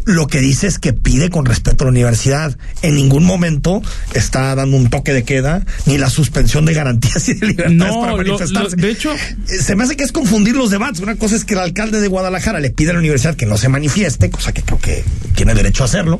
lo 0.05 0.27
que 0.27 0.39
dice 0.39 0.67
es 0.67 0.79
que 0.79 0.93
pide 0.93 1.29
con 1.29 1.45
respeto 1.45 1.83
a 1.83 1.85
la 1.85 1.91
universidad. 1.91 2.57
En 2.81 2.95
ningún 2.95 3.23
momento 3.23 3.81
está 4.13 4.53
dando 4.55 4.77
un 4.77 4.89
toque 4.89 5.13
de 5.13 5.23
queda 5.23 5.65
ni 5.85 5.97
la 5.97 6.09
suspensión 6.09 6.65
de 6.65 6.73
garantías 6.73 7.27
y 7.29 7.33
de 7.35 7.47
libertades 7.47 7.95
para 7.95 8.15
manifestarse. 8.15 8.75
de 8.75 8.89
hecho, 8.89 9.13
eh, 9.13 9.17
se 9.61 9.75
me 9.75 9.83
hace 9.83 9.95
que 9.95 10.03
es 10.03 10.11
confundir 10.11 10.55
los 10.55 10.69
debates. 10.69 11.01
Una 11.01 11.15
cosa 11.15 11.35
es 11.35 11.45
que 11.45 11.53
el 11.53 11.59
alcalde 11.59 12.01
de 12.01 12.07
Guadalajara 12.07 12.59
le 12.59 12.69
pide 12.69 12.91
a 12.91 12.93
la 12.93 12.99
universidad 12.99 13.35
que 13.35 13.45
no 13.45 13.57
se 13.57 13.69
manifieste, 13.69 14.29
cosa 14.29 14.53
que 14.53 14.61
creo 14.61 14.79
que 14.79 15.03
tiene 15.35 15.53
derecho 15.53 15.83
a 15.83 15.85
hacerlo. 15.85 16.19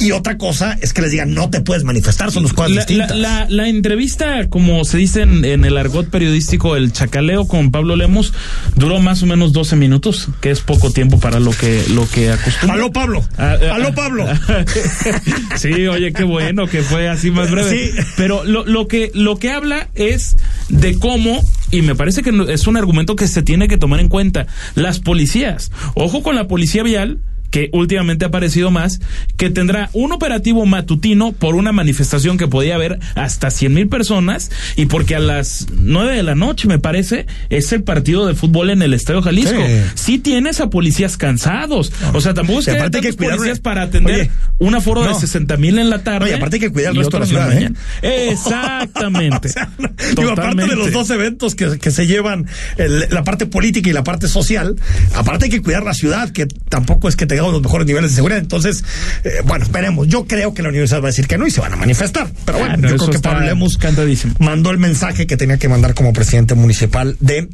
Y 0.00 0.12
otra 0.12 0.38
cosa 0.38 0.78
es 0.80 0.92
que 0.92 1.02
les 1.02 1.10
digan 1.10 1.34
no 1.34 1.50
te 1.50 1.60
puedes 1.60 1.84
manifestar, 1.84 2.30
son 2.30 2.44
dos 2.44 2.52
cosas 2.52 2.70
la, 2.70 2.76
la, 2.76 2.86
distintas. 2.86 3.16
la- 3.16 3.46
la 3.48 3.68
entrevista, 3.68 4.48
como 4.48 4.84
se 4.84 4.98
dice 4.98 5.22
en, 5.22 5.44
en 5.44 5.64
el 5.64 5.76
argot 5.76 6.08
periodístico, 6.08 6.76
el 6.76 6.92
chacaleo 6.92 7.46
con 7.48 7.70
Pablo 7.70 7.96
Lemos, 7.96 8.32
duró 8.76 9.00
más 9.00 9.22
o 9.22 9.26
menos 9.26 9.52
12 9.52 9.76
minutos, 9.76 10.28
que 10.40 10.50
es 10.50 10.60
poco 10.60 10.90
tiempo 10.92 11.18
para 11.18 11.40
lo 11.40 11.50
que, 11.50 11.84
lo 11.90 12.08
que 12.08 12.30
acostumbra. 12.30 12.74
Aló 12.76 12.92
Pablo, 12.92 13.24
Ah, 13.38 13.56
ah, 13.60 13.74
aló 13.74 13.94
Pablo. 13.94 14.26
sí, 15.56 15.86
oye, 15.86 16.12
qué 16.12 16.24
bueno 16.24 16.66
que 16.66 16.82
fue 16.82 17.08
así 17.08 17.30
más 17.30 17.50
breve. 17.50 17.70
Sí. 17.70 17.98
Pero 18.16 18.44
lo, 18.44 18.64
lo 18.64 18.88
que 18.88 19.10
lo 19.14 19.38
que 19.38 19.50
habla 19.50 19.88
es 19.94 20.36
de 20.68 20.98
cómo 20.98 21.42
y 21.70 21.82
me 21.82 21.94
parece 21.94 22.22
que 22.22 22.32
es 22.48 22.66
un 22.66 22.76
argumento 22.76 23.16
que 23.16 23.28
se 23.28 23.42
tiene 23.42 23.68
que 23.68 23.78
tomar 23.78 24.00
en 24.00 24.08
cuenta 24.08 24.46
las 24.74 25.00
policías. 25.00 25.70
Ojo 25.94 26.22
con 26.22 26.34
la 26.34 26.48
policía 26.48 26.82
vial 26.82 27.18
que 27.50 27.70
últimamente 27.72 28.24
ha 28.24 28.28
aparecido 28.28 28.70
más, 28.70 29.00
que 29.36 29.50
tendrá 29.50 29.90
un 29.92 30.12
operativo 30.12 30.66
matutino 30.66 31.32
por 31.32 31.54
una 31.54 31.72
manifestación 31.72 32.36
que 32.38 32.46
podía 32.48 32.74
haber 32.74 32.98
hasta 33.14 33.50
100 33.50 33.72
mil 33.74 33.88
personas 33.88 34.50
y 34.76 34.86
porque 34.86 35.16
a 35.16 35.20
las 35.20 35.66
9 35.72 36.16
de 36.16 36.22
la 36.22 36.34
noche, 36.34 36.68
me 36.68 36.78
parece, 36.78 37.26
es 37.50 37.72
el 37.72 37.82
partido 37.82 38.26
de 38.26 38.34
fútbol 38.34 38.70
en 38.70 38.82
el 38.82 38.94
Estadio 38.94 39.22
Jalisco. 39.22 39.58
Sí. 39.66 39.82
Sí, 39.94 40.18
tienes 40.18 40.60
a 40.60 40.70
policías 40.70 41.16
cansados. 41.16 41.92
O 42.12 42.20
sea, 42.20 42.34
tampoco 42.34 42.60
es 42.60 42.66
que 42.66 42.72
aparte 42.72 42.98
hay 42.98 43.02
que 43.04 43.12
cuidar 43.12 43.36
policías 43.36 43.60
para 43.60 43.82
atender 43.82 44.14
Oye, 44.14 44.30
un 44.58 44.74
aforo 44.74 45.02
no. 45.04 45.08
de 45.08 45.14
60 45.14 45.56
mil 45.56 45.78
en 45.78 45.90
la 45.90 46.02
tarde. 46.02 46.30
Y 46.30 46.32
aparte 46.34 46.56
hay 46.56 46.60
que 46.60 46.70
cuidar 46.70 46.92
el 46.92 46.98
resto 46.98 47.16
de 47.16 47.20
la 47.20 47.26
ciudad, 47.26 47.52
¿eh? 47.52 47.72
Exactamente. 48.30 49.48
O 49.48 49.52
sea, 49.52 49.70
digo, 50.16 50.30
aparte 50.32 50.66
de 50.66 50.76
los 50.76 50.92
dos 50.92 51.10
eventos 51.10 51.54
que, 51.54 51.78
que 51.78 51.90
se 51.90 52.06
llevan, 52.06 52.46
el- 52.76 53.06
la 53.10 53.24
parte 53.24 53.46
política 53.46 53.90
y 53.90 53.92
la 53.92 54.04
parte 54.04 54.28
social, 54.28 54.76
aparte 55.14 55.46
hay 55.46 55.50
que 55.50 55.62
cuidar 55.62 55.82
la 55.84 55.94
ciudad, 55.94 56.30
que 56.30 56.46
tampoco 56.46 57.08
es 57.08 57.16
que 57.16 57.26
tengamos 57.38 57.52
los 57.52 57.62
mejores 57.62 57.86
niveles 57.86 58.10
de 58.10 58.16
seguridad. 58.16 58.40
Entonces, 58.40 58.84
eh, 59.22 59.42
bueno, 59.44 59.64
veremos. 59.70 60.08
Yo 60.08 60.26
creo 60.26 60.54
que 60.54 60.62
la 60.62 60.70
universidad 60.70 61.00
va 61.00 61.04
a 61.04 61.10
decir 61.10 61.28
que 61.28 61.38
no 61.38 61.46
y 61.46 61.50
se 61.50 61.60
van 61.60 61.72
a 61.72 61.76
manifestar. 61.76 62.28
Pero 62.44 62.58
bueno, 62.58 62.76
no, 62.76 62.88
yo 62.88 62.96
creo 62.96 63.10
que 63.10 63.18
Pablo 63.20 63.46
Lemus 63.46 63.78
mandó 64.40 64.70
el 64.70 64.78
mensaje 64.78 65.26
que 65.26 65.36
tenía 65.36 65.56
que 65.56 65.68
mandar 65.68 65.94
como 65.94 66.12
presidente 66.12 66.54
municipal 66.54 67.16
de 67.20 67.48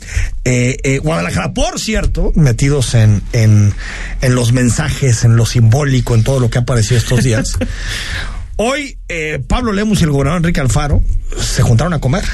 eh, 0.45 0.77
eh, 0.83 0.99
Guadalajara. 0.99 1.53
Por 1.53 1.79
cierto, 1.79 2.33
metidos 2.35 2.95
en, 2.95 3.23
en, 3.33 3.75
en 4.23 4.35
los 4.35 4.53
mensajes, 4.53 5.25
en 5.25 5.37
lo 5.37 5.45
simbólico, 5.45 6.15
en 6.15 6.25
todo 6.25 6.41
lo 6.41 6.49
que 6.49 6.59
ha 6.59 6.63
aparecido 6.63 6.97
estos 6.97 7.23
días. 7.23 7.59
Hoy 8.57 8.99
eh, 9.09 9.43
Pablo 9.47 9.73
Lemus 9.73 10.01
y 10.01 10.05
el 10.05 10.11
gobernador 10.11 10.39
Enrique 10.39 10.61
Alfaro 10.61 11.03
se 11.39 11.63
juntaron 11.63 11.93
a 11.93 11.99
comer 11.99 12.25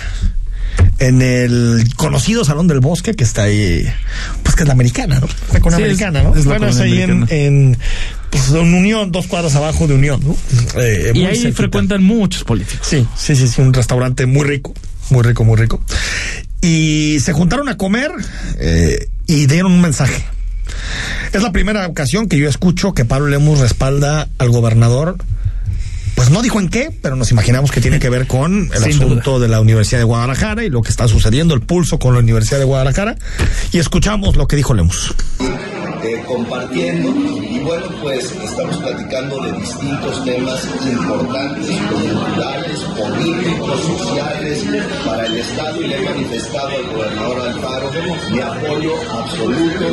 en 0.98 1.22
el 1.22 1.84
conocido 1.96 2.44
Salón 2.44 2.66
del 2.68 2.80
Bosque 2.80 3.14
que 3.14 3.24
está 3.24 3.44
ahí, 3.44 3.86
pues 4.42 4.54
que 4.56 4.62
es 4.62 4.66
la 4.66 4.74
americana, 4.74 5.20
¿no? 5.20 5.26
La 5.52 5.60
Sí, 5.60 5.66
es- 5.68 5.74
americana, 5.74 6.22
¿no? 6.22 6.34
es 6.34 6.44
la 6.46 6.50
bueno, 6.52 6.68
es 6.68 6.78
ahí 6.80 7.00
en, 7.00 7.76
pues, 8.30 8.48
en 8.50 8.74
Unión, 8.74 9.10
dos 9.12 9.26
cuadras 9.26 9.54
abajo 9.56 9.86
de 9.86 9.94
Unión, 9.94 10.20
¿no? 10.24 10.36
Eh, 10.80 11.12
Y 11.14 11.24
ahí 11.24 11.36
cerquita. 11.36 11.56
frecuentan 11.56 12.02
muchos 12.02 12.44
políticos. 12.44 12.86
Sí, 12.88 13.06
sí, 13.16 13.34
sí, 13.36 13.48
sí, 13.48 13.60
un 13.60 13.72
restaurante 13.72 14.26
muy 14.26 14.44
rico, 14.44 14.74
muy 15.10 15.22
rico, 15.22 15.44
muy 15.44 15.56
rico. 15.56 15.82
Y 16.60 17.18
se 17.20 17.32
juntaron 17.32 17.68
a 17.70 17.76
comer 17.76 18.10
eh, 18.58 19.08
y 19.26 19.46
dieron 19.46 19.72
un 19.72 19.80
mensaje. 19.80 20.24
Es 21.32 21.42
la 21.42 21.52
primera 21.52 21.86
ocasión 21.86 22.28
que 22.28 22.36
yo 22.38 22.48
escucho 22.48 22.92
que 22.92 23.04
Pablo 23.04 23.28
Lemus 23.28 23.58
respalda 23.60 24.28
al 24.38 24.50
gobernador. 24.50 25.16
Pues 26.20 26.28
no 26.28 26.42
dijo 26.42 26.60
en 26.60 26.68
qué, 26.68 26.90
pero 27.00 27.16
nos 27.16 27.30
imaginamos 27.30 27.70
que 27.70 27.80
tiene 27.80 27.98
que 27.98 28.10
ver 28.10 28.26
con 28.26 28.70
el 28.74 28.82
Sin 28.82 29.02
asunto 29.02 29.40
de 29.40 29.48
la 29.48 29.58
Universidad 29.58 30.00
de 30.00 30.04
Guadalajara 30.04 30.62
y 30.62 30.68
lo 30.68 30.82
que 30.82 30.90
está 30.90 31.08
sucediendo, 31.08 31.54
el 31.54 31.62
pulso 31.62 31.98
con 31.98 32.12
la 32.12 32.20
Universidad 32.20 32.58
de 32.58 32.66
Guadalajara. 32.66 33.16
Y 33.72 33.78
escuchamos 33.78 34.36
lo 34.36 34.46
que 34.46 34.56
dijo 34.56 34.74
Lemus. 34.74 35.14
eh, 35.40 36.22
compartiendo 36.26 37.08
y 37.08 37.60
bueno 37.60 37.86
pues 38.02 38.32
estamos 38.32 38.76
platicando 38.76 39.42
de 39.44 39.52
distintos 39.60 40.24
temas 40.26 40.68
importantes, 40.92 41.70
culturales, 41.88 42.80
políticos, 42.80 43.80
sociales 43.80 44.64
para 45.06 45.24
el 45.24 45.38
Estado 45.38 45.80
y 45.80 45.88
le 45.88 46.02
he 46.02 46.04
manifestado 46.04 46.68
al 46.68 46.86
gobernador 46.86 47.40
Alfaro 47.48 47.90
mi 48.30 48.40
apoyo 48.40 48.92
absoluto 49.10 49.84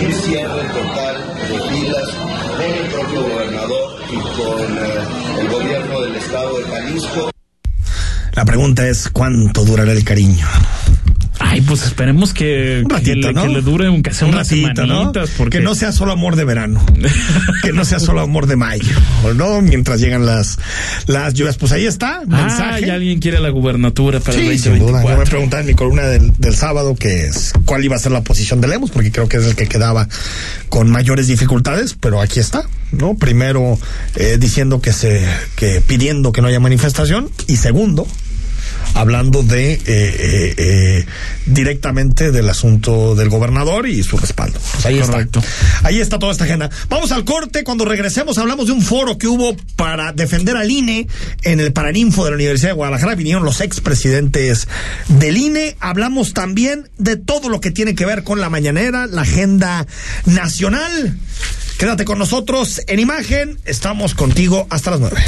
y 0.00 0.04
un 0.06 0.12
cierre 0.22 0.68
total 0.68 1.34
de 1.50 1.68
filas 1.68 2.08
con 2.14 2.62
el 2.62 2.88
propio 2.88 3.22
gobernador 3.24 3.95
y 4.10 4.16
con 4.16 4.78
eh, 4.78 5.40
el 5.40 5.48
gobierno 5.48 6.00
del 6.02 6.16
Estado 6.16 6.58
de 6.58 6.64
Jalisco. 6.64 7.30
La 8.32 8.44
pregunta 8.44 8.86
es 8.86 9.08
cuánto 9.08 9.64
durará 9.64 9.92
el 9.92 10.04
cariño. 10.04 10.46
Ay, 11.48 11.60
pues 11.62 11.82
esperemos 11.84 12.34
que, 12.34 12.80
Un 12.82 12.88
que 12.88 12.94
ratito, 12.96 13.28
le, 13.28 13.32
¿no? 13.32 13.42
que 13.42 13.48
le 13.48 13.60
dure 13.62 13.86
aunque 13.86 14.12
sea 14.12 14.26
Un 14.26 14.34
unas 14.34 14.48
ratito, 14.50 14.86
¿no? 14.86 15.12
porque 15.36 15.58
Que 15.58 15.64
no 15.64 15.74
sea 15.74 15.92
solo 15.92 16.12
amor 16.12 16.36
de 16.36 16.44
verano. 16.44 16.84
que 17.62 17.72
no 17.72 17.84
sea 17.84 17.98
solo 18.00 18.20
amor 18.20 18.46
de 18.46 18.56
mayo, 18.56 18.84
¿no? 19.36 19.60
Mientras 19.62 20.00
llegan 20.00 20.26
las, 20.26 20.58
las 21.06 21.34
lluvias. 21.34 21.56
Pues 21.56 21.72
ahí 21.72 21.86
está, 21.86 22.22
Ah, 22.30 22.42
mensaje. 22.42 22.86
ya 22.86 22.94
alguien 22.94 23.20
quiere 23.20 23.40
la 23.40 23.50
gubernatura 23.50 24.20
para 24.20 24.36
Sí, 24.38 24.46
el 24.46 24.58
sin 24.58 24.78
duda. 24.78 25.02
Yo 25.02 25.08
me 25.08 25.24
2024. 25.24 25.30
preguntaba 25.30 25.60
en 25.60 25.66
mi 25.66 25.74
columna 25.74 26.02
del, 26.02 26.32
del 26.36 26.56
sábado 26.56 26.94
que 26.96 27.26
es 27.26 27.52
cuál 27.64 27.84
iba 27.84 27.96
a 27.96 27.98
ser 27.98 28.12
la 28.12 28.22
posición 28.22 28.60
de 28.60 28.68
Lemos, 28.68 28.90
porque 28.90 29.10
creo 29.12 29.28
que 29.28 29.36
es 29.38 29.44
el 29.46 29.54
que 29.56 29.66
quedaba 29.68 30.08
con 30.68 30.90
mayores 30.90 31.26
dificultades, 31.28 31.94
pero 31.98 32.20
aquí 32.20 32.40
está, 32.40 32.64
¿no? 32.92 33.14
Primero 33.14 33.78
eh, 34.16 34.36
diciendo 34.38 34.80
que 34.80 34.92
se, 34.92 35.24
que 35.54 35.80
pidiendo 35.80 36.32
que 36.32 36.42
no 36.42 36.48
haya 36.48 36.60
manifestación, 36.60 37.30
y 37.46 37.56
segundo, 37.56 38.06
hablando 38.96 39.42
de 39.42 39.74
eh, 39.74 39.80
eh, 39.86 40.54
eh, 40.56 41.06
directamente 41.44 42.32
del 42.32 42.48
asunto 42.48 43.14
del 43.14 43.28
gobernador 43.28 43.86
y 43.86 44.02
su 44.02 44.16
respaldo. 44.16 44.58
Pues 44.72 44.86
ahí 44.86 45.00
Correcto. 45.00 45.40
está. 45.40 45.88
Ahí 45.88 46.00
está 46.00 46.18
toda 46.18 46.32
esta 46.32 46.44
agenda. 46.44 46.70
Vamos 46.88 47.12
al 47.12 47.24
corte. 47.24 47.62
Cuando 47.62 47.84
regresemos 47.84 48.38
hablamos 48.38 48.66
de 48.66 48.72
un 48.72 48.82
foro 48.82 49.18
que 49.18 49.26
hubo 49.28 49.54
para 49.76 50.12
defender 50.12 50.56
al 50.56 50.70
INE 50.70 51.06
en 51.42 51.60
el 51.60 51.72
Paraninfo 51.72 52.24
de 52.24 52.30
la 52.30 52.36
Universidad 52.36 52.70
de 52.70 52.74
Guadalajara. 52.74 53.14
Vinieron 53.14 53.44
los 53.44 53.60
expresidentes 53.60 54.66
del 55.08 55.36
INE. 55.36 55.76
Hablamos 55.80 56.32
también 56.32 56.88
de 56.96 57.16
todo 57.16 57.50
lo 57.50 57.60
que 57.60 57.70
tiene 57.70 57.94
que 57.94 58.06
ver 58.06 58.24
con 58.24 58.40
la 58.40 58.48
mañanera, 58.48 59.06
la 59.06 59.22
agenda 59.22 59.86
nacional. 60.24 61.18
Quédate 61.78 62.06
con 62.06 62.18
nosotros 62.18 62.80
en 62.86 62.98
imagen. 62.98 63.58
Estamos 63.66 64.14
contigo 64.14 64.66
hasta 64.70 64.92
las 64.92 65.00
nueve. 65.00 65.22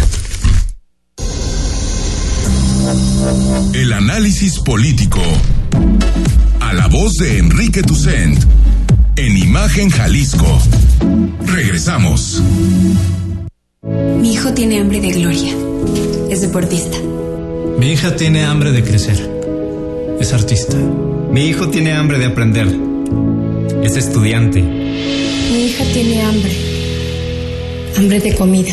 El 3.74 3.92
análisis 3.92 4.58
político. 4.60 5.20
A 6.60 6.72
la 6.72 6.86
voz 6.86 7.12
de 7.14 7.36
Enrique 7.36 7.82
Tucent. 7.82 8.42
En 9.16 9.36
Imagen 9.36 9.90
Jalisco. 9.90 10.46
Regresamos. 11.44 12.42
Mi 13.82 14.32
hijo 14.32 14.54
tiene 14.54 14.80
hambre 14.80 15.02
de 15.02 15.10
gloria. 15.10 15.54
Es 16.30 16.40
deportista. 16.40 16.96
Mi 17.78 17.92
hija 17.92 18.16
tiene 18.16 18.44
hambre 18.44 18.72
de 18.72 18.82
crecer. 18.82 19.30
Es 20.18 20.32
artista. 20.32 20.78
Mi 21.30 21.48
hijo 21.48 21.68
tiene 21.68 21.92
hambre 21.92 22.18
de 22.18 22.24
aprender. 22.24 22.66
Es 23.82 23.96
estudiante. 23.96 24.62
Mi 24.62 25.66
hija 25.66 25.84
tiene 25.92 26.22
hambre. 26.22 26.56
Hambre 27.98 28.20
de 28.20 28.34
comida. 28.34 28.72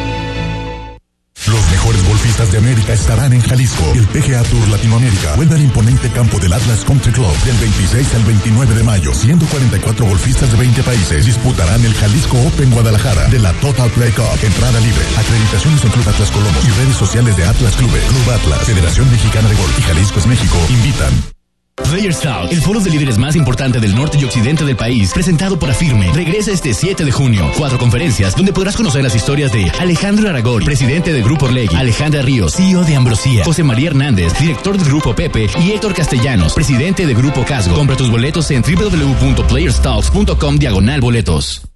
Los 1.47 1.71
mejores 1.71 2.07
golfistas 2.07 2.51
de 2.51 2.59
América 2.59 2.93
estarán 2.93 3.33
en 3.33 3.41
Jalisco. 3.41 3.91
El 3.95 4.05
PGA 4.07 4.43
Tour 4.43 4.67
Latinoamérica 4.69 5.35
vuelve 5.35 5.55
al 5.55 5.61
imponente 5.61 6.11
campo 6.11 6.39
del 6.39 6.53
Atlas 6.53 6.85
Country 6.85 7.11
Club 7.11 7.35
del 7.43 7.57
26 7.57 8.13
al 8.13 8.23
29 8.25 8.75
de 8.75 8.83
mayo. 8.83 9.13
144 9.13 10.05
golfistas 10.05 10.51
de 10.51 10.57
20 10.57 10.83
países 10.83 11.25
disputarán 11.25 11.83
el 11.83 11.95
Jalisco 11.95 12.37
Open 12.39 12.69
Guadalajara 12.69 13.27
de 13.29 13.39
la 13.39 13.53
Total 13.53 13.89
Play 13.89 14.11
Cup. 14.11 14.37
Entrada 14.43 14.79
libre. 14.79 15.03
Acreditaciones 15.17 15.83
en 15.83 15.89
Club 15.89 16.09
Atlas 16.09 16.29
Colomos 16.29 16.63
y 16.63 16.69
redes 16.71 16.95
sociales 16.95 17.35
de 17.35 17.45
Atlas 17.45 17.75
Clubes. 17.75 18.03
Club 18.03 18.35
Atlas, 18.35 18.63
Federación 18.63 19.09
Mexicana 19.09 19.49
de 19.49 19.55
Golf 19.55 19.79
y 19.79 19.81
Jalisco 19.81 20.19
es 20.19 20.27
México. 20.27 20.57
Invitan. 20.69 21.40
Players 21.75 22.19
Talk, 22.19 22.51
el 22.51 22.61
foro 22.61 22.79
de 22.79 22.89
líderes 22.89 23.17
más 23.17 23.35
importante 23.35 23.79
del 23.79 23.95
norte 23.95 24.17
y 24.19 24.23
occidente 24.23 24.63
del 24.65 24.75
país, 24.75 25.11
presentado 25.13 25.57
por 25.59 25.69
Afirme, 25.69 26.11
regresa 26.13 26.51
este 26.51 26.73
7 26.73 27.03
de 27.03 27.11
junio. 27.11 27.51
Cuatro 27.57 27.77
conferencias 27.77 28.35
donde 28.35 28.53
podrás 28.53 28.75
conocer 28.75 29.03
las 29.03 29.15
historias 29.15 29.51
de 29.51 29.69
Alejandro 29.79 30.29
Aragón, 30.29 30.63
presidente 30.63 31.11
de 31.11 31.21
Grupo 31.21 31.45
Orlegui, 31.45 31.75
Alejandra 31.75 32.21
Ríos, 32.21 32.55
CEO 32.55 32.83
de 32.83 32.95
Ambrosía, 32.95 33.43
José 33.43 33.63
María 33.63 33.89
Hernández, 33.89 34.37
director 34.39 34.77
del 34.77 34.87
Grupo 34.87 35.15
Pepe, 35.15 35.49
y 35.63 35.71
Héctor 35.71 35.93
Castellanos, 35.93 36.53
presidente 36.53 37.05
de 37.05 37.13
Grupo 37.13 37.43
Casgo. 37.45 37.75
Compra 37.75 37.95
tus 37.97 38.09
boletos 38.09 38.51
en 38.51 38.61
www.playerstalks.com 38.61 40.57
diagonal 40.57 41.01
boletos. 41.01 41.70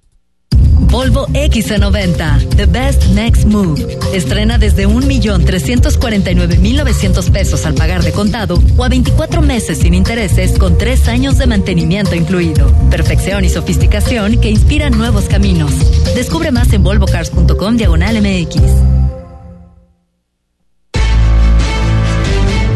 Volvo 0.78 1.26
XC90, 1.28 2.56
The 2.56 2.66
Best 2.66 3.06
Next 3.06 3.46
Move. 3.46 3.98
Estrena 4.12 4.58
desde 4.58 4.86
1.349.900 4.86 7.30
pesos 7.30 7.64
al 7.66 7.74
pagar 7.74 8.02
de 8.02 8.12
contado 8.12 8.62
o 8.76 8.84
a 8.84 8.88
24 8.88 9.42
meses 9.42 9.78
sin 9.78 9.94
intereses 9.94 10.58
con 10.58 10.78
3 10.78 11.08
años 11.08 11.38
de 11.38 11.46
mantenimiento 11.46 12.14
incluido. 12.14 12.72
Perfección 12.90 13.44
y 13.44 13.48
sofisticación 13.48 14.40
que 14.40 14.50
inspiran 14.50 14.96
nuevos 14.96 15.24
caminos. 15.24 15.72
Descubre 16.14 16.50
más 16.50 16.72
en 16.72 16.82
volvocars.com 16.82 17.76
diagonal 17.76 18.20
MX. 18.20 18.56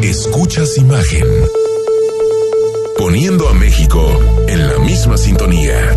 Escuchas 0.02 0.78
imagen. 0.78 1.24
Poniendo 2.98 3.48
a 3.48 3.54
México 3.54 4.06
en 4.48 4.68
la 4.68 4.78
misma 4.78 5.16
sintonía. 5.16 5.96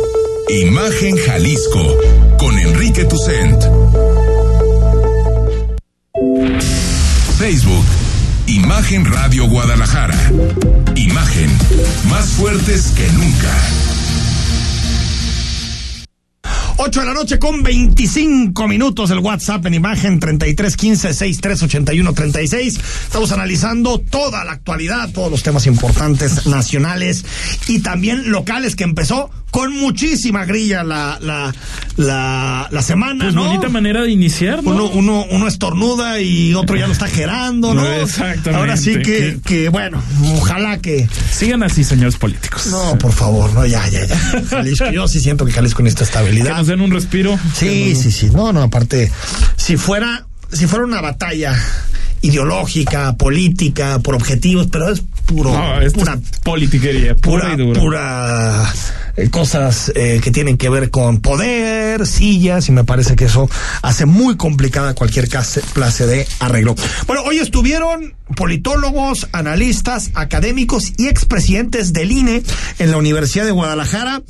Imagen 0.51 1.15
Jalisco 1.15 1.97
con 2.37 2.59
Enrique 2.59 3.05
Tucent. 3.05 3.63
Facebook, 7.37 7.85
Imagen 8.47 9.05
Radio 9.05 9.47
Guadalajara. 9.47 10.17
Imagen, 10.97 11.49
más 12.09 12.31
fuertes 12.31 12.91
que 12.97 13.07
nunca. 13.13 13.55
8 16.83 16.99
de 16.99 17.05
la 17.05 17.13
noche 17.13 17.39
con 17.39 17.63
25 17.63 18.67
minutos 18.67 19.11
el 19.11 19.19
WhatsApp 19.19 19.65
en 19.67 19.75
imagen 19.75 20.19
3315 20.19 21.13
6381 21.13 22.13
36. 22.13 22.79
Estamos 23.03 23.31
analizando 23.31 23.99
toda 23.99 24.43
la 24.43 24.53
actualidad, 24.53 25.11
todos 25.13 25.31
los 25.31 25.43
temas 25.43 25.67
importantes 25.67 26.47
nacionales 26.47 27.23
y 27.67 27.79
también 27.79 28.31
locales 28.31 28.75
que 28.75 28.83
empezó 28.83 29.29
con 29.51 29.75
muchísima 29.77 30.45
grilla 30.45 30.83
la, 30.83 31.19
la, 31.21 31.53
la, 31.97 32.67
la 32.71 32.81
semana, 32.81 33.25
pues 33.25 33.35
¿no? 33.35 33.43
bonita 33.45 33.69
manera 33.69 34.01
de 34.01 34.09
iniciar, 34.09 34.63
¿no? 34.63 34.71
Uno, 34.71 34.89
uno, 34.89 35.25
uno 35.29 35.47
estornuda 35.47 36.21
y 36.21 36.53
otro 36.53 36.77
ya 36.77 36.87
lo 36.87 36.93
está 36.93 37.07
gerando, 37.07 37.73
¿no? 37.73 37.85
Exactamente. 37.85 38.55
Ahora 38.55 38.77
sí 38.77 38.99
que, 38.99 39.39
que, 39.45 39.69
bueno, 39.69 40.01
ojalá 40.35 40.79
que... 40.79 41.07
Sigan 41.31 41.63
así, 41.63 41.83
señores 41.83 42.15
políticos. 42.15 42.67
No, 42.67 42.97
por 42.97 43.11
favor, 43.11 43.53
no, 43.53 43.65
ya, 43.65 43.87
ya, 43.89 44.05
ya. 44.05 44.17
Jalisco, 44.49 44.89
yo 44.89 45.07
sí 45.07 45.19
siento 45.19 45.45
que 45.45 45.51
Jalisco 45.51 45.83
necesita 45.83 46.05
estabilidad. 46.05 46.51
Que 46.51 46.57
nos 46.57 46.67
den 46.67 46.81
un 46.81 46.91
respiro. 46.91 47.37
Sí, 47.53 47.95
sí, 47.95 48.11
sí. 48.11 48.29
No, 48.29 48.53
no, 48.53 48.61
aparte, 48.63 49.11
si 49.57 49.75
fuera, 49.75 50.25
si 50.51 50.65
fuera 50.65 50.85
una 50.85 51.01
batalla 51.01 51.53
ideológica, 52.21 53.13
política, 53.13 53.99
por 53.99 54.15
objetivos, 54.15 54.67
pero 54.71 54.89
es 54.89 55.01
puro, 55.25 55.51
no, 55.51 55.81
es 55.81 55.93
pura 55.93 56.19
politiquería, 56.43 57.15
pura, 57.15 57.55
pura, 57.55 57.79
pura 57.79 58.73
eh, 59.17 59.29
cosas 59.29 59.91
eh, 59.95 60.21
que 60.23 60.31
tienen 60.31 60.57
que 60.57 60.69
ver 60.69 60.89
con 60.89 61.21
poder, 61.21 62.07
sillas, 62.07 62.69
y 62.69 62.71
me 62.71 62.83
parece 62.83 63.15
que 63.15 63.25
eso 63.25 63.49
hace 63.81 64.05
muy 64.05 64.37
complicada 64.37 64.93
cualquier 64.93 65.27
clase 65.27 66.07
de 66.07 66.27
arreglo. 66.39 66.75
Bueno, 67.07 67.23
hoy 67.23 67.39
estuvieron 67.39 68.15
politólogos, 68.35 69.27
analistas, 69.33 70.11
académicos 70.13 70.93
y 70.97 71.07
expresidentes 71.07 71.93
del 71.93 72.11
INE 72.11 72.43
en 72.79 72.91
la 72.91 72.97
Universidad 72.97 73.45
de 73.45 73.51
Guadalajara 73.51 74.21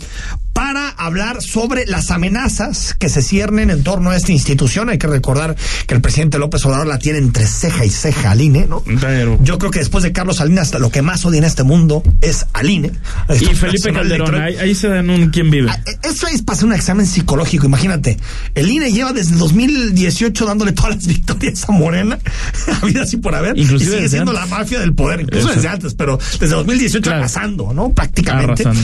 para 0.54 0.90
hablar 0.90 1.42
sobre 1.42 1.86
las 1.86 2.12
amenazas 2.12 2.96
que 2.98 3.10
se 3.10 3.22
ciernen 3.22 3.70
en 3.70 3.84
torno 3.84 4.10
a 4.12 4.18
esta 4.18 4.32
institución. 4.32 4.90
Hay 4.90 4.98
que 4.98 5.08
recordar 5.08 5.56
que 5.88 5.94
el 5.96 6.02
presidente 6.02 6.38
López 6.40 6.66
Obrador 6.66 6.88
la 6.88 7.00
tiene 7.00 7.20
entre 7.20 7.48
ceja 7.48 7.86
y 7.86 7.90
ceja 7.90 8.32
al 8.32 8.42
INE, 8.42 8.68
¿no? 8.68 8.84
Pero... 9.00 9.40
Yo 9.42 9.58
creo 9.58 9.72
que 9.72 9.80
después 9.80 10.04
de 10.04 10.12
Carlos 10.12 10.38
Salinas, 10.38 10.74
lo 10.80 10.90
que 10.90 11.02
más 11.02 11.26
odia 11.26 11.40
en 11.40 11.46
este 11.46 11.64
mundo 11.64 12.04
es 12.22 12.46
al 12.54 12.70
INE. 12.70 12.92
Y 13.30 13.46
Felipe 13.56 13.94
Calderón, 13.94 14.36
ahí, 14.36 14.56
ahí, 14.58 14.76
se 14.76 14.90
dan 14.90 15.10
un 15.10 15.30
quién 15.30 15.50
vive. 15.50 15.72
Eso 16.04 16.28
es 16.28 16.42
para 16.42 16.64
un 16.66 16.74
examen 16.74 17.06
psicológico, 17.06 17.66
imagínate. 17.66 18.18
El 18.56 18.70
INE 18.70 18.92
lleva 18.92 19.14
desde 19.14 19.36
2018 19.38 20.46
dándole 20.46 20.72
todas 20.74 20.96
las 20.96 21.08
victorias 21.08 21.64
a 21.68 21.72
Morena, 21.72 22.20
a 22.82 22.86
vida 22.86 23.04
así 23.04 23.18
por 23.18 23.34
haber. 23.36 23.58
Inclusive 23.58 23.92
y 23.92 23.96
sigue 23.98 24.10
siendo 24.10 24.32
antes. 24.32 24.50
la 24.50 24.58
mafia 24.58 24.80
del 24.80 24.94
poder, 24.94 25.22
incluso 25.22 25.48
Eso. 25.48 25.56
desde 25.56 25.68
antes, 25.70 25.94
pero 25.94 26.20
desde 26.40 26.56
2018 26.56 27.02
Claro. 27.02 27.20
arrasando, 27.20 27.74
¿no? 27.74 27.92
Prácticamente. 27.94 28.64
Arrasando. 28.64 28.82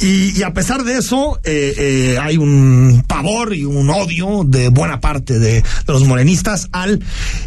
Y, 0.00 0.36
y 0.36 0.42
a 0.42 0.52
pesar 0.52 0.82
de 0.82 0.96
eso, 1.02 1.40
eh, 1.42 1.74
eh, 1.76 2.18
hay 2.20 2.36
un 2.36 3.04
pavor 3.08 3.54
y 3.54 3.64
un 3.64 3.90
odio 3.90 4.44
de 4.46 4.68
buena 4.68 5.00
parte 5.00 5.40
de, 5.40 5.54
de 5.54 5.64
los 5.88 6.04
morenistas 6.06 6.68
al 6.70 7.00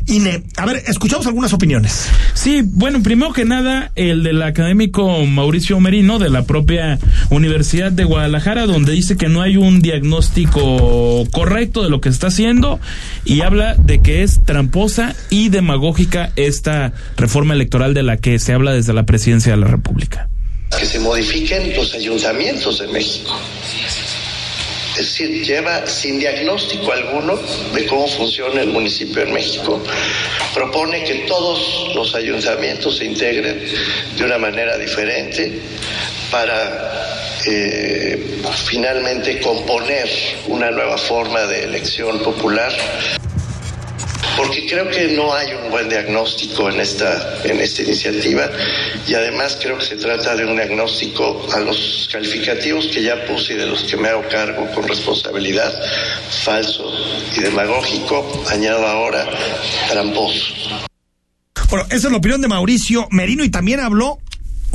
INE. 0.07 0.43
A 0.57 0.65
ver, 0.65 0.83
escuchamos 0.87 1.25
algunas 1.25 1.53
opiniones. 1.53 2.09
Sí, 2.33 2.63
bueno, 2.65 3.01
primero 3.01 3.31
que 3.31 3.45
nada, 3.45 3.91
el 3.95 4.23
del 4.23 4.41
académico 4.41 5.25
Mauricio 5.25 5.79
Merino 5.79 6.19
de 6.19 6.29
la 6.29 6.43
propia 6.43 6.99
Universidad 7.29 7.93
de 7.93 8.03
Guadalajara, 8.03 8.65
donde 8.65 8.91
dice 8.91 9.15
que 9.15 9.29
no 9.29 9.41
hay 9.41 9.55
un 9.55 9.81
diagnóstico 9.81 11.25
correcto 11.31 11.81
de 11.81 11.89
lo 11.89 12.01
que 12.01 12.09
está 12.09 12.27
haciendo 12.27 12.81
y 13.23 13.41
habla 13.41 13.75
de 13.75 14.01
que 14.01 14.23
es 14.23 14.41
tramposa 14.43 15.15
y 15.29 15.47
demagógica 15.47 16.33
esta 16.35 16.91
reforma 17.15 17.53
electoral 17.53 17.93
de 17.93 18.03
la 18.03 18.17
que 18.17 18.37
se 18.37 18.51
habla 18.51 18.73
desde 18.73 18.91
la 18.91 19.05
presidencia 19.05 19.53
de 19.53 19.57
la 19.57 19.67
República. 19.67 20.29
Que 20.77 20.85
se 20.85 20.99
modifiquen 20.99 21.75
los 21.75 21.93
ayuntamientos 21.93 22.79
de 22.79 22.87
México. 22.87 23.39
Es 24.97 25.07
decir, 25.07 25.45
lleva 25.45 25.85
sin 25.87 26.19
diagnóstico 26.19 26.91
alguno 26.93 27.37
de 27.73 27.85
cómo 27.85 28.07
funciona 28.07 28.61
el 28.61 28.69
municipio 28.69 29.23
en 29.23 29.33
México. 29.33 29.81
Propone 30.53 31.03
que 31.03 31.25
todos 31.27 31.93
los 31.93 32.15
ayuntamientos 32.15 32.97
se 32.97 33.05
integren 33.05 33.61
de 34.17 34.23
una 34.23 34.37
manera 34.37 34.77
diferente 34.77 35.59
para 36.31 37.41
eh, 37.45 38.41
finalmente 38.65 39.41
componer 39.41 40.09
una 40.47 40.71
nueva 40.71 40.97
forma 40.97 41.41
de 41.45 41.65
elección 41.65 42.19
popular 42.19 42.71
porque 44.37 44.65
creo 44.67 44.89
que 44.89 45.09
no 45.09 45.33
hay 45.33 45.53
un 45.53 45.69
buen 45.69 45.89
diagnóstico 45.89 46.69
en 46.69 46.79
esta, 46.79 47.41
en 47.43 47.59
esta 47.59 47.83
iniciativa 47.83 48.49
y 49.07 49.13
además 49.13 49.57
creo 49.61 49.77
que 49.77 49.85
se 49.85 49.95
trata 49.95 50.35
de 50.35 50.45
un 50.45 50.55
diagnóstico 50.55 51.47
a 51.53 51.59
los 51.59 52.09
calificativos 52.11 52.87
que 52.87 53.03
ya 53.03 53.25
puse 53.25 53.53
y 53.53 53.57
de 53.57 53.65
los 53.65 53.83
que 53.83 53.97
me 53.97 54.09
hago 54.09 54.23
cargo 54.29 54.69
con 54.73 54.87
responsabilidad, 54.87 55.73
falso 56.43 56.91
y 57.35 57.41
demagógico, 57.41 58.43
añado 58.49 58.85
ahora 58.85 59.25
tramposo. 59.89 60.53
Bueno, 61.69 61.85
esa 61.87 62.07
es 62.07 62.11
la 62.11 62.17
opinión 62.17 62.41
de 62.41 62.47
Mauricio 62.47 63.07
Merino 63.11 63.43
y 63.43 63.49
también 63.49 63.79
habló 63.79 64.19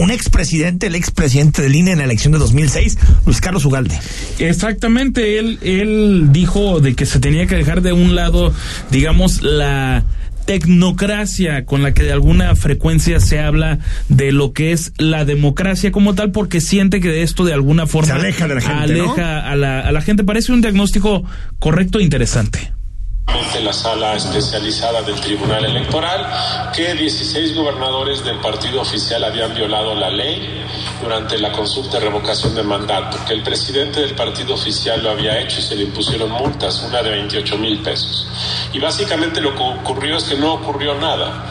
un 0.00 0.10
expresidente, 0.10 0.86
el 0.86 0.94
expresidente 0.94 1.60
del 1.60 1.76
INE 1.76 1.92
en 1.92 1.98
la 1.98 2.04
elección 2.04 2.32
de 2.32 2.38
2006, 2.38 2.96
Luis 3.26 3.40
Carlos 3.40 3.64
Ugalde. 3.66 3.98
Exactamente, 4.38 5.38
él, 5.38 5.58
él 5.62 6.28
dijo 6.32 6.80
de 6.80 6.94
que 6.94 7.04
se 7.04 7.20
tenía 7.20 7.46
que 7.46 7.56
dejar 7.56 7.82
de 7.82 7.92
un 7.92 8.14
lado, 8.14 8.52
digamos, 8.90 9.42
la 9.42 10.04
tecnocracia 10.46 11.66
con 11.66 11.82
la 11.82 11.92
que 11.92 12.02
de 12.02 12.12
alguna 12.12 12.56
frecuencia 12.56 13.20
se 13.20 13.40
habla 13.40 13.78
de 14.08 14.32
lo 14.32 14.54
que 14.54 14.72
es 14.72 14.92
la 14.96 15.26
democracia 15.26 15.92
como 15.92 16.14
tal 16.14 16.32
porque 16.32 16.62
siente 16.62 17.00
que 17.00 17.08
de 17.08 17.22
esto 17.22 17.44
de 17.44 17.52
alguna 17.52 17.86
forma 17.86 18.14
Se 18.14 18.20
aleja 18.20 18.48
de 18.48 18.54
la 18.54 18.60
gente, 18.62 18.76
aleja 18.76 19.38
a, 19.48 19.54
la, 19.54 19.80
a 19.80 19.92
la 19.92 20.00
gente. 20.00 20.24
Parece 20.24 20.50
un 20.52 20.62
diagnóstico 20.62 21.24
correcto 21.58 22.00
e 22.00 22.04
interesante 22.04 22.72
la 23.62 23.73
sala 23.73 24.16
especializada 24.16 25.03
del 25.03 25.21
Tribunal 25.21 25.64
Electoral 25.64 26.71
que 26.75 26.95
16 26.95 27.55
gobernadores 27.55 28.25
del 28.25 28.38
partido 28.38 28.81
oficial 28.81 29.23
habían 29.25 29.55
violado 29.55 29.95
la 29.95 30.09
ley 30.09 30.64
durante 31.03 31.38
la 31.38 31.53
consulta 31.53 31.99
de 31.99 32.07
revocación 32.07 32.55
de 32.55 32.62
mandato, 32.62 33.19
que 33.27 33.35
el 33.35 33.43
presidente 33.43 34.01
del 34.01 34.14
partido 34.14 34.55
oficial 34.55 35.03
lo 35.03 35.11
había 35.11 35.40
hecho 35.40 35.61
y 35.61 35.62
se 35.62 35.75
le 35.75 35.85
impusieron 35.85 36.31
multas, 36.31 36.83
una 36.83 37.03
de 37.03 37.11
28 37.11 37.59
mil 37.59 37.81
pesos. 37.81 38.29
Y 38.73 38.79
básicamente 38.79 39.40
lo 39.40 39.55
que 39.55 39.62
ocurrió 39.62 40.16
es 40.16 40.25
que 40.25 40.37
no 40.37 40.55
ocurrió 40.55 40.95
nada. 40.95 41.45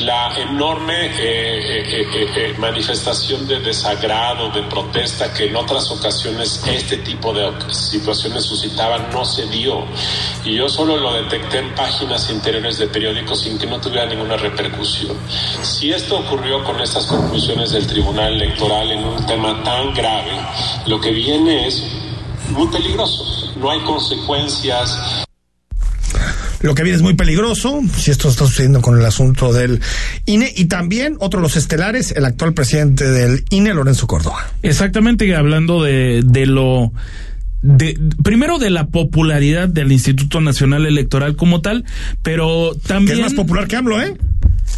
La 0.00 0.36
enorme 0.36 1.06
eh, 1.06 2.00
eh, 2.00 2.28
eh, 2.36 2.54
manifestación 2.58 3.46
de 3.46 3.60
desagrado, 3.60 4.50
de 4.50 4.62
protesta 4.64 5.32
que 5.32 5.46
en 5.46 5.54
otras 5.54 5.88
ocasiones 5.90 6.60
este 6.66 6.96
tipo 6.98 7.32
de 7.32 7.48
situaciones 7.72 8.44
suscitaban 8.44 9.10
no 9.12 9.24
se 9.24 9.46
dio. 9.46 9.84
Y 10.44 10.56
yo 10.56 10.68
solo 10.68 10.96
lo 10.96 11.13
detecté 11.14 11.58
en 11.58 11.74
páginas 11.74 12.30
interiores 12.30 12.78
de 12.78 12.86
periódicos 12.88 13.42
sin 13.42 13.58
que 13.58 13.66
no 13.66 13.80
tuviera 13.80 14.06
ninguna 14.06 14.36
repercusión. 14.36 15.16
Si 15.62 15.92
esto 15.92 16.18
ocurrió 16.18 16.62
con 16.64 16.80
estas 16.80 17.06
conclusiones 17.06 17.70
del 17.70 17.86
Tribunal 17.86 18.34
Electoral 18.34 18.90
en 18.90 19.04
un 19.04 19.26
tema 19.26 19.62
tan 19.62 19.94
grave, 19.94 20.32
lo 20.86 21.00
que 21.00 21.10
viene 21.10 21.66
es 21.68 21.82
muy 22.50 22.66
peligroso. 22.68 23.52
No 23.56 23.70
hay 23.70 23.80
consecuencias 23.80 25.24
lo 26.64 26.74
que 26.74 26.82
viene 26.82 26.96
es 26.96 27.02
muy 27.02 27.12
peligroso, 27.12 27.82
si 27.94 28.10
esto 28.10 28.30
está 28.30 28.46
sucediendo 28.46 28.80
con 28.80 28.98
el 28.98 29.04
asunto 29.04 29.52
del 29.52 29.82
INE, 30.24 30.50
y 30.56 30.64
también 30.64 31.18
otro 31.20 31.40
de 31.40 31.42
los 31.42 31.56
estelares, 31.56 32.12
el 32.12 32.24
actual 32.24 32.54
presidente 32.54 33.04
del 33.04 33.44
INE, 33.50 33.74
Lorenzo 33.74 34.06
Córdoba. 34.06 34.50
Exactamente, 34.62 35.36
hablando 35.36 35.82
de, 35.82 36.22
de 36.24 36.46
lo... 36.46 36.90
De, 37.66 37.98
primero 38.22 38.58
de 38.58 38.68
la 38.68 38.88
popularidad 38.88 39.68
del 39.70 39.90
Instituto 39.90 40.42
Nacional 40.42 40.84
Electoral 40.84 41.34
como 41.34 41.62
tal, 41.62 41.86
pero 42.22 42.72
también... 42.86 43.16
Que 43.16 43.22
es 43.22 43.28
más 43.30 43.34
popular 43.34 43.66
que 43.66 43.76
AMLO, 43.76 44.02
¿eh? 44.02 44.14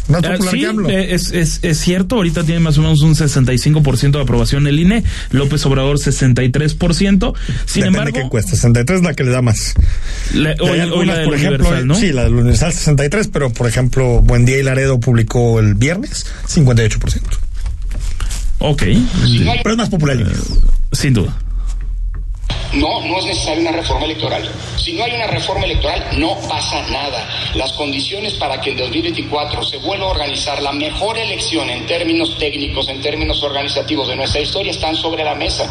Más 0.07 0.23
Ah, 0.23 0.31
popular 0.31 0.53
sí, 0.53 0.59
que 0.61 0.65
AMLO. 0.67 0.89
eh, 0.89 1.13
es, 1.13 1.31
es, 1.31 1.59
es 1.63 1.77
cierto, 1.79 2.15
ahorita 2.15 2.45
tiene 2.45 2.61
más 2.61 2.77
o 2.77 2.81
menos 2.81 3.01
un 3.01 3.13
65% 3.13 4.11
de 4.11 4.21
aprobación 4.21 4.67
el 4.67 4.79
INE, 4.79 5.03
López 5.31 5.65
Obrador 5.65 5.97
63%, 5.97 7.33
sin 7.65 7.81
Depende 7.81 7.87
embargo, 7.87 8.13
qué 8.13 8.21
encuesta. 8.21 8.51
63 8.51 8.99
es 8.99 9.03
la 9.05 9.13
que 9.15 9.25
le 9.25 9.31
da 9.31 9.41
más. 9.41 9.73
la- 10.33 10.55
hoy, 10.61 10.69
hay 10.69 10.69
hoy 10.69 10.79
algunas, 10.79 11.07
la 11.07 11.15
del 11.17 11.25
por 11.25 11.35
ejemplo, 11.35 11.57
Universal, 11.67 11.87
¿no? 11.87 11.95
sí, 11.95 12.13
la 12.13 12.23
del 12.23 12.35
Universal 12.35 12.71
63, 12.71 13.27
pero 13.33 13.49
por 13.51 13.67
ejemplo, 13.67 14.21
Buen 14.21 14.45
Día 14.45 14.59
y 14.59 14.63
Laredo 14.63 14.97
publicó 15.01 15.59
el 15.59 15.73
viernes 15.75 16.25
58%. 16.47 17.21
Ok. 18.59 18.83
Pero 19.61 19.71
es 19.71 19.77
más 19.77 19.89
popular. 19.89 20.17
Sin 20.93 21.13
duda. 21.13 21.37
No, 22.73 23.01
no 23.01 23.19
es 23.19 23.25
necesaria 23.25 23.61
una 23.61 23.71
reforma 23.71 24.05
electoral. 24.05 24.47
Si 24.77 24.93
no 24.93 25.03
hay 25.03 25.13
una 25.13 25.27
reforma 25.27 25.65
electoral, 25.65 26.05
no 26.17 26.37
pasa 26.47 26.85
nada. 26.89 27.27
Las 27.55 27.73
condiciones 27.73 28.33
para 28.35 28.59
que 28.59 28.71
en 28.71 28.77
2024 28.77 29.63
se 29.63 29.77
vuelva 29.77 30.05
a 30.05 30.09
organizar 30.09 30.61
la 30.61 30.73
mejor 30.73 31.17
elección 31.17 31.69
en 31.69 31.85
términos 31.85 32.37
técnicos, 32.37 32.89
en 32.89 33.01
términos 33.01 33.41
organizativos 33.41 34.09
de 34.09 34.15
nuestra 34.17 34.41
historia 34.41 34.71
están 34.71 34.95
sobre 34.95 35.23
la 35.23 35.33
mesa. 35.33 35.67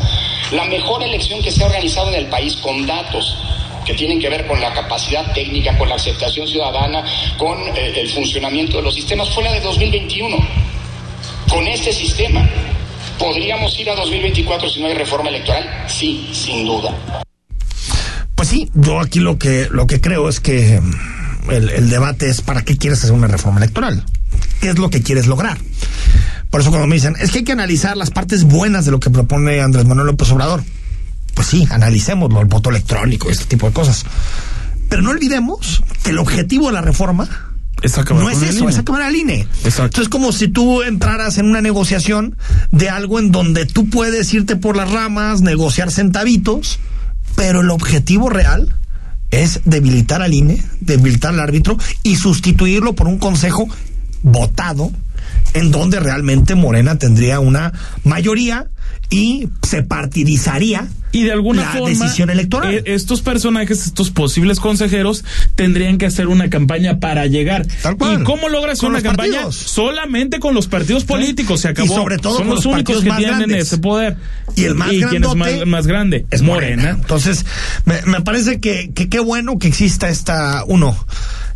La 0.52 0.64
mejor 0.64 1.02
elección 1.02 1.42
que 1.42 1.50
se 1.50 1.62
ha 1.62 1.66
organizado 1.66 2.08
en 2.08 2.16
el 2.16 2.26
país 2.26 2.56
con 2.56 2.86
datos 2.86 3.36
que 3.84 3.94
tienen 3.94 4.18
que 4.18 4.28
ver 4.28 4.46
con 4.46 4.60
la 4.60 4.72
capacidad 4.72 5.32
técnica, 5.32 5.78
con 5.78 5.88
la 5.88 5.94
aceptación 5.94 6.48
ciudadana, 6.48 7.04
con 7.38 7.56
eh, 7.76 8.00
el 8.00 8.08
funcionamiento 8.08 8.78
de 8.78 8.82
los 8.82 8.94
sistemas, 8.94 9.30
fue 9.30 9.44
la 9.44 9.52
de 9.52 9.60
2021. 9.60 10.36
Con 11.48 11.68
este 11.68 11.92
sistema, 11.92 12.48
¿podríamos 13.18 13.78
ir 13.78 13.90
a 13.90 13.94
2024 13.94 14.68
si 14.68 14.80
no 14.80 14.86
hay 14.86 14.94
reforma 14.94 15.28
electoral? 15.28 15.64
Sí, 15.88 16.30
sin 16.32 16.66
duda. 16.66 16.94
Pues 18.34 18.48
sí, 18.48 18.70
yo 18.74 19.00
aquí 19.00 19.20
lo 19.20 19.38
que, 19.38 19.68
lo 19.70 19.86
que 19.86 20.00
creo 20.00 20.28
es 20.28 20.40
que 20.40 20.80
mm, 20.80 21.50
el, 21.50 21.88
debate 21.88 22.28
es 22.28 22.42
para 22.42 22.62
qué 22.62 22.76
quieres 22.76 23.02
hacer 23.02 23.12
una 23.12 23.26
reforma 23.26 23.58
electoral. 23.58 24.04
¿Qué 24.60 24.70
es 24.70 24.78
lo 24.78 24.90
que 24.90 25.02
quieres 25.02 25.26
lograr? 25.26 25.58
Por 26.50 26.60
eso 26.60 26.70
cuando 26.70 26.86
me 26.86 26.96
dicen, 26.96 27.16
es 27.18 27.30
que 27.30 27.38
hay 27.38 27.44
que 27.44 27.52
analizar 27.52 27.96
las 27.96 28.10
partes 28.10 28.44
buenas 28.44 28.84
de 28.84 28.90
lo 28.90 29.00
que 29.00 29.10
propone 29.10 29.60
Andrés 29.60 29.86
Manuel 29.86 30.08
López 30.08 30.30
Obrador. 30.30 30.62
Pues 31.34 31.48
sí, 31.48 31.66
analicémoslo, 31.70 32.40
el 32.40 32.46
voto 32.46 32.70
electrónico, 32.70 33.30
este 33.30 33.44
tipo 33.44 33.66
de 33.66 33.72
cosas. 33.72 34.04
Pero 34.88 35.02
no 35.02 35.10
olvidemos 35.10 35.82
que 36.02 36.10
el 36.10 36.18
objetivo 36.18 36.68
de 36.68 36.74
la 36.74 36.80
reforma 36.80 37.55
Es 37.82 37.96
no 38.08 38.30
es 38.30 38.42
eso, 38.42 38.68
es 38.68 38.78
acabar 38.78 39.02
al 39.02 39.14
INE. 39.14 39.46
Exacto. 39.64 39.84
Entonces 39.84 40.02
es 40.04 40.08
como 40.08 40.32
si 40.32 40.48
tú 40.48 40.82
entraras 40.82 41.38
en 41.38 41.46
una 41.46 41.60
negociación 41.60 42.36
de 42.70 42.88
algo 42.88 43.18
en 43.18 43.30
donde 43.30 43.66
tú 43.66 43.90
puedes 43.90 44.32
irte 44.32 44.56
por 44.56 44.76
las 44.76 44.90
ramas, 44.90 45.42
negociar 45.42 45.90
centavitos, 45.90 46.78
pero 47.34 47.60
el 47.60 47.70
objetivo 47.70 48.30
real 48.30 48.74
es 49.30 49.60
debilitar 49.64 50.22
al 50.22 50.32
INE, 50.32 50.62
debilitar 50.80 51.34
al 51.34 51.40
árbitro 51.40 51.76
y 52.02 52.16
sustituirlo 52.16 52.94
por 52.94 53.08
un 53.08 53.18
consejo 53.18 53.68
votado 54.22 54.90
en 55.52 55.70
donde 55.70 56.00
realmente 56.00 56.54
Morena 56.54 56.96
tendría 56.96 57.40
una 57.40 57.72
mayoría 58.04 58.68
y 59.08 59.48
se 59.62 59.82
partidizaría 59.84 60.88
Y 61.12 61.22
de 61.22 61.32
alguna 61.32 61.62
la 61.62 61.72
forma, 61.72 61.88
decisión 61.88 62.28
electoral. 62.28 62.74
eh, 62.74 62.82
estos 62.86 63.22
personajes, 63.22 63.86
estos 63.86 64.10
posibles 64.10 64.58
consejeros, 64.58 65.24
tendrían 65.54 65.96
que 65.98 66.06
hacer 66.06 66.26
una 66.26 66.50
campaña 66.50 66.98
para 66.98 67.24
llegar. 67.26 67.66
cual. 67.98 68.20
¿Y 68.20 68.24
cómo 68.24 68.48
logras 68.48 68.82
una 68.82 69.00
campaña? 69.02 69.32
partidos. 69.42 69.56
Solamente 69.56 70.40
con 70.40 70.54
los 70.54 70.66
partidos 70.66 71.04
políticos. 71.04 71.60
Se 71.60 71.68
Y 71.68 71.70
acabó. 71.70 71.94
sobre 71.94 72.18
todo 72.18 72.36
Son 72.36 72.46
con 72.48 72.56
los, 72.56 72.64
los 72.64 72.74
únicos 72.74 72.96
que 73.02 73.10
tienen 73.12 73.38
grandes. 73.38 73.66
ese 73.68 73.78
poder. 73.78 74.16
Y 74.56 74.64
el 74.64 74.74
más 74.74 74.92
¿Y 74.92 75.02
quién 75.02 75.22
es 75.24 75.34
más, 75.36 75.66
más 75.66 75.86
grande? 75.86 76.26
es 76.32 76.42
Morena. 76.42 76.90
Entonces, 76.90 77.46
me, 77.84 78.02
me 78.02 78.20
parece 78.22 78.58
que 78.60 78.90
que 78.92 79.08
qué 79.08 79.20
bueno 79.20 79.58
que 79.58 79.68
exista 79.68 80.08
esta, 80.08 80.64
uno, 80.66 80.96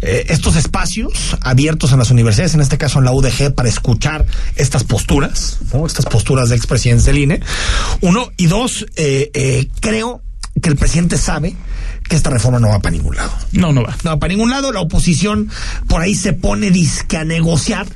eh, 0.03 0.27
estos 0.29 0.57
espacios 0.57 1.37
abiertos 1.43 1.93
en 1.93 1.99
las 1.99 2.11
universidades, 2.11 2.55
en 2.55 2.61
este 2.63 2.79
caso 2.79 2.99
en 3.01 3.05
la 3.05 3.13
UDG, 3.13 3.55
para 3.55 3.69
escuchar 3.69 4.25
estas 4.57 4.85
posturas, 4.85 5.59
¿no? 5.73 5.87
estas 5.87 6.07
posturas 6.07 6.49
de 6.49 6.57
expresidentes 6.57 7.05
del 7.07 7.19
INE. 7.23 7.41
Uno, 8.01 8.31
y 8.37 8.47
dos, 8.47 8.87
eh, 8.97 9.31
eh, 9.35 9.69
creo 9.81 10.23
que 10.61 10.69
el 10.69 10.77
presidente 10.77 11.17
sabe 11.17 11.55
que 12.09 12.17
esta 12.17 12.31
reforma 12.31 12.59
no 12.59 12.69
va 12.69 12.81
para 12.81 12.97
ningún 12.97 13.17
lado. 13.17 13.33
No, 13.53 13.73
no 13.73 13.83
va. 13.83 13.97
No 14.03 14.11
va 14.11 14.19
para 14.19 14.33
ningún 14.33 14.51
lado. 14.51 14.73
La 14.73 14.81
oposición 14.81 15.49
por 15.89 16.03
ahí 16.03 16.15
se 16.15 16.33
pone 16.33 16.71
disque 16.71 17.17
a 17.17 17.25
negociar 17.25 17.87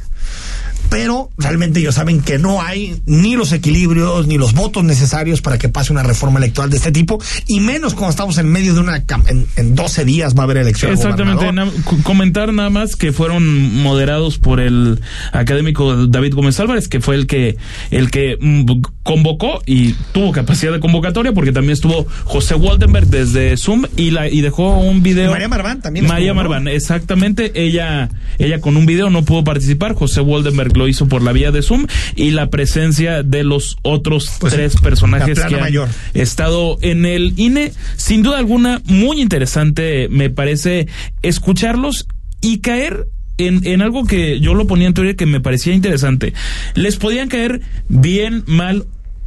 pero 0.91 1.31
realmente 1.39 1.81
ellos 1.81 1.95
saben 1.97 2.21
que 2.21 2.39
no 2.39 2.63
hay 2.63 3.01
ni 3.07 3.37
los 3.37 3.53
equilibrios 3.53 4.27
ni 4.27 4.39
los 4.39 4.53
votos 4.55 4.85
necesarios 4.85 5.41
para 5.41 5.59
que 5.59 5.69
pase 5.69 5.93
una 5.93 6.03
reforma 6.03 6.39
electoral 6.39 6.71
de 6.71 6.77
este 6.77 6.93
tipo 6.93 7.21
y 7.47 7.61
menos 7.61 7.95
cuando 7.95 8.11
estamos 8.11 8.39
en 8.39 8.49
medio 8.49 8.75
de 8.75 8.81
una 8.81 9.03
en, 9.29 9.47
en 9.57 9.75
12 9.75 10.05
días 10.05 10.35
va 10.37 10.41
a 10.41 10.45
haber 10.45 10.59
elecciones 10.59 11.01
Exactamente, 11.01 11.53
na- 11.53 11.71
comentar 12.03 12.53
nada 12.53 12.71
más 12.71 12.97
que 12.97 13.13
fueron 13.13 13.83
moderados 13.83 14.39
por 14.39 14.61
el 14.61 15.01
académico 15.33 16.07
David 16.07 16.35
Gómez 16.35 16.59
Álvarez, 16.61 16.89
que 16.89 17.01
fue 17.01 17.17
el 17.17 17.27
que 17.27 17.57
el 17.91 18.11
que 18.11 18.37
mm, 18.41 18.83
convocó 19.03 19.63
y 19.67 19.93
tuvo 20.13 20.33
capacidad 20.33 20.73
de 20.73 20.81
convocatoria, 20.81 21.33
porque 21.33 21.53
también 21.53 21.73
estuvo 21.73 22.07
José 22.25 22.55
Waldenberg 22.55 23.07
desde 23.09 23.57
Zoom 23.57 23.85
y 23.97 24.11
la 24.11 24.29
y 24.29 24.41
dejó 24.41 24.79
un 24.79 25.03
video. 25.03 25.31
María 25.31 25.49
Marván 25.49 25.81
también 25.81 26.07
María 26.07 26.29
estuvo, 26.33 26.43
¿no? 26.43 26.49
Marván, 26.51 26.69
exactamente, 26.69 27.53
ella 27.55 28.09
ella 28.39 28.61
con 28.61 28.77
un 28.77 28.87
video 28.87 29.11
no 29.11 29.25
pudo 29.25 29.45
participar, 29.45 29.95
José 29.95 30.21
Waldenberg 30.21 30.74
lo 30.77 30.89
hizo 30.89 31.07
por 31.09 31.23
la 31.23 31.33
vía 31.33 31.51
de 31.51 31.63
Zoom 31.63 31.87
y 32.17 32.31
la 32.31 32.51
presencia 32.51 33.23
de 33.23 33.45
los 33.45 33.77
otros 33.83 34.31
Pues 34.41 34.53
tres 34.53 34.77
personajes 34.77 35.39
que 35.41 35.55
han 35.55 35.61
mayor. 35.61 35.89
estado 36.15 36.79
en 36.83 37.05
el 37.07 37.33
INE. 37.37 37.73
Sin 37.97 38.23
duda 38.23 38.39
alguna, 38.39 38.81
muy 38.85 39.21
interesante 39.21 40.09
me 40.11 40.31
parece 40.31 40.87
escucharlos 41.23 42.07
y 42.41 42.59
caer 42.59 43.07
en, 43.39 43.67
en 43.67 43.83
algo 43.83 44.05
que 44.05 44.39
yo 44.41 44.55
lo 44.55 44.67
ponía 44.67 44.87
en 44.87 44.95
teoría 44.95 45.15
que 45.17 45.27
me 45.27 45.41
parecía 45.41 45.75
interesante. 45.75 46.35
Les 46.75 46.97
podían 46.97 47.29
caer 47.29 47.61
bien, 47.89 48.45
mal 48.47 48.85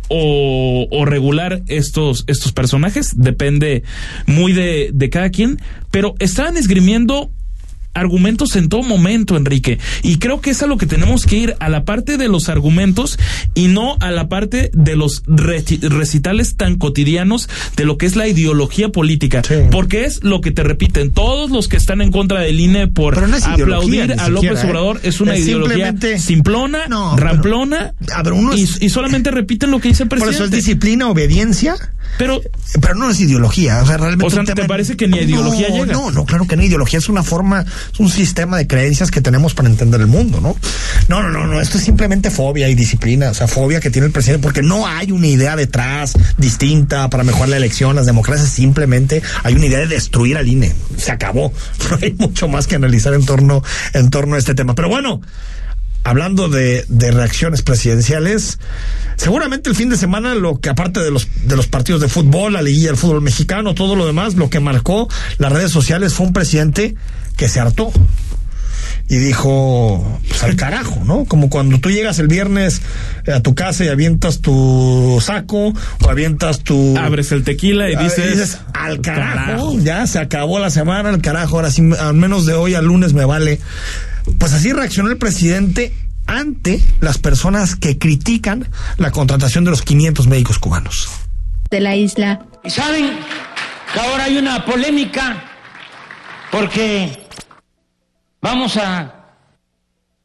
o, 0.09 0.87
o 0.89 1.05
regular 1.05 1.63
estos, 1.67 2.23
estos 2.27 2.53
personajes, 2.53 3.11
depende 3.17 3.83
muy 4.25 4.53
de, 4.53 4.91
de 4.93 5.09
cada 5.09 5.29
quien, 5.29 5.59
pero 5.91 6.15
estaban 6.19 6.55
esgrimiendo 6.55 7.29
argumentos 7.99 8.55
en 8.55 8.69
todo 8.69 8.83
momento, 8.83 9.35
Enrique. 9.37 9.79
Y 10.03 10.17
creo 10.17 10.41
que 10.41 10.51
es 10.51 10.61
a 10.63 10.67
lo 10.67 10.77
que 10.77 10.85
tenemos 10.85 11.25
que 11.25 11.37
ir, 11.37 11.55
a 11.59 11.69
la 11.69 11.83
parte 11.85 12.17
de 12.17 12.27
los 12.27 12.49
argumentos 12.49 13.17
y 13.53 13.67
no 13.67 13.97
a 13.99 14.11
la 14.11 14.29
parte 14.29 14.69
de 14.73 14.95
los 14.95 15.23
reci- 15.25 15.79
recitales 15.81 16.55
tan 16.55 16.77
cotidianos 16.77 17.49
de 17.75 17.85
lo 17.85 17.97
que 17.97 18.05
es 18.05 18.15
la 18.15 18.27
ideología 18.27 18.89
política. 18.89 19.41
Porque 19.71 20.05
es 20.05 20.23
lo 20.23 20.41
que 20.41 20.51
te 20.51 20.63
repiten 20.63 21.11
todos 21.11 21.49
los 21.51 21.67
que 21.67 21.77
están 21.77 22.01
en 22.01 22.11
contra 22.11 22.39
del 22.41 22.59
INE 22.59 22.87
por 22.87 23.17
no 23.27 23.35
aplaudir 23.37 24.13
a 24.19 24.29
López 24.29 24.49
siquiera, 24.51 24.61
¿eh? 24.61 24.69
Obrador. 24.69 24.99
Es 25.03 25.21
una 25.21 25.35
Es 25.35 25.41
ideología 25.45 25.93
simplona, 26.19 26.87
No, 26.87 27.13
pero- 27.15 27.27
ramplona, 27.27 27.93
A 28.13 28.23
ver, 28.23 28.33
uno 28.33 28.55
y, 28.55 28.63
es- 28.63 28.81
y 28.81 28.89
solamente 28.89 29.31
repiten 29.31 29.71
lo 29.71 29.79
que 29.79 29.89
dice 29.89 30.03
el 30.03 30.09
por 30.09 30.19
presidente. 30.19 30.35
eso 30.35 30.45
es 30.45 30.51
disciplina 30.51 31.09
obediencia 31.09 31.75
pero 32.17 32.41
pero 32.81 32.95
no 32.95 33.09
es 33.09 33.19
ideología 33.19 33.81
o 33.83 33.85
sea 33.85 33.97
realmente 33.97 34.25
O 34.25 34.29
sea, 34.29 34.43
¿te 34.43 34.63
parece 34.65 34.95
que 34.95 35.07
ni 35.07 35.19
a 35.19 35.23
ideología 35.23 35.67
no, 35.69 35.75
llega? 35.75 35.93
no 35.93 36.11
no 36.11 36.25
claro 36.25 36.47
que 36.47 36.55
no 36.55 36.63
ideología 36.63 36.99
es 36.99 37.09
una 37.09 37.21
forma 37.21 37.65
es 37.93 37.99
un 37.99 38.09
sistema 38.09 38.57
de 38.57 38.67
creencias 38.67 39.11
que 39.11 39.21
tenemos 39.21 39.53
para 39.53 39.69
entender 39.69 40.01
el 40.01 40.07
mundo 40.07 40.39
no 40.41 40.55
no 41.07 41.21
no 41.21 41.29
no 41.29 41.47
no 41.47 41.61
esto 41.61 41.77
es 41.77 41.83
simplemente 41.83 42.31
fobia 42.31 42.69
y 42.69 42.75
disciplina 42.75 43.31
o 43.31 43.33
sea 43.33 43.47
fobia 43.47 43.79
que 43.79 43.89
tiene 43.89 44.07
el 44.07 44.11
presidente 44.11 44.43
porque 44.43 44.61
no 44.61 44.87
hay 44.87 45.11
una 45.11 45.27
idea 45.27 45.55
detrás 45.55 46.13
distinta 46.37 47.09
para 47.09 47.23
mejorar 47.23 47.49
la 47.49 47.57
elección 47.57 47.95
las 47.95 48.05
democracias 48.05 48.49
simplemente 48.49 49.21
hay 49.43 49.55
una 49.55 49.65
idea 49.65 49.79
de 49.79 49.87
destruir 49.87 50.37
al 50.37 50.47
INE 50.47 50.73
se 50.97 51.11
acabó. 51.11 51.51
No 51.89 51.97
hay 52.01 52.13
mucho 52.13 52.47
más 52.47 52.67
que 52.67 52.75
analizar 52.75 53.13
en 53.13 53.25
torno 53.25 53.63
en 53.93 54.09
torno 54.09 54.35
a 54.35 54.39
este 54.39 54.53
tema. 54.53 54.75
Pero 54.75 54.89
bueno 54.89 55.21
hablando 56.09 56.47
de, 56.49 56.85
de 56.87 57.11
reacciones 57.11 57.61
presidenciales, 57.61 58.59
seguramente 59.17 59.69
el 59.69 59.75
fin 59.75 59.89
de 59.89 59.97
semana 59.97 60.35
lo 60.35 60.59
que 60.59 60.69
aparte 60.69 61.01
de 61.01 61.11
los 61.11 61.27
de 61.43 61.55
los 61.55 61.67
partidos 61.67 62.01
de 62.01 62.07
fútbol, 62.07 62.53
la 62.53 62.61
liguilla 62.61 62.87
del 62.87 62.97
fútbol 62.97 63.21
mexicano, 63.21 63.73
todo 63.75 63.95
lo 63.95 64.05
demás, 64.05 64.35
lo 64.35 64.49
que 64.49 64.59
marcó 64.59 65.09
las 65.37 65.51
redes 65.51 65.71
sociales 65.71 66.13
fue 66.13 66.27
un 66.27 66.33
presidente 66.33 66.95
que 67.35 67.49
se 67.49 67.59
hartó 67.59 67.91
y 69.09 69.17
dijo, 69.17 70.19
pues 70.27 70.43
al 70.43 70.55
carajo, 70.57 71.01
¿no? 71.05 71.23
Como 71.25 71.49
cuando 71.49 71.79
tú 71.79 71.89
llegas 71.89 72.19
el 72.19 72.27
viernes 72.27 72.81
a 73.33 73.39
tu 73.39 73.55
casa 73.55 73.85
y 73.85 73.87
avientas 73.87 74.39
tu 74.41 75.21
saco 75.23 75.73
o 76.03 76.09
avientas 76.09 76.59
tu... 76.59 76.97
Abres 76.97 77.31
el 77.31 77.43
tequila 77.45 77.89
y 77.89 77.95
Ah, 77.95 78.03
dices, 78.03 78.59
al 78.73 78.99
carajo, 78.99 79.35
carajo. 79.45 79.79
ya 79.79 80.05
se 80.07 80.19
acabó 80.19 80.59
la 80.59 80.69
semana, 80.71 81.07
al 81.09 81.21
carajo, 81.21 81.55
ahora 81.55 81.71
sí, 81.71 81.89
al 81.97 82.15
menos 82.15 82.45
de 82.45 82.53
hoy 82.53 82.75
al 82.75 82.85
lunes 82.85 83.13
me 83.13 83.23
vale. 83.23 83.61
Pues 84.37 84.53
así 84.53 84.73
reaccionó 84.73 85.09
el 85.09 85.17
presidente 85.17 85.93
ante 86.25 86.83
las 86.99 87.17
personas 87.17 87.75
que 87.75 87.97
critican 87.97 88.69
la 88.97 89.11
contratación 89.11 89.63
de 89.63 89.71
los 89.71 89.81
500 89.81 90.27
médicos 90.27 90.59
cubanos. 90.59 91.09
de 91.69 91.81
la 91.81 91.95
isla. 91.95 92.45
Y 92.63 92.69
saben 92.69 93.09
que 93.93 93.99
ahora 93.99 94.25
hay 94.25 94.37
una 94.37 94.63
polémica 94.63 95.43
porque 96.49 97.27
vamos 98.41 98.77
a 98.77 99.25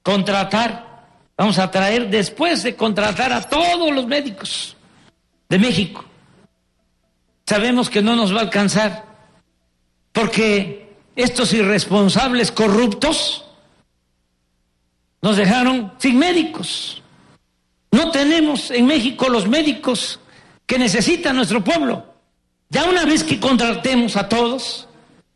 contratar, 0.02 1.06
vamos 1.36 1.58
a 1.58 1.70
traer 1.70 2.10
después 2.10 2.62
de 2.62 2.76
contratar 2.76 3.32
a 3.32 3.42
todos 3.42 3.92
los 3.92 4.06
médicos 4.06 4.76
de 5.48 5.58
México. 5.58 6.04
Sabemos 7.44 7.90
que 7.90 8.02
no 8.02 8.14
nos 8.14 8.32
va 8.32 8.38
a 8.38 8.42
alcanzar 8.42 9.04
porque 10.12 10.94
estos 11.16 11.52
irresponsables 11.52 12.52
corruptos 12.52 13.44
nos 15.22 15.36
dejaron 15.36 15.92
sin 15.98 16.18
médicos. 16.18 17.00
No 17.92 18.10
tenemos 18.10 18.70
en 18.70 18.86
México 18.86 19.28
los 19.28 19.48
médicos 19.48 20.18
que 20.66 20.78
necesita 20.78 21.32
nuestro 21.32 21.62
pueblo. 21.62 22.04
Ya 22.68 22.84
una 22.84 23.04
vez 23.04 23.22
que 23.22 23.38
contratemos 23.38 24.16
a 24.16 24.28
todos 24.28 24.88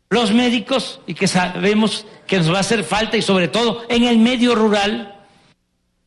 los 0.09 0.33
médicos 0.33 0.99
y 1.07 1.13
que 1.13 1.27
sabemos 1.27 2.05
que 2.25 2.37
nos 2.37 2.51
va 2.51 2.57
a 2.57 2.61
hacer 2.61 2.83
falta 2.83 3.17
y 3.17 3.21
sobre 3.21 3.47
todo 3.47 3.83
en 3.89 4.03
el 4.03 4.17
medio 4.17 4.55
rural, 4.55 5.15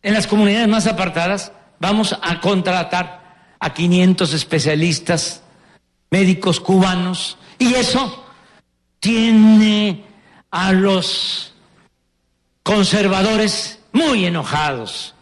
en 0.03 0.15
las 0.15 0.27
comunidades 0.27 0.69
más 0.69 0.87
apartadas, 0.87 1.53
vamos 1.79 2.17
a 2.21 2.41
contratar 2.41 3.55
a 3.59 3.73
500 3.73 4.33
especialistas 4.35 5.43
médicos 6.11 6.61
cubanos 6.61 7.39
y 7.59 7.75
eso 7.75 8.25
tiene 8.99 10.05
a 10.51 10.73
los 10.73 11.55
conservadores 12.63 13.79
muy 13.93 14.25
enojados. 14.25 15.15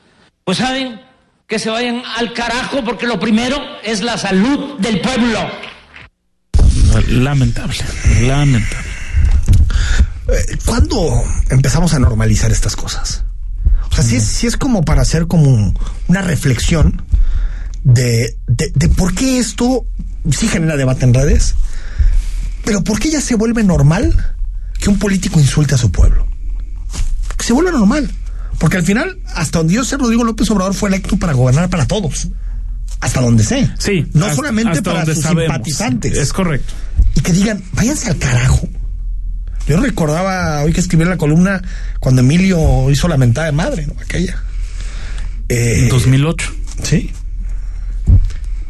Pues 0.44 0.58
saben 0.58 1.00
que 1.46 1.58
se 1.58 1.70
vayan 1.70 2.02
al 2.16 2.32
carajo 2.34 2.84
porque 2.84 3.06
lo 3.06 3.18
primero 3.18 3.56
es 3.82 4.02
la 4.02 4.18
salud 4.18 4.78
del 4.78 5.00
pueblo. 5.00 5.38
Lamentable, 7.08 7.76
lamentable. 8.22 8.88
Eh, 10.28 10.58
¿Cuándo 10.64 11.24
empezamos 11.48 11.94
a 11.94 11.98
normalizar 11.98 12.50
estas 12.50 12.76
cosas? 12.76 13.24
O 13.90 13.94
sea, 13.94 14.04
si 14.04 14.16
es, 14.16 14.24
si 14.24 14.46
es 14.46 14.56
como 14.56 14.84
para 14.84 15.02
hacer 15.02 15.26
como 15.26 15.74
una 16.06 16.20
reflexión 16.20 17.02
de, 17.82 18.36
de, 18.46 18.70
de 18.74 18.88
por 18.90 19.14
qué 19.14 19.38
esto 19.38 19.86
sí 20.30 20.48
genera 20.48 20.76
debate 20.76 21.06
en 21.06 21.14
redes, 21.14 21.54
pero 22.64 22.84
¿por 22.84 23.00
qué 23.00 23.10
ya 23.10 23.22
se 23.22 23.34
vuelve 23.34 23.64
normal 23.64 24.34
que 24.78 24.90
un 24.90 24.98
político 24.98 25.40
insulte 25.40 25.74
a 25.74 25.78
su 25.78 25.90
pueblo? 25.90 26.27
Que 27.38 27.44
se 27.46 27.52
vuelve 27.54 27.72
normal. 27.72 28.10
Porque 28.58 28.76
al 28.76 28.82
final, 28.82 29.18
hasta 29.34 29.58
donde 29.58 29.74
yo 29.74 29.84
sé, 29.84 29.96
Rodrigo 29.96 30.24
López 30.24 30.50
Obrador 30.50 30.74
fue 30.74 30.88
electo 30.88 31.16
para 31.16 31.32
gobernar 31.32 31.70
para 31.70 31.86
todos. 31.86 32.28
Hasta 33.00 33.20
donde 33.20 33.44
sé. 33.44 33.70
Sí. 33.78 34.06
No 34.12 34.24
hasta- 34.24 34.36
solamente 34.36 34.72
hasta 34.78 34.92
para 34.92 35.04
sus 35.06 35.22
sabemos. 35.22 35.44
simpatizantes. 35.54 36.18
Es 36.18 36.32
correcto. 36.32 36.74
Y 37.14 37.20
que 37.20 37.32
digan, 37.32 37.62
váyanse 37.72 38.10
al 38.10 38.18
carajo. 38.18 38.68
Yo 39.68 39.78
recordaba 39.80 40.62
hoy 40.62 40.72
que 40.72 40.80
escribí 40.80 41.04
la 41.04 41.16
columna 41.16 41.62
cuando 42.00 42.22
Emilio 42.22 42.90
hizo 42.90 43.06
la 43.06 43.16
mentada 43.16 43.46
de 43.46 43.52
madre, 43.52 43.86
¿no? 43.86 43.94
Aquella. 44.00 44.42
Eh, 45.48 45.86
2008. 45.90 46.52
Sí. 46.82 47.12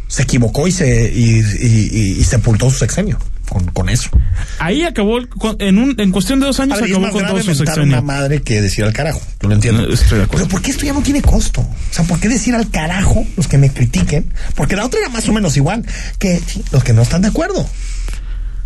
Se 0.09 0.23
equivocó 0.23 0.67
y 0.69 0.73
se 0.73 1.11
y, 1.15 1.41
y- 1.41 1.89
y- 1.93 2.21
y 2.21 2.25
sepultó 2.25 2.71
su 2.71 2.79
sexenio 2.79 3.19
con, 3.49 3.67
con 3.67 3.89
eso. 3.89 4.11
Ahí 4.59 4.83
acabó, 4.85 5.19
el- 5.19 5.29
con- 5.29 5.57
en, 5.61 5.79
un, 5.79 5.95
en 5.99 6.11
cuestión 6.13 6.41
de 6.41 6.47
dos 6.47 6.61
años 6.61 6.75
Ahora, 6.75 6.87
y 6.87 6.91
es 6.91 6.97
acabó 6.97 7.07
más 7.07 7.13
con 7.13 7.23
todo 7.23 7.35
grave 7.37 7.55
su 7.55 7.65
sexenio. 7.65 7.83
una 7.89 8.01
madre 8.03 8.43
que 8.43 8.61
decir 8.61 8.85
al 8.85 8.93
carajo. 8.93 9.21
Yo 9.41 9.49
lo 9.49 9.55
entiendo. 9.55 9.83
No, 9.87 9.93
estoy 9.93 10.19
de 10.19 10.25
acuerdo. 10.25 10.47
Pero 10.47 10.49
¿por 10.49 10.63
qué 10.63 10.71
esto 10.71 10.85
ya 10.85 10.93
no 10.93 11.03
tiene 11.03 11.23
costo? 11.23 11.61
O 11.61 11.75
sea, 11.91 12.05
¿por 12.05 12.19
qué 12.21 12.29
decir 12.29 12.55
al 12.55 12.71
carajo 12.71 13.25
los 13.37 13.49
que 13.49 13.59
me 13.59 13.71
critiquen? 13.73 14.33
Porque 14.55 14.77
la 14.77 14.85
otra 14.87 15.01
era 15.01 15.09
más 15.09 15.29
o 15.29 15.33
menos 15.33 15.57
igual 15.57 15.85
que 16.19 16.41
los 16.73 16.85
que 16.85 16.93
no 16.93 17.03
están 17.03 17.23
de 17.23 17.29
acuerdo. 17.29 17.67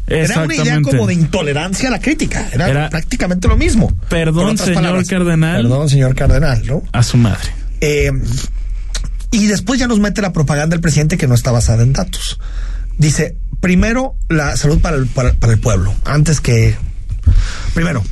Era 0.09 0.43
una 0.43 0.55
idea 0.55 0.81
como 0.83 1.07
de 1.07 1.15
intolerancia 1.15 1.89
a 1.89 1.93
la 1.93 2.01
crítica. 2.01 2.49
Era, 2.53 2.69
Era- 2.69 2.91
prácticamente 2.91 3.49
lo 3.49 3.57
mismo. 3.57 3.93
Perdón, 4.09 4.59
señor 4.59 4.75
palabras. 4.75 5.09
cardenal. 5.09 5.63
Perdón, 5.63 5.89
señor 5.89 6.15
cardenal, 6.15 6.67
¿no? 6.67 6.83
A 6.93 7.03
su 7.03 7.17
madre. 7.17 7.49
Eh, 7.81 8.11
y 9.31 9.47
después 9.47 9.81
ya 9.81 9.87
nos 9.87 10.01
mete 10.01 10.21
la 10.21 10.33
propaganda 10.33 10.75
del 10.75 10.81
presidente 10.83 11.17
que 11.17 11.27
no 11.27 11.35
está 11.35 11.51
basada 11.53 11.83
en 11.85 11.93
datos. 11.95 12.39
Dice, 12.99 13.37
primero 13.61 14.17
la 14.29 14.57
salud 14.57 14.79
para 14.81 14.97
el, 14.97 15.07
para, 15.07 15.33
para 15.35 15.53
el 15.53 15.61
pueblo, 15.61 15.95
antes 16.05 16.41
que... 16.41 16.77
Primero, 17.75 18.03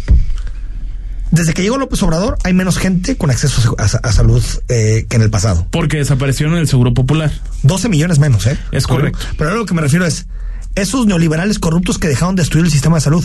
desde 1.30 1.54
que 1.54 1.62
llegó 1.62 1.78
López 1.78 2.02
Obrador 2.02 2.38
hay 2.42 2.54
menos 2.54 2.78
gente 2.78 3.16
con 3.16 3.30
acceso 3.30 3.76
a, 3.78 3.84
a 3.84 4.12
salud 4.12 4.42
eh, 4.68 5.06
que 5.08 5.16
en 5.16 5.22
el 5.22 5.30
pasado. 5.30 5.66
Porque 5.70 5.98
desaparecieron 5.98 6.56
el 6.56 6.66
Seguro 6.68 6.92
Popular. 6.94 7.30
12 7.62 7.88
millones 7.88 8.18
menos, 8.18 8.46
¿eh? 8.46 8.58
Es 8.72 8.86
correcto. 8.86 9.20
Pero 9.36 9.50
ahora 9.50 9.60
lo 9.60 9.66
que 9.66 9.74
me 9.74 9.82
refiero 9.82 10.06
es, 10.06 10.26
esos 10.74 11.06
neoliberales 11.06 11.58
corruptos 11.58 11.98
que 11.98 12.08
dejaron 12.08 12.34
de 12.36 12.42
destruir 12.42 12.64
el 12.64 12.72
sistema 12.72 12.96
de 12.96 13.00
salud. 13.02 13.24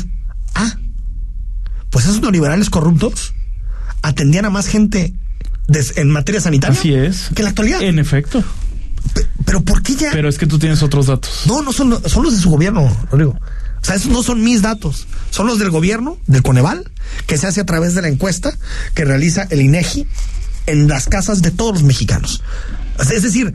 Ah, 0.54 0.78
pues 1.90 2.06
esos 2.06 2.22
neoliberales 2.22 2.70
corruptos 2.70 3.34
atendían 4.02 4.46
a 4.46 4.50
más 4.50 4.68
gente 4.68 5.14
en 5.96 6.12
materia 6.12 6.42
sanitaria 6.42 6.78
Así 6.80 6.94
es. 6.94 7.30
que 7.34 7.42
en 7.42 7.46
la 7.46 7.50
actualidad. 7.50 7.82
En 7.82 7.98
efecto. 7.98 8.44
Pero 9.46 9.62
¿por 9.64 9.82
qué 9.84 9.96
ya? 9.96 10.10
Pero 10.12 10.28
es 10.30 10.38
que 10.38 10.48
tú 10.48 10.58
tienes 10.60 10.82
otros 10.84 11.08
datos. 11.08 11.42
No, 11.46 11.62
no 11.62 11.72
son, 11.72 12.02
son 12.10 12.24
los 12.24 12.36
de 12.36 12.42
su 12.42 12.50
gobierno, 12.50 12.96
Rodrigo. 13.12 13.32
O 13.82 13.86
sea, 13.86 13.96
esos 13.96 14.12
no 14.12 14.24
son 14.24 14.44
mis 14.44 14.62
datos. 14.62 15.06
Son 15.30 15.46
los 15.46 15.60
del 15.60 15.70
gobierno, 15.70 16.18
del 16.28 16.42
Coneval, 16.42 16.92
que 17.28 17.38
se 17.38 17.46
hace 17.48 17.62
a 17.62 17.66
través 17.66 17.94
de 17.94 18.02
la 18.02 18.08
encuesta 18.08 18.52
que 18.96 19.06
realiza 19.06 19.44
el 19.52 19.62
INEGI 19.62 20.08
en 20.66 20.88
las 20.88 21.06
casas 21.08 21.42
de 21.44 21.52
todos 21.52 21.74
los 21.74 21.84
mexicanos. 21.84 22.42
Es 23.00 23.22
decir, 23.22 23.54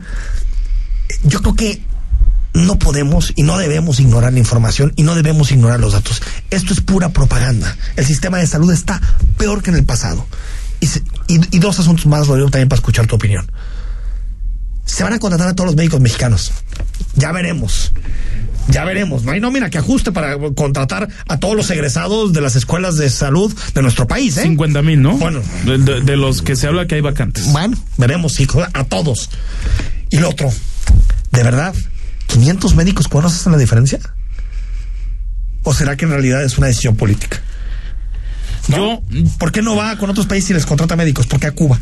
yo 1.23 1.41
creo 1.41 1.55
que 1.55 1.81
no 2.53 2.77
podemos 2.79 3.33
y 3.35 3.43
no 3.43 3.57
debemos 3.57 3.99
ignorar 3.99 4.33
la 4.33 4.39
información 4.39 4.93
y 4.95 5.03
no 5.03 5.15
debemos 5.15 5.51
ignorar 5.51 5.79
los 5.79 5.93
datos. 5.93 6.21
Esto 6.49 6.73
es 6.73 6.81
pura 6.81 7.09
propaganda. 7.09 7.75
El 7.95 8.05
sistema 8.05 8.37
de 8.37 8.47
salud 8.47 8.71
está 8.71 9.01
peor 9.37 9.61
que 9.63 9.69
en 9.71 9.77
el 9.77 9.85
pasado. 9.85 10.25
Y, 10.79 10.87
se- 10.87 11.03
y- 11.27 11.55
y 11.55 11.59
dos 11.59 11.79
asuntos 11.79 12.05
más, 12.07 12.27
Rodrigo, 12.27 12.49
también 12.49 12.69
para 12.69 12.77
escuchar 12.79 13.07
tu 13.07 13.15
opinión. 13.15 13.49
Se 14.91 15.03
van 15.03 15.13
a 15.13 15.19
contratar 15.19 15.47
a 15.47 15.53
todos 15.55 15.67
los 15.67 15.75
médicos 15.77 16.01
mexicanos. 16.01 16.51
Ya 17.15 17.31
veremos. 17.31 17.93
Ya 18.67 18.83
veremos. 18.83 19.23
No 19.23 19.31
hay 19.31 19.39
nómina 19.39 19.69
que 19.69 19.77
ajuste 19.77 20.11
para 20.11 20.37
contratar 20.53 21.07
a 21.29 21.37
todos 21.39 21.55
los 21.55 21.69
egresados 21.71 22.33
de 22.33 22.41
las 22.41 22.57
escuelas 22.57 22.97
de 22.97 23.09
salud 23.09 23.55
de 23.73 23.81
nuestro 23.81 24.05
país, 24.05 24.35
¿eh? 24.37 24.43
50 24.43 24.81
mil, 24.81 25.01
¿no? 25.01 25.17
Bueno. 25.17 25.41
De, 25.65 25.77
de- 25.77 26.01
de 26.01 26.17
los 26.17 26.41
que 26.41 26.57
se 26.57 26.67
habla 26.67 26.87
que 26.87 26.95
hay 26.95 27.01
vacantes. 27.01 27.45
Bueno, 27.53 27.77
veremos, 27.97 28.37
hijo, 28.41 28.61
a 28.73 28.83
todos. 28.83 29.29
Y 30.09 30.17
lo 30.17 30.29
otro, 30.29 30.51
¿de 31.31 31.43
verdad? 31.43 31.73
¿500 32.27 32.75
médicos 32.75 33.07
cubanos 33.07 33.33
hacen 33.33 33.53
la 33.53 33.57
diferencia? 33.57 33.99
¿O 35.63 35.73
será 35.73 35.95
que 35.95 36.03
en 36.05 36.11
realidad 36.11 36.43
es 36.43 36.57
una 36.57 36.67
decisión 36.67 36.97
política? 36.97 37.41
Yo, 38.67 39.01
¿Por 39.39 39.51
qué 39.53 39.61
no 39.61 39.75
va 39.77 39.97
con 39.97 40.09
otros 40.09 40.27
países 40.27 40.49
y 40.51 40.53
les 40.53 40.65
contrata 40.65 40.95
médicos? 40.97 41.27
¿Por 41.27 41.39
qué 41.39 41.47
a 41.47 41.51
Cuba? 41.51 41.79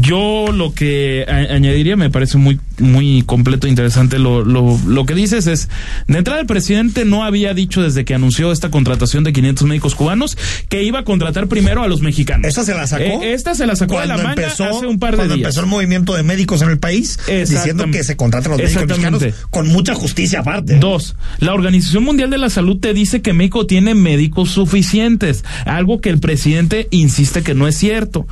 Yo 0.00 0.46
lo 0.52 0.74
que 0.74 1.24
añadiría 1.28 1.96
me 1.96 2.10
parece 2.10 2.38
muy 2.38 2.58
muy 2.78 3.22
completo 3.22 3.66
e 3.66 3.70
interesante 3.70 4.18
lo, 4.18 4.44
lo, 4.44 4.78
lo 4.86 5.06
que 5.06 5.14
dices 5.14 5.46
es 5.46 5.68
de 6.06 6.18
entrada 6.18 6.40
el 6.40 6.46
presidente 6.46 7.04
no 7.04 7.24
había 7.24 7.54
dicho 7.54 7.82
desde 7.82 8.04
que 8.04 8.14
anunció 8.14 8.52
esta 8.52 8.70
contratación 8.70 9.24
de 9.24 9.32
500 9.32 9.66
médicos 9.66 9.94
cubanos 9.94 10.36
que 10.68 10.82
iba 10.82 11.00
a 11.00 11.04
contratar 11.04 11.48
primero 11.48 11.82
a 11.82 11.88
los 11.88 12.02
mexicanos. 12.02 12.46
¿Esa 12.46 12.64
se 12.64 12.74
la 12.74 12.86
sacó? 12.86 13.02
Eh, 13.04 13.32
esta 13.32 13.54
se 13.54 13.66
la 13.66 13.76
sacó 13.76 14.00
de 14.00 14.06
la 14.06 14.16
manga 14.16 14.42
empezó, 14.42 14.64
hace 14.64 14.86
un 14.86 14.98
par 14.98 15.12
de 15.12 15.16
cuando 15.18 15.34
días. 15.34 15.46
empezó 15.46 15.60
el 15.60 15.66
movimiento 15.66 16.14
de 16.14 16.22
médicos 16.22 16.62
en 16.62 16.70
el 16.70 16.78
país 16.78 17.18
diciendo 17.26 17.86
que 17.90 18.04
se 18.04 18.16
contratan 18.16 18.52
los 18.52 18.60
médicos 18.60 18.86
mexicanos 18.86 19.24
con 19.50 19.68
mucha 19.68 19.94
justicia 19.94 20.40
aparte. 20.40 20.78
Dos, 20.78 21.16
la 21.38 21.54
Organización 21.54 22.04
Mundial 22.04 22.30
de 22.30 22.38
la 22.38 22.50
Salud 22.50 22.78
te 22.78 22.94
dice 22.94 23.22
que 23.22 23.32
México 23.32 23.66
tiene 23.66 23.94
médicos 23.94 24.50
suficientes, 24.50 25.44
algo 25.64 26.00
que 26.00 26.10
el 26.10 26.18
presidente 26.18 26.88
insiste 26.90 27.42
que 27.42 27.54
no 27.54 27.68
es 27.68 27.76
cierto. 27.76 28.26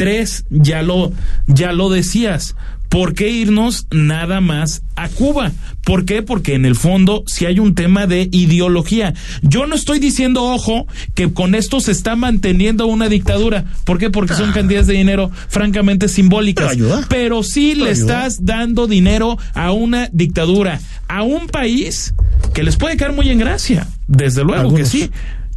Tres, 0.00 0.46
ya 0.48 0.80
lo, 0.80 1.12
ya 1.46 1.72
lo 1.72 1.90
decías. 1.90 2.56
¿Por 2.88 3.12
qué 3.12 3.28
irnos 3.28 3.86
nada 3.90 4.40
más 4.40 4.80
a 4.96 5.10
Cuba? 5.10 5.52
¿Por 5.84 6.06
qué? 6.06 6.22
Porque 6.22 6.54
en 6.54 6.64
el 6.64 6.74
fondo 6.74 7.22
si 7.26 7.44
hay 7.44 7.58
un 7.58 7.74
tema 7.74 8.06
de 8.06 8.30
ideología. 8.32 9.12
Yo 9.42 9.66
no 9.66 9.74
estoy 9.74 9.98
diciendo, 9.98 10.42
ojo, 10.42 10.86
que 11.14 11.30
con 11.30 11.54
esto 11.54 11.80
se 11.80 11.92
está 11.92 12.16
manteniendo 12.16 12.86
una 12.86 13.10
dictadura. 13.10 13.66
¿Por 13.84 13.98
qué? 13.98 14.08
Porque 14.08 14.32
son 14.32 14.52
cantidades 14.52 14.86
de 14.86 14.94
dinero 14.94 15.30
francamente 15.50 16.08
simbólicas. 16.08 16.70
Pero 16.70 16.86
ayuda. 16.86 17.06
Pero 17.10 17.42
sí 17.42 17.74
le 17.74 17.90
estás 17.90 18.46
dando 18.46 18.86
dinero 18.86 19.36
a 19.52 19.70
una 19.72 20.08
dictadura, 20.12 20.80
a 21.08 21.24
un 21.24 21.46
país 21.46 22.14
que 22.54 22.62
les 22.62 22.78
puede 22.78 22.96
caer 22.96 23.12
muy 23.12 23.28
en 23.28 23.38
gracia, 23.38 23.86
desde 24.08 24.44
luego 24.44 24.62
Algunos. 24.62 24.80
que 24.80 24.86
sí, 24.86 25.10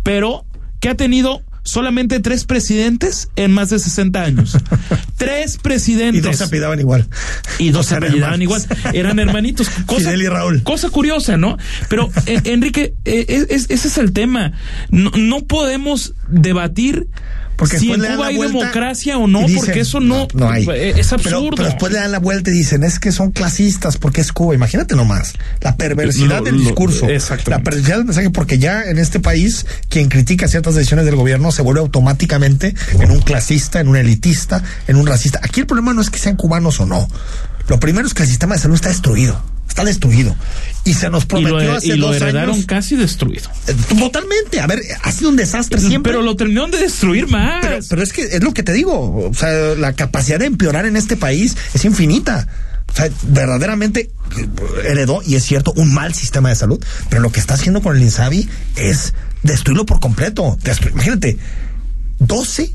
pero 0.03 0.43
que 0.81 0.89
ha 0.89 0.95
tenido 0.95 1.43
solamente 1.63 2.19
tres 2.19 2.43
presidentes 2.45 3.29
en 3.35 3.51
más 3.51 3.69
de 3.69 3.79
60 3.79 4.21
años. 4.21 4.57
tres 5.17 5.55
Y 5.55 5.57
presidentes. 5.59 6.23
dos 6.23 6.35
se 6.37 6.43
apellidaban 6.43 6.79
igual. 6.79 7.07
Y 7.59 7.69
dos 7.71 7.85
se 7.87 7.95
apellidaban 7.95 8.41
igual. 8.41 8.63
Eran 8.93 9.19
hermanitos. 9.19 9.69
Cosa, 9.85 10.01
Fidel 10.01 10.21
y 10.23 10.27
Raúl. 10.27 10.63
Cosa 10.63 10.89
curiosa, 10.89 11.37
¿no? 11.37 11.57
Pero, 11.89 12.11
eh, 12.25 12.41
Enrique, 12.45 12.93
eh, 13.05 13.25
es- 13.29 13.47
es- 13.49 13.69
ese 13.69 13.87
es 13.87 13.97
el 13.97 14.11
tema. 14.13 14.53
No, 14.89 15.11
no 15.17 15.41
podemos 15.45 16.13
debatir 16.27 17.07
Porque 17.55 17.77
si 17.79 17.91
en 17.91 18.01
Cuba 18.01 18.27
hay 18.27 18.35
vuelta 18.35 18.57
democracia 18.59 19.17
o 19.17 19.27
no, 19.27 19.41
dicen, 19.41 19.55
porque 19.57 19.79
eso 19.81 19.99
no, 19.99 20.27
no 20.33 20.49
hay. 20.49 20.67
eh, 20.73 20.93
es 20.97 21.13
absurdo. 21.13 21.51
Pero, 21.55 21.67
después 21.69 21.91
le 21.93 21.99
dan 21.99 22.11
la 22.11 22.19
vuelta 22.19 22.49
y 22.49 22.53
dicen, 22.53 22.83
es 22.83 22.99
que 22.99 23.11
son 23.11 23.31
clasistas 23.31 23.97
porque 23.97 24.21
es 24.21 24.31
Cuba. 24.33 24.55
Imagínate 24.55 24.95
nomás, 24.95 25.33
la 25.61 25.75
perversidad 25.77 26.39
Lo- 26.39 26.43
del 26.45 26.55
lo- 26.55 26.61
discurso, 26.61 27.07
la 27.47 27.59
perversidad 27.63 27.97
del 27.97 28.05
mensaje, 28.05 28.29
porque 28.31 28.57
ya 28.59 28.83
en 28.83 28.97
este 28.97 29.19
país 29.19 29.65
quien 29.89 30.09
critica 30.09 30.47
ciertas 30.47 30.75
decisiones 30.75 31.05
del 31.05 31.15
gobierno 31.15 31.51
se 31.51 31.61
vuelve 31.61 31.81
automáticamente 31.81 32.73
en 32.99 33.11
un 33.11 33.19
clasista, 33.21 33.79
en 33.79 33.87
un 33.87 33.97
elitista, 33.97 34.63
en 34.87 34.95
un 34.95 35.05
racista. 35.07 35.39
Aquí 35.43 35.61
el 35.61 35.67
problema 35.67 35.93
no 35.93 36.01
es 36.01 36.09
que 36.09 36.19
sean 36.19 36.35
cubanos 36.35 36.79
o 36.79 36.85
no. 36.85 37.07
Lo 37.67 37.79
primero 37.79 38.07
es 38.07 38.13
que 38.13 38.23
el 38.23 38.29
sistema 38.29 38.55
de 38.55 38.61
salud 38.61 38.75
está 38.75 38.89
destruido. 38.89 39.41
está 39.67 39.83
destruido. 39.85 40.35
Y 40.85 40.93
se 40.93 41.09
nos 41.09 41.25
prometió 41.25 41.61
y 41.61 41.65
lo, 41.65 41.73
hace 41.73 41.87
y 41.87 41.95
lo 41.97 42.07
dos 42.07 42.15
heredaron 42.17 42.55
años. 42.55 42.65
casi 42.65 42.95
destruido. 42.95 43.49
Eh, 43.67 43.75
Totalmente. 43.97 44.59
A 44.59 44.67
ver, 44.67 44.81
ha 45.01 45.11
sido 45.11 45.29
un 45.29 45.35
desastre 45.37 45.79
siempre. 45.79 46.11
Pero 46.11 46.21
lo 46.23 46.35
terminaron 46.35 46.69
de 46.71 46.77
destruir 46.79 47.27
más. 47.27 47.65
Pero, 47.65 47.79
pero 47.89 48.03
es 48.03 48.11
que 48.13 48.23
es 48.23 48.43
lo 48.43 48.53
que 48.53 48.63
te 48.63 48.73
digo. 48.73 49.29
O 49.29 49.33
sea, 49.33 49.49
la 49.75 49.93
capacidad 49.93 50.39
de 50.39 50.45
empeorar 50.45 50.85
en 50.85 50.95
este 50.97 51.15
país 51.17 51.55
es 51.73 51.85
infinita. 51.85 52.47
O 52.91 52.95
sea, 52.95 53.09
verdaderamente 53.29 54.11
eh, 54.37 54.47
heredó, 54.85 55.21
y 55.25 55.35
es 55.35 55.43
cierto, 55.45 55.73
un 55.77 55.93
mal 55.93 56.13
sistema 56.13 56.49
de 56.49 56.55
salud. 56.55 56.83
Pero 57.09 57.21
lo 57.21 57.31
que 57.31 57.39
está 57.39 57.55
haciendo 57.55 57.81
con 57.81 57.95
el 57.95 58.03
INSABI 58.03 58.47
es 58.75 59.13
destruirlo 59.41 59.85
por 59.87 59.99
completo. 59.99 60.57
Destru- 60.63 60.91
Imagínate, 60.91 61.37
12 62.19 62.71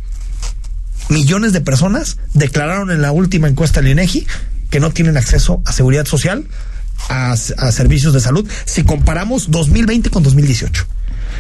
millones 1.11 1.53
de 1.53 1.61
personas 1.61 2.19
declararon 2.35 2.91
en 2.91 3.01
la 3.03 3.13
última 3.13 3.49
encuesta 3.49 3.81
del 3.81 3.93
INEGI 3.93 4.27
que 4.71 4.81
no 4.81 4.91
tienen 4.91 5.17
acceso 5.17 5.63
a 5.65 5.73
seguridad 5.73 6.07
social, 6.07 6.47
a, 7.09 7.33
a 7.33 7.73
servicios 7.73 8.13
de 8.13 8.21
salud, 8.21 8.49
si 8.65 8.83
comparamos 8.85 9.51
2020 9.51 10.11
con 10.11 10.23
2018. 10.23 10.87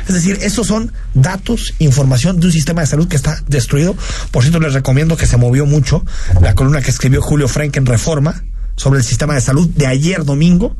Es 0.06 0.14
decir, 0.14 0.38
esos 0.42 0.66
son 0.66 0.92
datos, 1.14 1.74
información 1.78 2.40
de 2.40 2.46
un 2.46 2.52
sistema 2.52 2.80
de 2.80 2.86
salud 2.86 3.08
que 3.08 3.16
está 3.16 3.42
destruido. 3.46 3.96
Por 4.30 4.42
cierto, 4.42 4.60
les 4.60 4.72
recomiendo 4.72 5.16
que 5.16 5.26
se 5.26 5.36
movió 5.36 5.66
mucho 5.66 6.04
la 6.40 6.54
columna 6.54 6.80
que 6.80 6.90
escribió 6.90 7.20
Julio 7.20 7.48
Frank 7.48 7.76
en 7.76 7.86
Reforma 7.86 8.42
sobre 8.76 9.00
el 9.00 9.04
sistema 9.04 9.34
de 9.34 9.40
salud 9.40 9.68
de 9.68 9.86
ayer 9.86 10.24
domingo, 10.24 10.76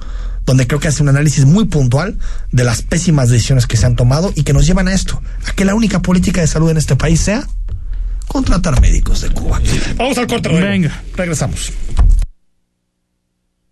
donde 0.47 0.67
creo 0.67 0.81
que 0.81 0.89
hace 0.89 1.03
un 1.03 1.09
análisis 1.11 1.45
muy 1.45 1.67
puntual 1.67 2.17
de 2.53 2.65
las 2.65 2.83
pésimas 2.83 3.29
decisiones 3.29 3.67
que 3.67 3.77
se 3.77 3.87
han 3.87 3.97
tomado 3.97 4.33
y 4.35 4.45
que 4.45 4.53
nos 4.53 4.67
llevan 4.67 4.89
a 4.89 4.95
esto, 4.95 5.21
a 5.47 5.53
que 5.53 5.65
la 5.65 5.75
única 5.75 6.01
política 6.01 6.41
de 6.41 6.47
salud 6.47 6.71
en 6.71 6.77
este 6.79 6.97
país 6.97 7.21
sea 7.21 7.47
contratar 8.29 8.81
médicos 8.81 9.23
de 9.23 9.31
Cuba. 9.31 9.61
Vamos 9.97 10.17
al 10.17 10.27
corte. 10.27 10.49
Venga. 10.49 11.03
Regresamos. 11.17 11.73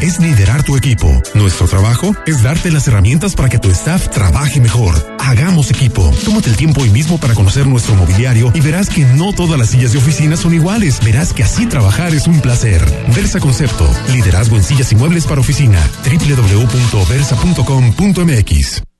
Es 0.00 0.18
liderar 0.18 0.62
tu 0.62 0.76
equipo. 0.76 1.22
Nuestro 1.34 1.68
trabajo 1.68 2.16
es 2.26 2.42
darte 2.42 2.70
las 2.70 2.88
herramientas 2.88 3.34
para 3.34 3.50
que 3.50 3.58
tu 3.58 3.70
staff 3.70 4.08
trabaje 4.08 4.58
mejor. 4.60 4.94
Hagamos 5.18 5.70
equipo. 5.70 6.10
Tómate 6.24 6.48
el 6.48 6.56
tiempo 6.56 6.80
hoy 6.80 6.88
mismo 6.90 7.18
para 7.18 7.34
conocer 7.34 7.66
nuestro 7.66 7.94
mobiliario 7.94 8.50
y 8.54 8.60
verás 8.60 8.88
que 8.88 9.04
no 9.04 9.34
todas 9.34 9.58
las 9.58 9.68
sillas 9.70 9.92
de 9.92 9.98
oficina 9.98 10.38
son 10.38 10.54
iguales. 10.54 11.00
Verás 11.04 11.34
que 11.34 11.44
así 11.44 11.66
trabajar 11.66 12.14
es 12.14 12.26
un 12.26 12.40
placer. 12.40 12.82
Versa 13.14 13.40
Concepto. 13.40 13.86
Liderazgo 14.10 14.56
en 14.56 14.64
sillas 14.64 14.90
y 14.92 14.96
muebles 14.96 15.26
para 15.26 15.42
oficina. 15.42 15.86
www.versa.com.mx. 16.04 18.93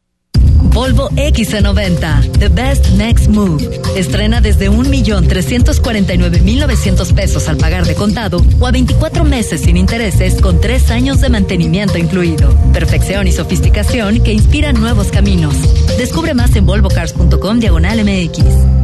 Volvo 0.64 1.08
XC90, 1.10 2.38
The 2.38 2.48
Best 2.48 2.88
Next 2.90 3.28
Move. 3.28 3.80
Estrena 3.96 4.40
desde 4.40 4.70
1.349.900 4.70 7.14
pesos 7.14 7.48
al 7.48 7.56
pagar 7.56 7.86
de 7.86 7.94
contado 7.94 8.44
o 8.58 8.66
a 8.66 8.70
24 8.70 9.24
meses 9.24 9.62
sin 9.62 9.76
intereses 9.76 10.40
con 10.40 10.60
3 10.60 10.90
años 10.90 11.20
de 11.20 11.28
mantenimiento 11.28 11.98
incluido. 11.98 12.56
Perfección 12.72 13.26
y 13.26 13.32
sofisticación 13.32 14.22
que 14.22 14.32
inspiran 14.32 14.80
nuevos 14.80 15.08
caminos. 15.08 15.56
Descubre 15.98 16.34
más 16.34 16.54
en 16.56 16.66
volvocars.com 16.66 17.58
diagonal 17.58 18.04
MX. 18.04 18.83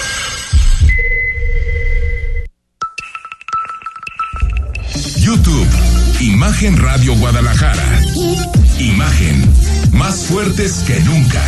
YouTube, 5.21 5.67
Imagen 6.19 6.77
Radio 6.77 7.15
Guadalajara. 7.15 8.01
Imagen, 8.79 9.53
más 9.91 10.23
fuertes 10.23 10.83
que 10.87 10.99
nunca. 11.01 11.43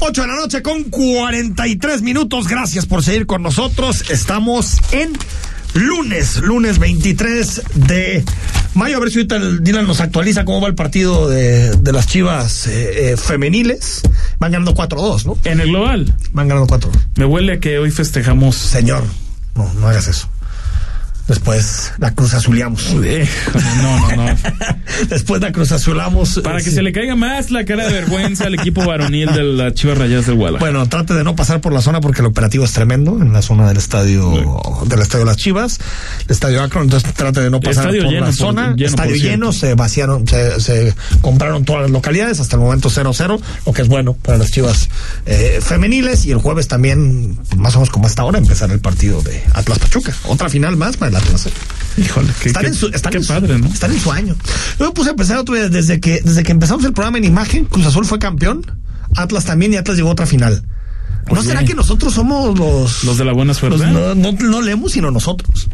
8 0.00 0.22
de 0.22 0.26
la 0.26 0.34
noche 0.34 0.60
con 0.60 0.82
43 0.84 2.02
minutos. 2.02 2.48
Gracias 2.48 2.86
por 2.86 3.04
seguir 3.04 3.26
con 3.26 3.42
nosotros. 3.42 4.10
Estamos 4.10 4.78
en 4.90 5.12
lunes, 5.74 6.38
lunes 6.38 6.78
23 6.78 7.62
de 7.74 8.24
mayo. 8.74 8.96
A 8.96 9.00
ver 9.00 9.10
si 9.10 9.18
ahorita 9.18 9.36
el 9.36 9.62
Dylan 9.62 9.86
nos 9.86 10.00
actualiza 10.00 10.44
cómo 10.44 10.60
va 10.60 10.68
el 10.68 10.74
partido 10.74 11.28
de, 11.28 11.76
de 11.76 11.92
las 11.92 12.06
chivas 12.06 12.66
eh, 12.66 13.12
eh, 13.12 13.16
femeniles. 13.16 14.02
Van 14.38 14.52
ganando 14.52 14.74
4-2, 14.74 15.24
¿no? 15.24 15.38
En 15.44 15.60
el 15.60 15.68
global. 15.68 16.14
Van 16.32 16.48
ganando 16.48 16.66
4-2. 16.74 16.90
Me 17.16 17.24
huele 17.24 17.54
a 17.54 17.60
que 17.60 17.78
hoy 17.78 17.90
festejamos. 17.90 18.56
Señor, 18.56 19.04
no, 19.54 19.72
no 19.74 19.88
hagas 19.88 20.08
eso. 20.08 20.28
Después 21.28 21.92
la 21.98 22.14
cruz 22.14 22.34
azuleamos. 22.34 22.94
No, 22.94 24.10
no, 24.10 24.16
no. 24.16 24.34
Después 25.08 25.40
la 25.42 25.52
cruz 25.52 25.72
azulamos. 25.72 26.40
Para 26.42 26.58
que 26.58 26.64
sí. 26.64 26.72
se 26.72 26.82
le 26.82 26.92
caiga 26.92 27.16
más 27.16 27.50
la 27.50 27.64
cara 27.64 27.86
de 27.86 27.92
vergüenza 27.92 28.44
al 28.44 28.54
equipo 28.54 28.84
varonil 28.84 29.32
de 29.32 29.42
las 29.42 29.74
Chivas 29.74 29.98
Rayadas 29.98 30.26
del 30.26 30.36
Guadalajara. 30.36 30.70
Bueno, 30.72 30.88
trate 30.88 31.14
de 31.14 31.24
no 31.24 31.34
pasar 31.34 31.60
por 31.60 31.72
la 31.72 31.80
zona 31.82 32.00
porque 32.00 32.20
el 32.20 32.26
operativo 32.26 32.64
es 32.64 32.72
tremendo 32.72 33.20
en 33.20 33.32
la 33.32 33.42
zona 33.42 33.66
del 33.68 33.76
estadio 33.76 34.62
del 34.86 35.00
estadio 35.00 35.24
Las 35.24 35.36
Chivas, 35.36 35.78
el 36.26 36.30
estadio 36.30 36.62
Akron, 36.62 36.84
entonces 36.84 37.12
trate 37.14 37.40
de 37.40 37.50
no 37.50 37.60
pasar 37.60 37.86
Estadio 37.86 38.02
por 38.04 38.12
lleno, 38.12 38.20
la 38.20 38.26
por- 38.30 38.36
zona, 38.36 38.74
lleno, 38.76 38.86
estadio 38.90 39.10
por 39.12 39.20
lleno, 39.20 39.52
se 39.52 39.74
vaciaron, 39.74 40.28
se, 40.28 40.60
se 40.60 40.94
compraron 41.20 41.64
todas 41.64 41.82
las 41.82 41.90
localidades, 41.90 42.38
hasta 42.40 42.56
el 42.56 42.62
momento 42.62 42.88
0-0, 42.88 43.40
lo 43.66 43.72
que 43.72 43.82
es 43.82 43.88
bueno 43.88 44.14
para 44.14 44.38
las 44.38 44.50
Chivas 44.52 44.88
eh, 45.26 45.58
femeniles 45.62 46.24
y 46.24 46.30
el 46.30 46.38
jueves 46.38 46.68
también, 46.68 47.38
más 47.56 47.74
o 47.74 47.78
menos 47.78 47.90
como 47.90 48.06
hasta 48.06 48.22
ahora, 48.22 48.38
empezar 48.38 48.70
el 48.70 48.80
partido 48.80 49.22
de 49.22 49.42
Atlas 49.54 49.78
Pachuca, 49.78 50.14
otra 50.24 50.48
final 50.48 50.76
más 50.76 50.96
para 50.96 51.15
¿eh? 51.46 51.50
Híjole, 51.98 52.28
qué, 52.42 52.48
están 52.48 52.62
qué- 52.62 52.68
en 52.68 52.74
su, 52.74 52.86
están 52.88 53.10
qué 53.12 53.18
en 53.18 53.24
su- 53.24 53.32
padre, 53.32 53.58
¿no? 53.58 53.66
están 53.68 53.92
en 53.92 54.00
su 54.00 54.12
año. 54.12 54.36
Yo 54.78 54.86
me 54.86 54.92
puse 54.92 55.10
a 55.10 55.14
pensar 55.14 55.38
otro 55.38 55.54
día, 55.54 55.68
desde 55.68 55.98
que, 56.00 56.20
desde 56.24 56.42
que 56.42 56.52
empezamos 56.52 56.84
el 56.84 56.92
programa 56.92 57.18
en 57.18 57.24
imagen, 57.24 57.64
Cruz 57.64 57.86
Azul 57.86 58.04
fue 58.04 58.18
campeón, 58.18 58.64
Atlas 59.16 59.44
también 59.44 59.72
y 59.72 59.76
Atlas 59.76 59.96
llegó 59.96 60.10
a 60.10 60.12
otra 60.12 60.26
final. 60.26 60.62
¿No 61.32 61.42
será 61.42 61.64
que 61.64 61.74
nosotros 61.74 62.14
somos 62.14 62.56
los... 62.56 63.02
Los 63.04 63.18
de 63.18 63.24
la 63.24 63.32
buena 63.32 63.52
suerte. 63.54 63.78
los- 63.78 63.88
no, 63.92 64.14
no, 64.14 64.32
no 64.32 64.60
leemos, 64.62 64.92
sino 64.92 65.10
nosotros. 65.10 65.68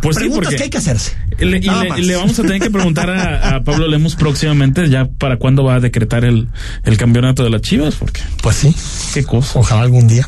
Pues 0.00 0.16
sí, 0.16 0.20
Preguntas 0.20 0.44
porque 0.46 0.56
que 0.56 0.62
hay 0.62 0.70
que 0.70 0.78
hacerse. 0.78 1.12
le, 1.38 1.58
y 1.58 2.02
le 2.02 2.16
vamos 2.16 2.38
a 2.38 2.42
tener 2.42 2.60
que 2.60 2.70
preguntar 2.70 3.10
a, 3.10 3.56
a 3.56 3.64
Pablo 3.64 3.86
Lemos 3.88 4.14
próximamente 4.14 4.88
ya 4.88 5.06
para 5.06 5.36
cuándo 5.38 5.64
va 5.64 5.74
a 5.74 5.80
decretar 5.80 6.24
el, 6.24 6.48
el 6.84 6.96
campeonato 6.96 7.42
de 7.44 7.50
las 7.50 7.60
Chivas, 7.62 7.96
porque 7.96 8.22
Pues 8.42 8.56
sí. 8.56 8.74
qué 9.12 9.24
cosa. 9.24 9.58
Ojalá 9.58 9.82
algún 9.82 10.06
día. 10.06 10.26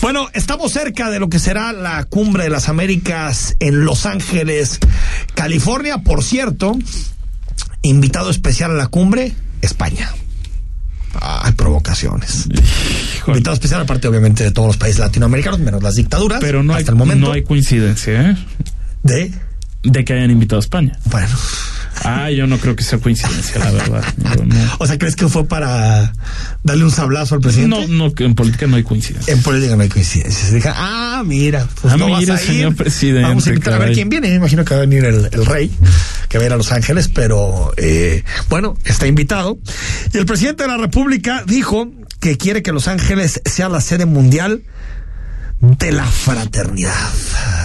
Bueno, 0.00 0.28
estamos 0.34 0.72
cerca 0.72 1.10
de 1.10 1.18
lo 1.18 1.28
que 1.28 1.38
será 1.38 1.72
la 1.72 2.04
cumbre 2.04 2.44
de 2.44 2.50
las 2.50 2.68
Américas 2.68 3.56
en 3.60 3.84
Los 3.84 4.06
Ángeles, 4.06 4.78
California. 5.34 5.98
Por 5.98 6.22
cierto, 6.22 6.76
invitado 7.82 8.30
especial 8.30 8.72
a 8.72 8.74
la 8.74 8.86
cumbre, 8.88 9.32
España. 9.62 10.10
Hay 11.20 11.52
provocaciones. 11.52 12.46
Híjole. 13.16 13.38
Invitado 13.38 13.54
especial, 13.54 13.80
aparte, 13.80 14.06
obviamente, 14.06 14.44
de 14.44 14.50
todos 14.50 14.68
los 14.68 14.76
países 14.76 15.00
latinoamericanos, 15.00 15.60
menos 15.60 15.82
las 15.82 15.94
dictaduras. 15.94 16.40
Pero 16.40 16.62
no 16.62 16.74
hay, 16.74 16.80
hasta 16.80 16.92
el 16.92 16.98
momento. 16.98 17.26
no 17.26 17.32
hay 17.32 17.42
coincidencia, 17.42 18.30
¿eh? 18.30 18.36
¿De? 19.02 19.32
De 19.82 20.04
que 20.04 20.12
hayan 20.12 20.30
invitado 20.30 20.58
a 20.58 20.60
España. 20.60 20.98
Bueno. 21.06 21.34
Ah, 22.04 22.30
yo 22.30 22.46
no 22.46 22.58
creo 22.58 22.76
que 22.76 22.84
sea 22.84 22.98
coincidencia, 22.98 23.58
la 23.58 23.70
verdad. 23.72 24.04
No. 24.44 24.56
O 24.78 24.86
sea, 24.86 24.98
¿crees 24.98 25.16
que 25.16 25.28
fue 25.28 25.46
para 25.46 26.12
darle 26.62 26.84
un 26.84 26.90
sablazo 26.90 27.34
al 27.36 27.40
presidente? 27.40 27.88
No, 27.88 28.08
no, 28.08 28.12
en 28.18 28.34
política 28.34 28.66
no 28.66 28.76
hay 28.76 28.82
coincidencia. 28.82 29.32
En 29.32 29.42
política 29.42 29.76
no 29.76 29.82
hay 29.82 29.88
coincidencias. 29.88 30.52
Dije, 30.52 30.68
ah, 30.72 31.22
mira, 31.26 31.66
pues 31.80 31.94
Ah, 31.94 31.96
no 31.96 32.06
mira, 32.06 32.34
vas 32.34 32.42
a 32.42 32.46
señor 32.46 32.72
ir. 32.72 32.76
presidente, 32.76 33.22
Vamos 33.28 33.46
a 33.46 33.48
invitar 33.50 33.74
a 33.74 33.78
ver 33.78 33.92
quién 33.92 34.08
viene. 34.08 34.28
Me 34.28 34.34
imagino 34.36 34.64
que 34.64 34.74
va 34.74 34.78
a 34.78 34.86
venir 34.86 35.04
el, 35.04 35.28
el 35.32 35.46
rey, 35.46 35.70
que 36.28 36.38
va 36.38 36.44
a 36.44 36.46
ir 36.46 36.52
a 36.52 36.56
Los 36.56 36.70
Ángeles, 36.72 37.08
pero 37.08 37.72
eh, 37.76 38.22
bueno, 38.48 38.76
está 38.84 39.06
invitado. 39.06 39.58
Y 40.12 40.18
el 40.18 40.26
presidente 40.26 40.62
de 40.64 40.68
la 40.68 40.76
República 40.76 41.42
dijo 41.46 41.90
que 42.20 42.36
quiere 42.36 42.62
que 42.62 42.72
Los 42.72 42.88
Ángeles 42.88 43.40
sea 43.44 43.68
la 43.68 43.80
sede 43.80 44.06
mundial 44.06 44.62
de 45.78 45.92
la 45.92 46.04
fraternidad, 46.04 47.12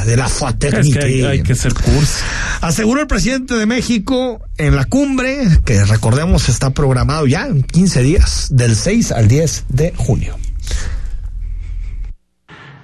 de 0.06 0.18
la 0.18 0.26
Es 0.26 0.34
fraternidad. 0.34 1.00
que 1.00 1.06
hay, 1.06 1.24
hay 1.24 1.44
que 1.44 1.54
hacer 1.54 1.74
curso. 1.74 2.24
Aseguró 2.62 3.02
el 3.02 3.08
presidente 3.08 3.54
de 3.56 3.66
México 3.66 4.40
en 4.58 4.76
la 4.76 4.86
cumbre, 4.86 5.38
que 5.66 5.84
recordemos 5.86 6.50
está 6.50 6.70
programado 6.72 7.28
ya 7.28 7.46
en 7.48 7.64
15 7.64 8.02
días, 8.02 8.48
del 8.52 8.76
6 8.76 9.12
al 9.12 9.28
10 9.28 9.66
de 9.70 9.94
junio. 9.96 10.38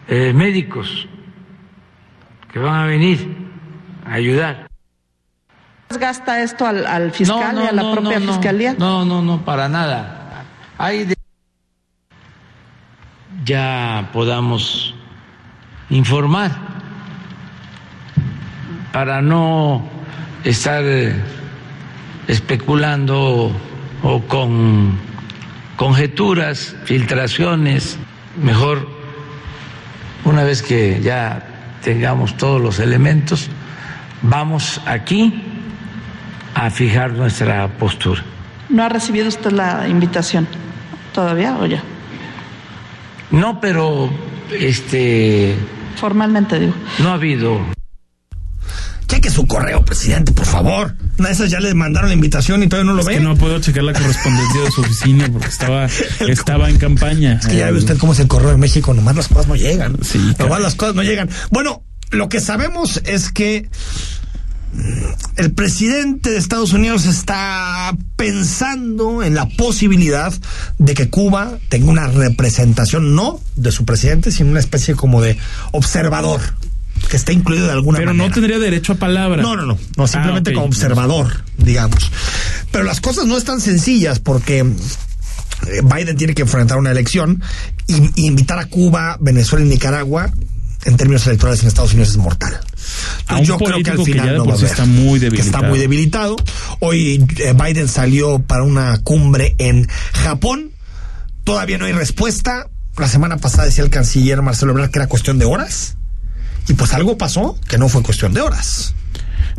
eh, 0.10 0.32
médicos 0.34 1.08
que 2.54 2.60
van 2.60 2.76
a 2.84 2.86
venir 2.86 3.28
a 4.06 4.14
ayudar. 4.14 4.68
gasta 6.00 6.42
esto 6.44 6.66
al, 6.66 6.86
al 6.86 7.12
fiscal 7.12 7.58
y 7.62 7.68
a 7.68 7.72
la 7.74 7.92
propia 7.92 8.20
no, 8.20 8.34
fiscalía? 8.34 8.74
No, 8.78 9.04
no, 9.04 9.22
no, 9.22 9.44
para 9.44 9.68
nada. 9.68 10.46
Hay 10.78 11.06
de- 11.06 11.16
ya 13.44 14.10
podamos 14.14 14.94
informar 15.90 16.52
para 18.92 19.22
no 19.22 19.88
estar 20.44 20.84
eh, 20.84 21.14
especulando 22.28 23.52
o 24.04 24.22
con 24.22 24.98
conjeturas, 25.76 26.76
filtraciones, 26.86 27.98
mejor 28.42 28.88
una 30.26 30.44
vez 30.44 30.62
que 30.62 31.00
ya 31.02 31.44
tengamos 31.84 32.36
todos 32.38 32.62
los 32.62 32.80
elementos, 32.80 33.50
vamos 34.22 34.82
aquí 34.86 35.44
a 36.54 36.70
fijar 36.70 37.14
nuestra 37.14 37.68
postura. 37.78 38.24
¿No 38.70 38.84
ha 38.84 38.90
recibido 38.90 39.28
usted 39.28 39.52
la 39.52 39.88
invitación 39.88 40.48
todavía 41.14 41.58
o 41.58 41.66
ya? 41.66 41.82
No, 43.32 43.62
pero 43.62 44.10
este 44.52 45.56
Formalmente 46.00 46.60
digo. 46.60 46.74
no 47.00 47.10
ha 47.10 47.14
habido 47.14 47.60
Cheque 49.08 49.30
su 49.30 49.48
correo, 49.48 49.86
presidente, 49.86 50.34
por 50.34 50.46
favor. 50.46 50.94
Una 51.18 51.30
de 51.30 51.34
esas 51.34 51.50
ya 51.50 51.62
les 51.62 51.74
mandaron 51.74 52.10
la 52.10 52.14
invitación 52.14 52.62
y 52.62 52.68
todavía 52.68 52.92
no 52.92 52.94
lo 52.96 53.02
Es 53.02 53.08
ve. 53.08 53.14
que 53.14 53.20
no 53.22 53.38
puedo 53.38 53.58
checar 53.62 53.84
la 53.86 53.94
correspondencia 53.94 54.62
de 54.62 54.72
su 54.72 54.82
oficina 54.82 55.30
porque 55.32 55.48
estaba, 55.48 55.86
estaba 56.28 56.70
en 56.70 56.78
campaña. 56.78 57.40
Es 57.42 57.48
que 57.48 57.56
ya 57.56 57.72
ve 57.72 57.78
usted 57.78 57.98
cómo 57.98 58.12
es 58.12 58.20
el 58.20 58.28
correo 58.28 58.50
de 58.52 58.58
México, 58.58 58.94
nomás 58.94 59.16
las 59.16 59.30
cosas 59.30 59.48
no 59.48 59.56
llegan. 59.56 59.96
Sí, 60.04 60.20
nomás 60.38 60.60
las 60.60 60.76
cosas 60.76 60.94
no 60.96 61.04
llegan. 61.04 61.30
Bueno, 61.52 61.84
lo 62.12 62.28
que 62.28 62.42
sabemos 62.42 63.02
es 63.06 63.32
que 63.32 63.70
el 65.38 65.52
presidente 65.54 66.30
de 66.32 66.38
Estados 66.38 66.74
Unidos 66.74 67.06
está 67.06 67.96
pensando 68.16 69.24
en 69.24 69.34
la 69.36 69.48
posibilidad 69.48 70.34
de 70.78 70.94
que 70.94 71.10
Cuba 71.10 71.58
tenga 71.70 71.90
una 71.90 72.08
representación 72.08 73.16
no 73.16 73.40
de 73.56 73.72
su 73.72 73.86
presidente, 73.86 74.32
sino 74.32 74.50
una 74.52 74.60
especie 74.60 74.96
como 74.96 75.22
de 75.22 75.38
observador 75.72 76.42
que 77.10 77.16
esté 77.18 77.32
incluido 77.34 77.68
de 77.68 77.72
alguna 77.74 78.00
Pero 78.00 78.12
manera. 78.12 78.28
no 78.28 78.34
tendría 78.34 78.60
derecho 78.60 78.94
a 78.94 78.96
palabra. 78.96 79.42
No, 79.42 79.56
no, 79.56 79.66
no, 79.66 79.78
no 79.96 80.08
simplemente 80.08 80.50
Ah, 80.50 80.54
ok. 80.54 80.56
como 80.56 80.66
observador, 80.68 81.44
digamos. 81.58 82.12
Pero 82.72 82.84
las 82.84 83.00
cosas 83.02 83.26
no 83.26 83.38
están 83.38 83.62
sencillas 83.62 84.20
porque 84.20 84.60
eh, 84.60 84.66
Biden 85.84 86.18
tiene 86.18 86.34
que 86.34 86.42
enfrentar 86.42 86.78
una 86.78 86.92
elección 86.92 87.42
y, 87.86 87.96
y 88.22 88.28
invitar 88.28 88.60
a 88.60 88.66
Cuba, 88.66 89.18
Venezuela 89.22 89.64
y 89.66 89.70
Nicaragua 89.70 90.32
en 90.86 90.98
términos 90.98 91.26
electorales 91.28 91.62
en 91.62 91.68
Estados 91.68 91.92
Unidos 91.94 92.10
es 92.10 92.18
mortal. 92.18 92.60
A 93.28 93.38
un 93.38 93.44
yo 93.44 93.58
creo 93.58 93.84
que 93.84 93.92
al 93.92 93.98
que 93.98 94.06
final 94.06 94.26
ya 94.26 94.32
de 94.32 94.38
no 94.38 94.44
por 94.46 94.54
va 94.54 94.56
a 94.56 94.58
sí 94.58 94.66
haber, 94.66 94.72
está 94.72 94.86
muy 94.86 95.20
que 95.20 95.28
está 95.28 95.32
debilitado. 95.32 95.70
muy 95.70 95.80
debilitado. 95.80 96.36
Hoy 96.80 97.26
eh, 97.38 97.54
Biden 97.54 97.88
salió 97.88 98.40
para 98.40 98.64
una 98.64 98.98
cumbre 99.00 99.56
en 99.58 99.88
Japón. 100.14 100.72
Todavía 101.44 101.78
no 101.78 101.86
hay 101.86 101.94
respuesta. 101.94 102.70
La 102.98 103.08
semana 103.08 103.38
pasada 103.38 103.66
decía 103.66 103.84
el 103.84 103.90
canciller 103.90 104.42
Marcelo 104.42 104.72
Ebrard 104.72 104.92
que 104.92 105.00
era 105.00 105.08
cuestión 105.08 105.40
de 105.40 105.46
horas. 105.46 105.98
Y 106.68 106.74
pues 106.74 106.94
algo 106.94 107.18
pasó 107.18 107.60
que 107.68 107.78
no 107.78 107.90
fue 107.90 108.02
cuestión 108.02 108.34
de 108.34 108.42
horas. 108.42 108.94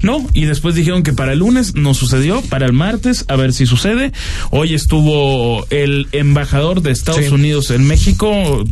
No, 0.00 0.24
y 0.32 0.44
después 0.44 0.74
dijeron 0.74 1.02
que 1.02 1.12
para 1.12 1.32
el 1.32 1.40
lunes 1.40 1.74
no 1.74 1.92
sucedió, 1.94 2.40
para 2.42 2.66
el 2.66 2.72
martes 2.72 3.24
a 3.28 3.36
ver 3.36 3.52
si 3.52 3.66
sucede. 3.66 4.12
Hoy 4.50 4.74
estuvo 4.74 5.66
el 5.70 6.06
embajador 6.12 6.82
de 6.82 6.92
Estados 6.92 7.24
Sí. 7.26 7.34
Unidos 7.34 7.70
en 7.70 7.86
México, 7.86 8.64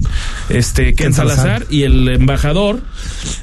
este 0.48 0.94
Ken 0.94 1.12
Salazar. 1.12 1.44
Salazar, 1.44 1.66
y 1.70 1.82
el 1.82 2.08
embajador 2.08 2.80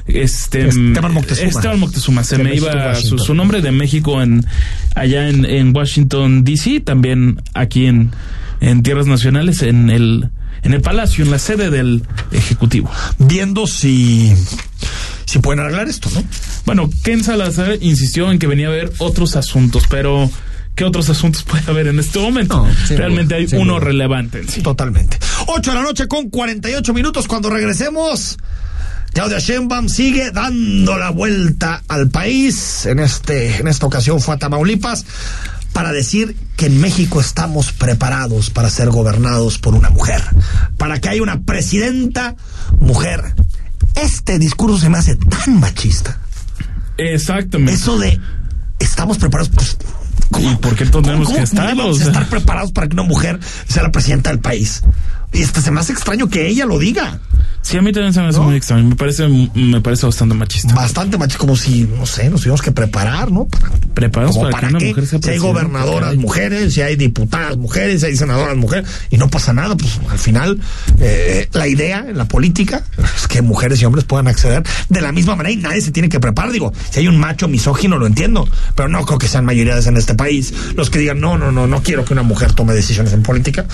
este 0.06 0.68
Esteban 0.68 1.12
Moctezuma. 1.12 1.48
Esteban 1.48 1.80
Moctezuma, 1.80 2.24
se 2.24 2.36
De 2.38 2.44
me 2.44 2.50
México, 2.50 2.68
iba 2.72 2.94
su, 2.94 3.18
su 3.18 3.34
nombre 3.34 3.60
de 3.60 3.70
México 3.70 4.22
en 4.22 4.46
allá 4.94 5.28
en, 5.28 5.44
en 5.44 5.76
Washington 5.76 6.44
DC, 6.44 6.80
también 6.80 7.42
aquí 7.54 7.86
en 7.86 8.10
en 8.60 8.82
tierras 8.82 9.06
nacionales 9.06 9.62
en 9.62 9.90
el 9.90 10.30
en 10.62 10.72
el 10.72 10.80
palacio, 10.80 11.24
en 11.24 11.30
la 11.30 11.38
sede 11.38 11.68
del 11.70 12.02
ejecutivo. 12.32 12.90
Viendo 13.18 13.66
si, 13.66 14.32
si 15.34 15.40
pueden 15.40 15.58
arreglar 15.58 15.88
esto, 15.88 16.08
¿no? 16.14 16.22
Bueno, 16.64 16.88
Ken 17.02 17.24
Salazar 17.24 17.76
insistió 17.80 18.30
en 18.30 18.38
que 18.38 18.46
venía 18.46 18.68
a 18.68 18.70
ver 18.70 18.92
otros 18.98 19.34
asuntos, 19.34 19.82
pero 19.90 20.30
¿qué 20.76 20.84
otros 20.84 21.10
asuntos 21.10 21.42
puede 21.48 21.64
haber 21.68 21.88
en 21.88 21.98
este 21.98 22.20
momento? 22.20 22.64
sin 22.86 22.98
Realmente 22.98 23.34
duda, 23.34 23.56
hay 23.56 23.60
uno 23.60 23.74
duda. 23.74 23.84
relevante 23.86 24.38
en 24.38 24.48
sí. 24.48 24.62
Totalmente. 24.62 25.18
8 25.48 25.70
de 25.72 25.76
la 25.76 25.82
noche 25.82 26.06
con 26.06 26.30
48 26.30 26.94
minutos. 26.94 27.26
Cuando 27.26 27.50
regresemos, 27.50 28.38
Claudia 29.12 29.40
Sheinbaum 29.40 29.88
sigue 29.88 30.30
dando 30.30 30.96
la 30.98 31.10
vuelta 31.10 31.82
al 31.88 32.10
país. 32.10 32.86
En, 32.86 33.00
este, 33.00 33.56
en 33.56 33.66
esta 33.66 33.86
ocasión 33.86 34.20
fue 34.20 34.36
a 34.36 34.38
Tamaulipas 34.38 35.04
para 35.72 35.90
decir 35.90 36.36
que 36.56 36.66
en 36.66 36.80
México 36.80 37.20
estamos 37.20 37.72
preparados 37.72 38.50
para 38.50 38.70
ser 38.70 38.90
gobernados 38.90 39.58
por 39.58 39.74
una 39.74 39.90
mujer. 39.90 40.22
Para 40.78 41.00
que 41.00 41.08
haya 41.08 41.22
una 41.22 41.40
presidenta 41.42 42.36
mujer. 42.78 43.34
Este 43.94 44.38
discurso 44.38 44.78
se 44.78 44.88
me 44.88 44.98
hace 44.98 45.16
tan 45.16 45.60
machista. 45.60 46.18
Exactamente. 46.96 47.74
Eso 47.74 47.98
de 47.98 48.20
estamos 48.78 49.18
preparados. 49.18 49.50
Pues, 49.50 49.76
¿Y 50.42 50.54
por 50.56 50.74
qué 50.74 50.86
tenemos 50.86 51.26
¿Cómo 51.26 51.38
que 51.38 51.44
estar? 51.44 51.76
estar 51.92 52.28
preparados 52.28 52.72
para 52.72 52.88
que 52.88 52.94
una 52.94 53.04
mujer 53.04 53.38
sea 53.68 53.82
la 53.84 53.92
presidenta 53.92 54.30
del 54.30 54.40
país? 54.40 54.82
Y 55.34 55.42
este 55.42 55.60
se 55.60 55.70
me 55.70 55.80
hace 55.80 55.92
extraño 55.92 56.28
que 56.28 56.46
ella 56.46 56.64
lo 56.64 56.78
diga. 56.78 57.18
Sí, 57.64 57.78
a 57.78 57.82
mí 57.82 57.92
también 57.92 58.12
se 58.12 58.20
me 58.20 58.28
hace 58.28 58.40
muy 58.40 58.56
extraño. 58.56 58.84
Me 58.86 58.94
parece, 58.94 59.26
me 59.26 59.80
parece 59.80 60.04
bastante 60.04 60.34
machista. 60.34 60.74
Bastante 60.74 61.16
machista, 61.16 61.38
como 61.38 61.56
si, 61.56 61.84
no 61.84 62.04
sé, 62.04 62.28
nos 62.28 62.40
tuviéramos 62.42 62.60
que 62.60 62.72
preparar, 62.72 63.32
¿no? 63.32 63.46
Para, 63.46 63.70
Preparados 63.94 64.36
para, 64.36 64.50
para 64.50 64.68
que 64.68 64.74
una 64.74 64.78
qué? 64.80 64.88
mujer 64.88 65.06
sea 65.06 65.18
si 65.22 65.30
hay 65.30 65.38
gobernadoras 65.38 66.14
mujeres, 66.16 66.74
si 66.74 66.82
hay 66.82 66.96
diputadas 66.96 67.56
mujeres, 67.56 68.02
si 68.02 68.06
hay 68.08 68.16
senadoras 68.16 68.54
mujeres, 68.58 68.86
y 69.08 69.16
no 69.16 69.30
pasa 69.30 69.54
nada, 69.54 69.76
pues 69.76 69.98
al 70.10 70.18
final 70.18 70.60
eh, 71.00 71.48
la 71.52 71.66
idea 71.66 72.04
en 72.06 72.18
la 72.18 72.26
política 72.26 72.84
es 73.16 73.26
que 73.28 73.40
mujeres 73.40 73.80
y 73.80 73.86
hombres 73.86 74.04
puedan 74.04 74.28
acceder 74.28 74.62
de 74.90 75.00
la 75.00 75.12
misma 75.12 75.34
manera 75.34 75.50
y 75.50 75.56
nadie 75.56 75.80
se 75.80 75.90
tiene 75.90 76.10
que 76.10 76.20
preparar. 76.20 76.52
Digo, 76.52 76.70
si 76.90 77.00
hay 77.00 77.08
un 77.08 77.16
macho 77.16 77.48
misógino, 77.48 77.96
lo 77.96 78.06
entiendo, 78.06 78.46
pero 78.74 78.90
no 78.90 79.06
creo 79.06 79.18
que 79.18 79.26
sean 79.28 79.46
mayorías 79.46 79.86
en 79.86 79.96
este 79.96 80.14
país 80.14 80.52
los 80.76 80.90
que 80.90 80.98
digan, 80.98 81.18
no, 81.18 81.38
no, 81.38 81.50
no, 81.50 81.66
no 81.66 81.82
quiero 81.82 82.04
que 82.04 82.12
una 82.12 82.22
mujer 82.22 82.52
tome 82.52 82.74
decisiones 82.74 83.14
en 83.14 83.22
política. 83.22 83.64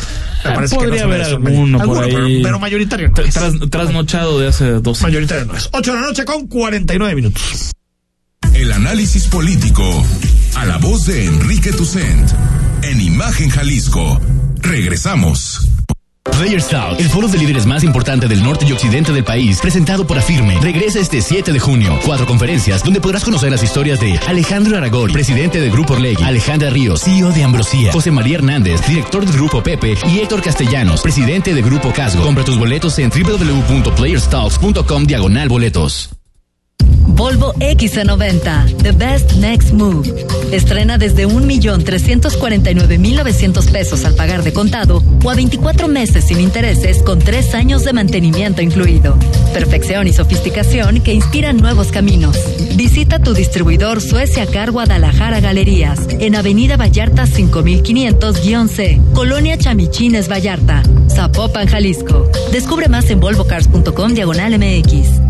Me 0.44 0.52
parece 0.52 0.78
que 0.78 0.86
no 0.86 1.02
haber 1.02 1.40
alguno 1.50 1.78
por 1.84 2.02
ahí. 2.04 2.12
pero, 2.12 2.26
pero 2.42 2.58
mayoritario 2.58 3.08
no 3.14 3.22
es. 3.22 3.34
Tras- 3.34 3.70
trasnochado 3.70 4.38
de 4.40 4.48
hace 4.48 4.64
dos 4.80 4.98
años. 5.02 5.02
Mayoritario 5.02 5.44
no 5.46 5.56
es. 5.56 5.68
8 5.72 5.92
de 5.92 6.00
la 6.00 6.06
noche 6.06 6.24
con 6.24 6.46
49 6.46 7.14
minutos. 7.14 7.70
El 8.54 8.72
análisis 8.72 9.26
político. 9.26 10.04
A 10.56 10.66
la 10.66 10.78
voz 10.78 11.06
de 11.06 11.26
Enrique 11.26 11.72
Tucent. 11.72 12.30
En 12.82 13.00
Imagen 13.00 13.48
Jalisco. 13.50 14.20
Regresamos. 14.60 15.68
Players 16.30 16.68
Talk, 16.68 16.98
el 16.98 17.08
foro 17.08 17.28
de 17.28 17.38
líderes 17.38 17.66
más 17.66 17.84
importante 17.84 18.28
del 18.28 18.42
norte 18.42 18.64
y 18.66 18.72
occidente 18.72 19.12
del 19.12 19.24
país, 19.24 19.60
presentado 19.60 20.06
por 20.06 20.18
Afirme, 20.18 20.58
regresa 20.60 20.98
este 20.98 21.20
7 21.22 21.52
de 21.52 21.58
junio. 21.58 21.98
Cuatro 22.04 22.26
conferencias 22.26 22.82
donde 22.82 23.00
podrás 23.00 23.24
conocer 23.24 23.50
las 23.50 23.62
historias 23.62 24.00
de 24.00 24.18
Alejandro 24.26 24.76
Aragón, 24.76 25.12
presidente 25.12 25.60
de 25.60 25.70
Grupo 25.70 25.94
Orlegui, 25.94 26.22
Alejandra 26.22 26.70
Ríos, 26.70 27.02
CEO 27.02 27.30
de 27.32 27.44
Ambrosía, 27.44 27.92
José 27.92 28.10
María 28.10 28.36
Hernández, 28.36 28.86
director 28.86 29.24
del 29.24 29.34
Grupo 29.34 29.62
Pepe, 29.62 29.96
y 30.08 30.18
Héctor 30.20 30.42
Castellanos, 30.42 31.00
presidente 31.02 31.54
de 31.54 31.62
Grupo 31.62 31.92
Casgo. 31.92 32.22
Compra 32.22 32.44
tus 32.44 32.58
boletos 32.58 32.98
en 32.98 33.10
www.playerstalks.com 33.10 35.04
diagonal 35.04 35.48
boletos. 35.48 36.19
Volvo 37.10 37.52
XC90, 37.54 38.82
The 38.82 38.92
Best 38.92 39.32
Next 39.34 39.72
Move. 39.72 40.26
Estrena 40.52 40.98
desde 40.98 41.26
1.349.900 41.26 43.70
pesos 43.70 44.04
al 44.04 44.14
pagar 44.14 44.42
de 44.42 44.52
contado 44.52 45.02
o 45.22 45.30
a 45.30 45.34
24 45.34 45.88
meses 45.88 46.26
sin 46.26 46.40
intereses 46.40 47.02
con 47.02 47.18
3 47.18 47.54
años 47.54 47.84
de 47.84 47.92
mantenimiento 47.92 48.62
incluido. 48.62 49.18
Perfección 49.52 50.06
y 50.06 50.12
sofisticación 50.12 51.00
que 51.00 51.12
inspiran 51.12 51.56
nuevos 51.56 51.88
caminos. 51.88 52.38
Visita 52.76 53.18
tu 53.18 53.34
distribuidor 53.34 54.00
Suecia 54.00 54.46
Car 54.46 54.70
Guadalajara 54.70 55.40
Galerías 55.40 56.06
en 56.20 56.36
Avenida 56.36 56.76
Vallarta 56.76 57.26
5500-C, 57.26 59.00
Colonia 59.14 59.58
Chamichines 59.58 60.30
Vallarta, 60.30 60.84
Zapopan, 61.08 61.66
Jalisco. 61.66 62.30
Descubre 62.52 62.88
más 62.88 63.10
en 63.10 63.18
volvocars.com 63.20 64.14
diagonal 64.14 64.56
MX. 64.58 65.29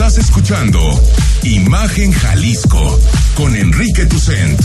Estás 0.00 0.16
escuchando 0.16 0.80
Imagen 1.42 2.10
Jalisco 2.10 2.98
con 3.34 3.54
Enrique 3.54 4.06
Tucent. 4.06 4.58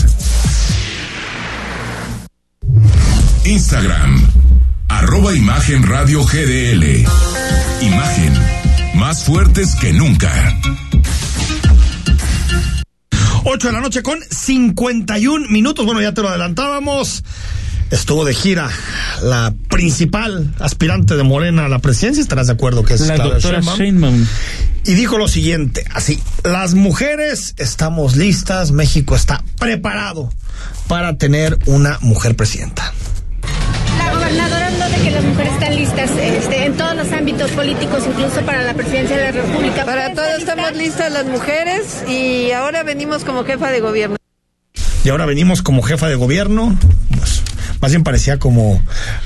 Instagram, 3.44 4.18
arroba 4.88 5.34
Imagen 5.34 5.82
Radio 5.82 6.24
GDL. 6.24 7.04
Imagen, 7.82 8.32
más 8.94 9.24
fuertes 9.24 9.76
que 9.76 9.92
nunca. 9.92 10.58
8 13.44 13.66
de 13.66 13.72
la 13.74 13.80
noche 13.82 14.02
con 14.02 14.18
51 14.22 15.48
minutos. 15.50 15.84
Bueno, 15.84 16.00
ya 16.00 16.14
te 16.14 16.22
lo 16.22 16.30
adelantábamos. 16.30 17.22
Estuvo 17.90 18.24
de 18.24 18.32
gira 18.32 18.70
la 19.22 19.52
principal 19.68 20.54
aspirante 20.60 21.14
de 21.14 21.24
Morena 21.24 21.66
a 21.66 21.68
la 21.68 21.80
presidencia. 21.80 22.22
Estarás 22.22 22.46
de 22.46 22.54
acuerdo 22.54 22.84
que 22.84 22.94
es 22.94 23.02
La 23.02 23.16
Claudia 23.16 23.34
doctora 23.34 23.60
Sheinbaum. 23.60 24.26
Y 24.86 24.94
dijo 24.94 25.18
lo 25.18 25.26
siguiente, 25.26 25.84
así, 25.92 26.22
las 26.44 26.74
mujeres 26.74 27.54
estamos 27.58 28.14
listas, 28.14 28.70
México 28.70 29.16
está 29.16 29.42
preparado 29.58 30.32
para 30.86 31.18
tener 31.18 31.58
una 31.66 31.98
mujer 32.02 32.36
presidenta. 32.36 32.94
La 33.98 34.14
gobernadora 34.14 34.68
habló 34.68 34.88
de 34.96 35.02
que 35.02 35.10
las 35.10 35.24
mujeres 35.24 35.52
están 35.54 35.74
listas 35.74 36.10
este, 36.12 36.66
en 36.66 36.76
todos 36.76 36.94
los 36.94 37.10
ámbitos 37.10 37.50
políticos, 37.50 38.04
incluso 38.06 38.42
para 38.42 38.62
la 38.62 38.74
presidencia 38.74 39.16
de 39.16 39.22
la 39.24 39.32
República. 39.32 39.84
Para 39.84 40.14
todo 40.14 40.36
estamos 40.38 40.76
listas 40.76 41.12
las 41.12 41.26
mujeres 41.26 42.04
y 42.08 42.52
ahora 42.52 42.84
venimos 42.84 43.24
como 43.24 43.42
jefa 43.42 43.72
de 43.72 43.80
gobierno. 43.80 44.16
Y 45.02 45.08
ahora 45.08 45.26
venimos 45.26 45.62
como 45.62 45.82
jefa 45.82 46.06
de 46.06 46.14
gobierno, 46.14 46.78
pues, 47.18 47.42
más 47.80 47.90
bien 47.92 48.02
parecía 48.04 48.38
como 48.38 48.80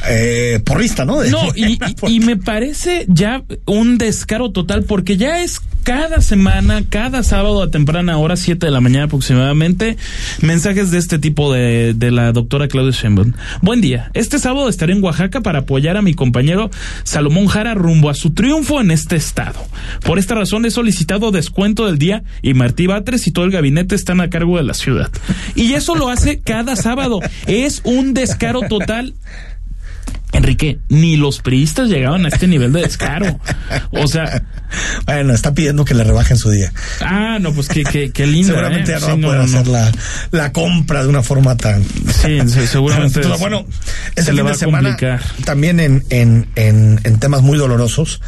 eh, 0.09 0.61
porrista, 0.65 1.05
¿no? 1.05 1.21
De- 1.21 1.31
No, 1.31 1.41
y, 1.55 1.79
y- 2.07 2.15
y 2.17 2.21
me 2.21 2.37
parece 2.37 3.05
ya 3.09 3.43
un 3.67 3.99
descaro 3.99 4.51
total 4.53 4.85
porque 4.85 5.17
ya 5.17 5.43
es 5.43 5.61
cada 5.83 6.21
semana, 6.21 6.83
cada 6.89 7.23
sábado 7.23 7.63
a 7.63 7.71
temprana 7.71 8.19
hora, 8.19 8.37
7 8.37 8.67
de 8.67 8.73
la 8.73 8.81
mañana 8.81 9.05
aproximadamente, 9.05 9.97
mensajes 10.41 10.91
de 10.91 10.99
este 10.99 11.19
tipo 11.19 11.53
de, 11.53 11.95
de 11.95 12.11
la 12.11 12.33
doctora 12.33 12.69
Claudia 12.69 12.93
Sheinbaum. 12.93 13.33
Buen 13.63 13.81
día. 13.81 14.11
Este 14.15 14.39
sábado 14.39 14.69
estaré 14.69 14.93
en 14.93 15.03
Oaxaca 15.03 15.41
para 15.41 15.61
apoyar 15.61 15.97
a 15.97 16.03
mi 16.03 16.15
compañero 16.15 16.71
Salomón 17.05 17.47
Jara 17.47 17.75
rumbo 17.75 18.11
a 18.11 18.15
su 18.15 18.31
triunfo 18.31 18.81
en 18.81 18.91
este 18.91 19.17
estado. 19.17 19.61
Por 20.05 20.19
esta 20.19 20.35
razón 20.35 20.65
he 20.65 20.71
solicitado 20.71 21.31
descuento 21.31 21.87
del 21.87 21.99
día 21.99 22.23
y 22.43 22.55
Martí 22.55 22.87
Batres 22.87 23.27
y 23.27 23.33
todo 23.33 23.45
el 23.45 23.51
gabinete 23.51 23.95
están 23.95 24.21
a 24.21 24.31
cargo 24.31 24.57
de 24.57 24.65
la 24.65 24.75
ciudad. 24.75 25.11
Y 25.55 25.75
eso 25.75 25.95
lo 25.95 26.09
hace 26.09 26.41
cada 26.41 26.77
sábado. 26.77 27.21
Es 27.47 27.81
un 27.85 28.15
descaro 28.15 28.63
total. 28.63 29.15
Enrique, 30.41 30.79
ni 30.89 31.17
los 31.17 31.41
priistas 31.41 31.89
llegaban 31.89 32.25
a 32.25 32.29
este 32.29 32.47
nivel 32.47 32.73
de 32.73 32.83
descaro. 32.83 33.39
O 33.91 34.07
sea. 34.07 34.43
Bueno, 35.05 35.35
está 35.35 35.53
pidiendo 35.53 35.85
que 35.85 35.95
le 35.95 36.05
rebajen 36.05 36.37
su 36.39 36.49
día. 36.49 36.73
Ah, 37.01 37.39
no, 37.41 37.53
pues 37.53 37.67
qué, 37.69 37.83
qué, 37.83 38.13
qué 38.13 38.25
lindo. 38.25 38.53
Seguramente 38.53 38.93
¿eh? 38.93 38.99
ya 39.01 39.01
no 39.01 39.17
Sí, 39.17 39.21
va 39.23 39.27
a 39.27 39.27
poder 39.27 39.39
no, 39.39 39.45
hacer 39.45 39.67
no. 39.67 39.73
La, 39.73 39.93
la 40.31 40.53
compra 40.53 41.03
de 41.03 41.09
una 41.09 41.25
forma 41.25 41.57
tan. 41.57 41.83
Sí, 41.83 42.39
sí, 42.47 42.69
seguramente 42.69 43.19
Pero 43.23 43.37
bueno, 43.39 43.67
se 44.15 44.21
este 44.21 44.33
le 44.33 44.43
va 44.43 44.51
de 44.51 44.55
a 44.55 44.59
semana 44.59 44.89
complicar. 44.91 45.23
también 45.45 45.81
en, 45.81 46.05
en, 46.11 46.47
en, 46.55 47.01
en 47.03 47.19
temas 47.19 47.43
muy 47.43 47.59
dolorosos 47.59 48.21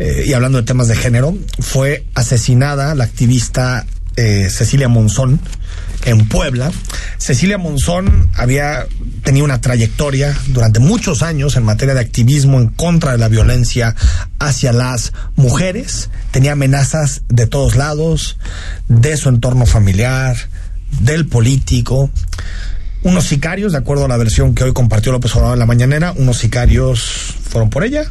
eh, 0.00 0.24
y 0.26 0.32
hablando 0.32 0.58
de 0.58 0.64
temas 0.64 0.88
de 0.88 0.96
género, 0.96 1.38
fue 1.60 2.04
asesinada 2.14 2.92
la 2.96 3.04
activista 3.04 3.86
eh, 4.16 4.48
Cecilia 4.50 4.88
Monzón 4.88 5.40
en 6.04 6.28
Puebla. 6.28 6.70
Cecilia 7.18 7.58
Monzón 7.58 8.28
había 8.34 8.86
tenido 9.22 9.44
una 9.44 9.60
trayectoria 9.60 10.36
durante 10.48 10.80
muchos 10.80 11.22
años 11.22 11.56
en 11.56 11.64
materia 11.64 11.94
de 11.94 12.00
activismo 12.00 12.60
en 12.60 12.68
contra 12.68 13.12
de 13.12 13.18
la 13.18 13.28
violencia 13.28 13.94
hacia 14.38 14.72
las 14.72 15.12
mujeres. 15.34 16.10
Tenía 16.30 16.52
amenazas 16.52 17.22
de 17.28 17.46
todos 17.46 17.76
lados, 17.76 18.38
de 18.88 19.16
su 19.16 19.28
entorno 19.28 19.66
familiar, 19.66 20.36
del 21.00 21.26
político. 21.26 22.10
Unos 23.02 23.24
sicarios, 23.26 23.72
de 23.72 23.78
acuerdo 23.78 24.04
a 24.04 24.08
la 24.08 24.16
versión 24.16 24.54
que 24.54 24.64
hoy 24.64 24.72
compartió 24.72 25.12
López 25.12 25.34
Obrador 25.36 25.54
en 25.54 25.60
la 25.60 25.66
mañanera, 25.66 26.12
unos 26.12 26.38
sicarios 26.38 27.34
fueron 27.48 27.70
por 27.70 27.84
ella 27.84 28.10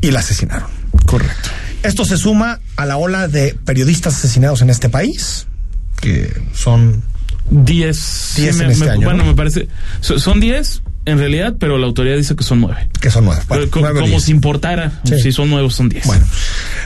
y 0.00 0.10
la 0.10 0.20
asesinaron. 0.20 0.68
Correcto. 1.06 1.50
Esto 1.82 2.04
se 2.04 2.18
suma 2.18 2.60
a 2.76 2.84
la 2.84 2.96
ola 2.96 3.26
de 3.26 3.54
periodistas 3.64 4.14
asesinados 4.14 4.60
en 4.60 4.70
este 4.70 4.88
país, 4.88 5.46
que 6.00 6.32
son 6.54 7.02
10. 7.50 7.96
10 8.36 8.56
Sí, 8.56 8.64
este 8.64 8.96
Bueno, 8.96 9.24
¿no? 9.24 9.24
me 9.24 9.34
parece. 9.34 9.68
so- 10.00 10.18
Son 10.18 10.40
10 10.40 10.82
en 11.10 11.18
realidad, 11.18 11.54
pero 11.58 11.78
la 11.78 11.86
autoridad 11.86 12.16
dice 12.16 12.34
que 12.36 12.44
son 12.44 12.60
9. 12.60 12.88
que 13.00 13.10
son 13.10 13.24
nueve. 13.24 13.42
Bueno, 13.48 13.66
nueve 13.74 14.00
como 14.00 14.08
diez. 14.08 14.24
si 14.24 14.30
importara. 14.32 15.00
Sí. 15.04 15.20
Si 15.20 15.32
son 15.32 15.50
nuevos, 15.50 15.74
son 15.74 15.88
10. 15.88 16.06
Bueno, 16.06 16.24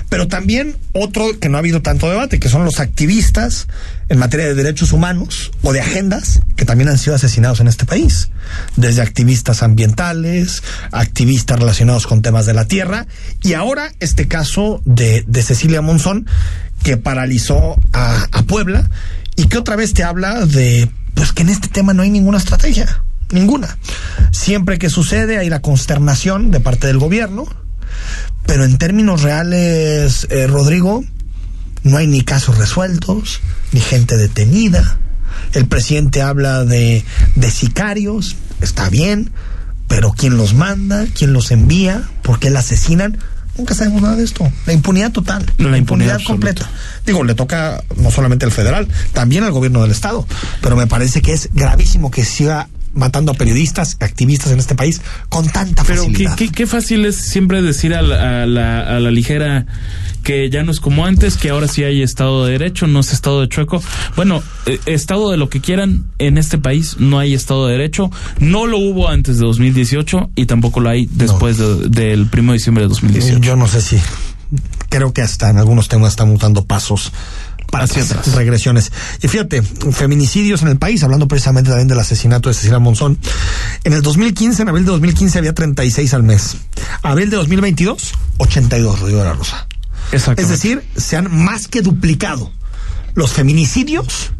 pero 0.08 0.28
también 0.28 0.76
otro 0.92 1.38
que 1.38 1.48
no 1.48 1.56
ha 1.56 1.60
habido 1.60 1.82
tanto 1.82 2.08
debate, 2.08 2.38
que 2.40 2.48
son 2.48 2.64
los 2.64 2.80
activistas 2.80 3.66
en 4.08 4.18
materia 4.18 4.46
de 4.46 4.54
derechos 4.54 4.92
humanos 4.92 5.50
o 5.62 5.72
de 5.72 5.80
agendas 5.80 6.40
que 6.56 6.64
también 6.64 6.88
han 6.88 6.98
sido 6.98 7.16
asesinados 7.16 7.60
en 7.60 7.68
este 7.68 7.86
país. 7.86 8.30
Desde 8.76 9.02
activistas 9.02 9.62
ambientales, 9.62 10.62
activistas 10.92 11.58
relacionados 11.58 12.06
con 12.06 12.22
temas 12.22 12.46
de 12.46 12.54
la 12.54 12.66
tierra 12.66 13.06
y 13.42 13.54
ahora 13.54 13.92
este 14.00 14.28
caso 14.28 14.82
de, 14.84 15.24
de 15.26 15.42
Cecilia 15.42 15.82
Monzón 15.82 16.26
que 16.82 16.96
paralizó 16.96 17.76
a, 17.92 18.26
a 18.30 18.42
Puebla 18.42 18.88
y 19.36 19.46
que 19.46 19.58
otra 19.58 19.76
vez 19.76 19.94
te 19.94 20.04
habla 20.04 20.46
de 20.46 20.88
pues 21.14 21.32
que 21.32 21.42
en 21.42 21.48
este 21.48 21.68
tema 21.68 21.94
no 21.94 22.02
hay 22.02 22.10
ninguna 22.10 22.38
estrategia. 22.38 23.02
Ninguna. 23.30 23.78
Siempre 24.32 24.78
que 24.78 24.90
sucede 24.90 25.38
hay 25.38 25.48
la 25.48 25.60
consternación 25.60 26.50
de 26.50 26.60
parte 26.60 26.86
del 26.86 26.98
gobierno, 26.98 27.46
pero 28.46 28.64
en 28.64 28.78
términos 28.78 29.22
reales, 29.22 30.26
eh, 30.30 30.46
Rodrigo, 30.46 31.04
no 31.82 31.96
hay 31.96 32.06
ni 32.06 32.22
casos 32.22 32.58
resueltos, 32.58 33.40
ni 33.72 33.80
gente 33.80 34.16
detenida. 34.16 34.98
El 35.52 35.66
presidente 35.66 36.22
habla 36.22 36.64
de, 36.64 37.04
de 37.34 37.50
sicarios, 37.50 38.36
está 38.60 38.88
bien, 38.88 39.32
pero 39.88 40.12
quién 40.12 40.36
los 40.36 40.54
manda, 40.54 41.06
quién 41.14 41.32
los 41.32 41.50
envía, 41.50 42.08
por 42.22 42.38
qué 42.38 42.50
la 42.50 42.60
asesinan, 42.60 43.18
nunca 43.56 43.74
sabemos 43.74 44.02
nada 44.02 44.16
de 44.16 44.24
esto. 44.24 44.50
La 44.66 44.72
impunidad 44.72 45.12
total, 45.12 45.44
la, 45.58 45.78
impunidad, 45.78 46.20
completa. 46.22 46.68
Digo, 47.06 47.24
le 47.24 47.34
toca 47.34 47.82
no 47.96 48.10
solamente 48.10 48.44
al 48.44 48.52
federal, 48.52 48.88
también 49.12 49.44
al 49.44 49.52
gobierno 49.52 49.82
del 49.82 49.90
estado, 49.90 50.26
pero 50.60 50.76
me 50.76 50.86
parece 50.86 51.22
que 51.22 51.32
es 51.32 51.50
gravísimo 51.52 52.10
que 52.10 52.24
siga 52.24 52.68
matando 52.94 53.32
a 53.32 53.34
periodistas, 53.34 53.96
activistas 54.00 54.52
en 54.52 54.58
este 54.58 54.74
país 54.74 55.00
con 55.28 55.48
tanta 55.48 55.84
facilidad. 55.84 56.34
Pero 56.38 56.52
qué, 56.52 56.66
fácil 56.66 57.04
es 57.04 57.16
siempre 57.16 57.62
decir 57.62 57.94
a 57.94 58.02
la, 58.02 58.42
a 58.42 59.00
la, 59.00 59.10
ligera 59.10 59.66
que 60.22 60.48
ya 60.50 60.62
no 60.62 60.72
es 60.72 60.80
como 60.80 61.04
antes, 61.04 61.36
que 61.36 61.50
ahora 61.50 61.68
sí 61.68 61.84
hay 61.84 62.02
Estado 62.02 62.46
de 62.46 62.52
Derecho, 62.52 62.86
no 62.86 63.00
es 63.00 63.12
Estado 63.12 63.40
de 63.40 63.48
Chueco. 63.48 63.82
Bueno, 64.16 64.42
eh, 64.66 64.78
Estado 64.86 65.30
de 65.30 65.36
lo 65.36 65.48
que 65.48 65.60
quieran, 65.60 66.06
en 66.18 66.38
este 66.38 66.58
país 66.58 66.96
no 66.98 67.18
hay 67.18 67.34
Estado 67.34 67.66
de 67.66 67.72
Derecho. 67.72 68.10
No 68.38 68.66
lo 68.66 68.78
hubo 68.78 69.08
antes 69.08 69.38
de 69.38 69.44
2018 69.44 70.30
y 70.34 70.46
tampoco 70.46 70.80
lo 70.80 70.88
hay 70.88 71.08
después 71.10 71.58
del 71.58 72.28
1 72.32 72.52
de 72.52 72.52
diciembre 72.52 72.84
de 72.84 72.88
2018. 72.88 73.40
Yo 73.40 73.56
no 73.56 73.68
sé 73.68 73.80
si. 73.80 73.98
Creo 74.88 75.12
que 75.12 75.22
hasta 75.22 75.50
en 75.50 75.58
algunos 75.58 75.88
temas 75.88 76.10
están 76.10 76.28
mutando 76.28 76.64
pasos 76.64 77.12
para 77.70 77.84
hacia 77.84 78.04
regresiones. 78.34 78.92
Y 79.22 79.28
fíjate, 79.28 79.62
feminicidios 79.62 80.62
en 80.62 80.68
el 80.68 80.78
país, 80.78 81.02
hablando 81.02 81.28
precisamente 81.28 81.70
también 81.70 81.88
del 81.88 81.98
asesinato 81.98 82.48
de 82.48 82.54
Cecilia 82.54 82.78
Monzón. 82.78 83.18
En 83.84 83.92
el 83.92 84.02
2015, 84.02 84.62
en 84.62 84.68
abril 84.68 84.84
de 84.84 84.92
2015 84.92 85.38
había 85.38 85.54
36 85.54 86.14
al 86.14 86.22
mes. 86.22 86.56
Abril 87.02 87.30
de 87.30 87.36
2022, 87.36 88.12
82, 88.38 89.00
Rodrigo 89.00 89.20
de 89.20 89.24
la 89.24 89.32
Rosa. 89.34 89.66
Es 90.12 90.48
decir, 90.48 90.84
se 90.96 91.16
han 91.16 91.34
más 91.34 91.66
que 91.66 91.82
duplicado 91.82 92.52
los 93.14 93.32
feminicidios 93.32 94.32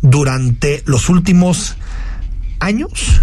durante 0.00 0.82
los 0.86 1.08
últimos 1.08 1.76
años 2.60 3.20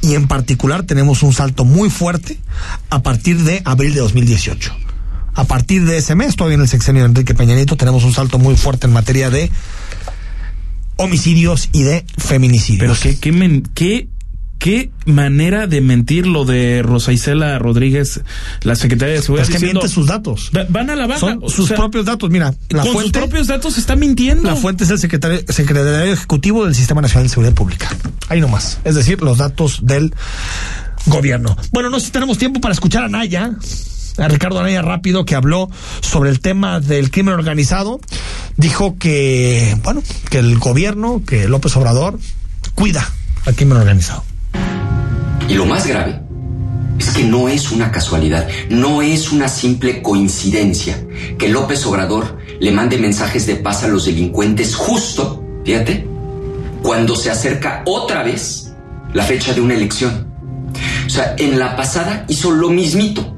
y 0.00 0.14
en 0.14 0.28
particular 0.28 0.82
tenemos 0.84 1.22
un 1.22 1.32
salto 1.32 1.64
muy 1.64 1.90
fuerte 1.90 2.38
a 2.90 3.02
partir 3.02 3.42
de 3.42 3.62
abril 3.64 3.94
de 3.94 4.00
2018 4.00 4.74
a 5.34 5.44
partir 5.44 5.84
de 5.84 5.96
ese 5.96 6.14
mes, 6.14 6.36
todavía 6.36 6.56
en 6.56 6.62
el 6.62 6.68
sexenio 6.68 7.02
de 7.02 7.08
Enrique 7.08 7.34
Peña 7.34 7.54
Nieto, 7.54 7.76
tenemos 7.76 8.04
un 8.04 8.12
salto 8.12 8.38
muy 8.38 8.56
fuerte 8.56 8.86
en 8.86 8.92
materia 8.92 9.30
de 9.30 9.50
homicidios 10.96 11.68
y 11.72 11.82
de 11.82 12.04
feminicidios. 12.18 12.98
Pero 13.00 13.18
qué, 13.18 13.18
qué, 13.18 13.62
qué, 13.74 14.08
qué 14.58 14.90
manera 15.06 15.66
de 15.66 15.80
mentir 15.80 16.26
lo 16.26 16.44
de 16.44 16.82
Rosa 16.82 17.12
Isela 17.12 17.58
Rodríguez, 17.58 18.20
la 18.62 18.76
secretaria 18.76 19.14
de 19.14 19.22
Seguridad. 19.22 19.48
Es 19.48 19.56
que 19.56 19.64
miente 19.64 19.88
sus 19.88 20.06
datos. 20.06 20.50
Van 20.68 20.90
a 20.90 20.96
la 20.96 21.06
baja. 21.06 21.20
Son 21.20 21.48
sus 21.48 21.72
propios 21.72 22.04
datos, 22.04 22.30
mira. 22.30 22.54
La 22.68 22.82
con 22.82 23.02
sus 23.02 23.10
propios 23.10 23.46
datos 23.46 23.78
está 23.78 23.96
mintiendo. 23.96 24.48
La 24.48 24.56
fuente 24.56 24.84
es 24.84 24.90
el 24.90 24.98
secretario, 24.98 25.40
secretario 25.48 26.12
ejecutivo 26.12 26.64
del 26.64 26.74
Sistema 26.74 27.00
Nacional 27.00 27.24
de 27.24 27.30
Seguridad 27.30 27.54
Pública. 27.54 27.88
Ahí 28.28 28.40
nomás. 28.40 28.78
Es 28.84 28.94
decir, 28.94 29.20
los 29.22 29.38
datos 29.38 29.80
del 29.82 30.14
gobierno. 31.06 31.56
Bueno, 31.72 31.90
no 31.90 31.98
sé 31.98 32.06
si 32.06 32.12
tenemos 32.12 32.38
tiempo 32.38 32.60
para 32.60 32.72
escuchar 32.74 33.04
a 33.04 33.08
Naya 33.08 33.56
Ricardo 34.16 34.60
Anaya 34.60 34.82
rápido 34.82 35.24
que 35.24 35.34
habló 35.34 35.70
sobre 36.00 36.30
el 36.30 36.40
tema 36.40 36.80
del 36.80 37.10
crimen 37.10 37.34
organizado, 37.34 38.00
dijo 38.56 38.96
que, 38.98 39.76
bueno, 39.82 40.02
que 40.30 40.38
el 40.38 40.58
gobierno, 40.58 41.22
que 41.26 41.48
López 41.48 41.76
Obrador 41.76 42.18
cuida 42.74 43.08
al 43.46 43.54
crimen 43.54 43.78
organizado. 43.78 44.24
Y 45.48 45.54
lo 45.54 45.66
más 45.66 45.86
grave 45.86 46.20
es 46.98 47.10
que 47.10 47.24
no 47.24 47.48
es 47.48 47.72
una 47.72 47.90
casualidad, 47.90 48.48
no 48.68 49.02
es 49.02 49.32
una 49.32 49.48
simple 49.48 50.02
coincidencia 50.02 51.04
que 51.38 51.48
López 51.48 51.84
Obrador 51.86 52.38
le 52.60 52.70
mande 52.70 52.98
mensajes 52.98 53.46
de 53.46 53.56
paz 53.56 53.82
a 53.82 53.88
los 53.88 54.04
delincuentes 54.06 54.76
justo, 54.76 55.42
fíjate, 55.64 56.06
cuando 56.82 57.16
se 57.16 57.30
acerca 57.30 57.82
otra 57.86 58.22
vez 58.22 58.72
la 59.14 59.24
fecha 59.24 59.52
de 59.52 59.60
una 59.60 59.74
elección. 59.74 60.28
O 61.06 61.10
sea, 61.10 61.34
en 61.38 61.58
la 61.58 61.76
pasada 61.76 62.24
hizo 62.28 62.50
lo 62.50 62.70
mismito 62.70 63.31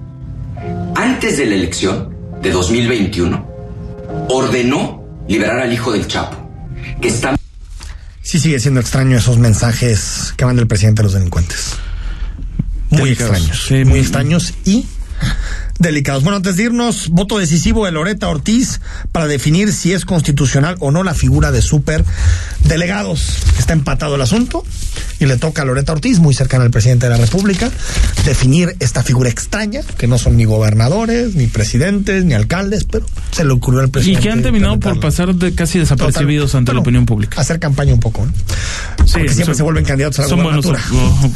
antes 0.94 1.36
de 1.36 1.46
la 1.46 1.54
elección 1.54 2.14
de 2.42 2.50
2021, 2.50 4.26
ordenó 4.28 5.04
liberar 5.28 5.60
al 5.60 5.72
hijo 5.72 5.92
del 5.92 6.06
Chapo, 6.06 6.36
que 7.00 7.08
está... 7.08 7.36
Sí 8.22 8.38
sigue 8.38 8.58
siendo 8.58 8.80
extraño 8.80 9.18
esos 9.18 9.38
mensajes 9.38 10.32
que 10.36 10.44
van 10.44 10.56
del 10.56 10.66
presidente 10.66 11.02
a 11.02 11.04
los 11.04 11.12
delincuentes. 11.12 11.76
Muy 12.90 13.10
extraños. 13.10 13.70
muy 13.86 13.98
extraños 13.98 14.54
y 14.64 14.86
delicados. 15.78 16.22
Bueno, 16.22 16.36
antes 16.36 16.56
de 16.56 16.64
irnos, 16.64 17.08
voto 17.08 17.38
decisivo 17.38 17.84
de 17.84 17.92
Loreta 17.92 18.28
Ortiz 18.28 18.80
para 19.12 19.26
definir 19.26 19.72
si 19.72 19.92
es 19.92 20.04
constitucional 20.04 20.76
o 20.80 20.90
no 20.90 21.02
la 21.02 21.14
figura 21.14 21.52
de 21.52 21.62
super 21.62 22.04
delegados. 22.64 23.38
Está 23.58 23.72
empatado 23.72 24.14
el 24.14 24.22
asunto 24.22 24.64
y 25.20 25.26
le 25.26 25.36
toca 25.36 25.62
a 25.62 25.64
Loreta 25.64 25.92
Ortiz, 25.92 26.18
muy 26.18 26.34
cercana 26.34 26.64
al 26.64 26.70
presidente 26.70 27.06
de 27.06 27.10
la 27.10 27.18
República, 27.18 27.70
definir 28.24 28.76
esta 28.80 29.02
figura 29.02 29.30
extraña, 29.30 29.80
que 29.98 30.06
no 30.06 30.18
son 30.18 30.36
ni 30.36 30.44
gobernadores, 30.44 31.34
ni 31.34 31.46
presidentes, 31.46 32.24
ni 32.24 32.34
alcaldes, 32.34 32.84
pero 32.84 33.06
se 33.30 33.44
le 33.44 33.52
ocurrió 33.52 33.80
al 33.80 33.90
presidente. 33.90 34.20
Y 34.20 34.22
que 34.22 34.30
han 34.30 34.42
terminado 34.42 34.78
por 34.80 35.00
pasar 35.00 35.34
de 35.34 35.54
casi 35.54 35.78
desapercibidos 35.78 36.54
ante 36.54 36.72
la 36.72 36.80
opinión 36.80 37.06
pública. 37.06 37.40
Hacer 37.40 37.58
campaña 37.58 37.94
un 37.94 38.00
poco, 38.00 38.26
¿no? 38.26 38.32
Sí, 39.06 39.14
Porque 39.14 39.34
siempre 39.34 39.54
se 39.54 39.62
vuelven 39.62 39.84
candidatos 39.84 40.20
a 40.20 40.22
la 40.22 40.28
son 40.28 40.42
buenos, 40.42 40.66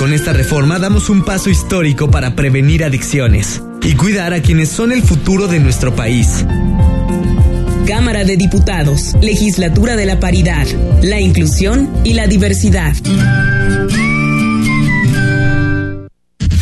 Con 0.00 0.14
esta 0.14 0.32
reforma 0.32 0.78
damos 0.78 1.10
un 1.10 1.26
paso 1.26 1.50
histórico 1.50 2.10
para 2.10 2.34
prevenir 2.34 2.84
adicciones 2.84 3.62
y 3.82 3.96
cuidar 3.96 4.32
a 4.32 4.40
quienes 4.40 4.70
son 4.70 4.92
el 4.92 5.02
futuro 5.02 5.46
de 5.46 5.60
nuestro 5.60 5.94
país. 5.94 6.46
Cámara 7.86 8.24
de 8.24 8.38
Diputados, 8.38 9.14
Legislatura 9.20 9.96
de 9.96 10.06
la 10.06 10.18
Paridad, 10.18 10.66
la 11.02 11.20
Inclusión 11.20 11.90
y 12.02 12.14
la 12.14 12.26
Diversidad. 12.26 12.94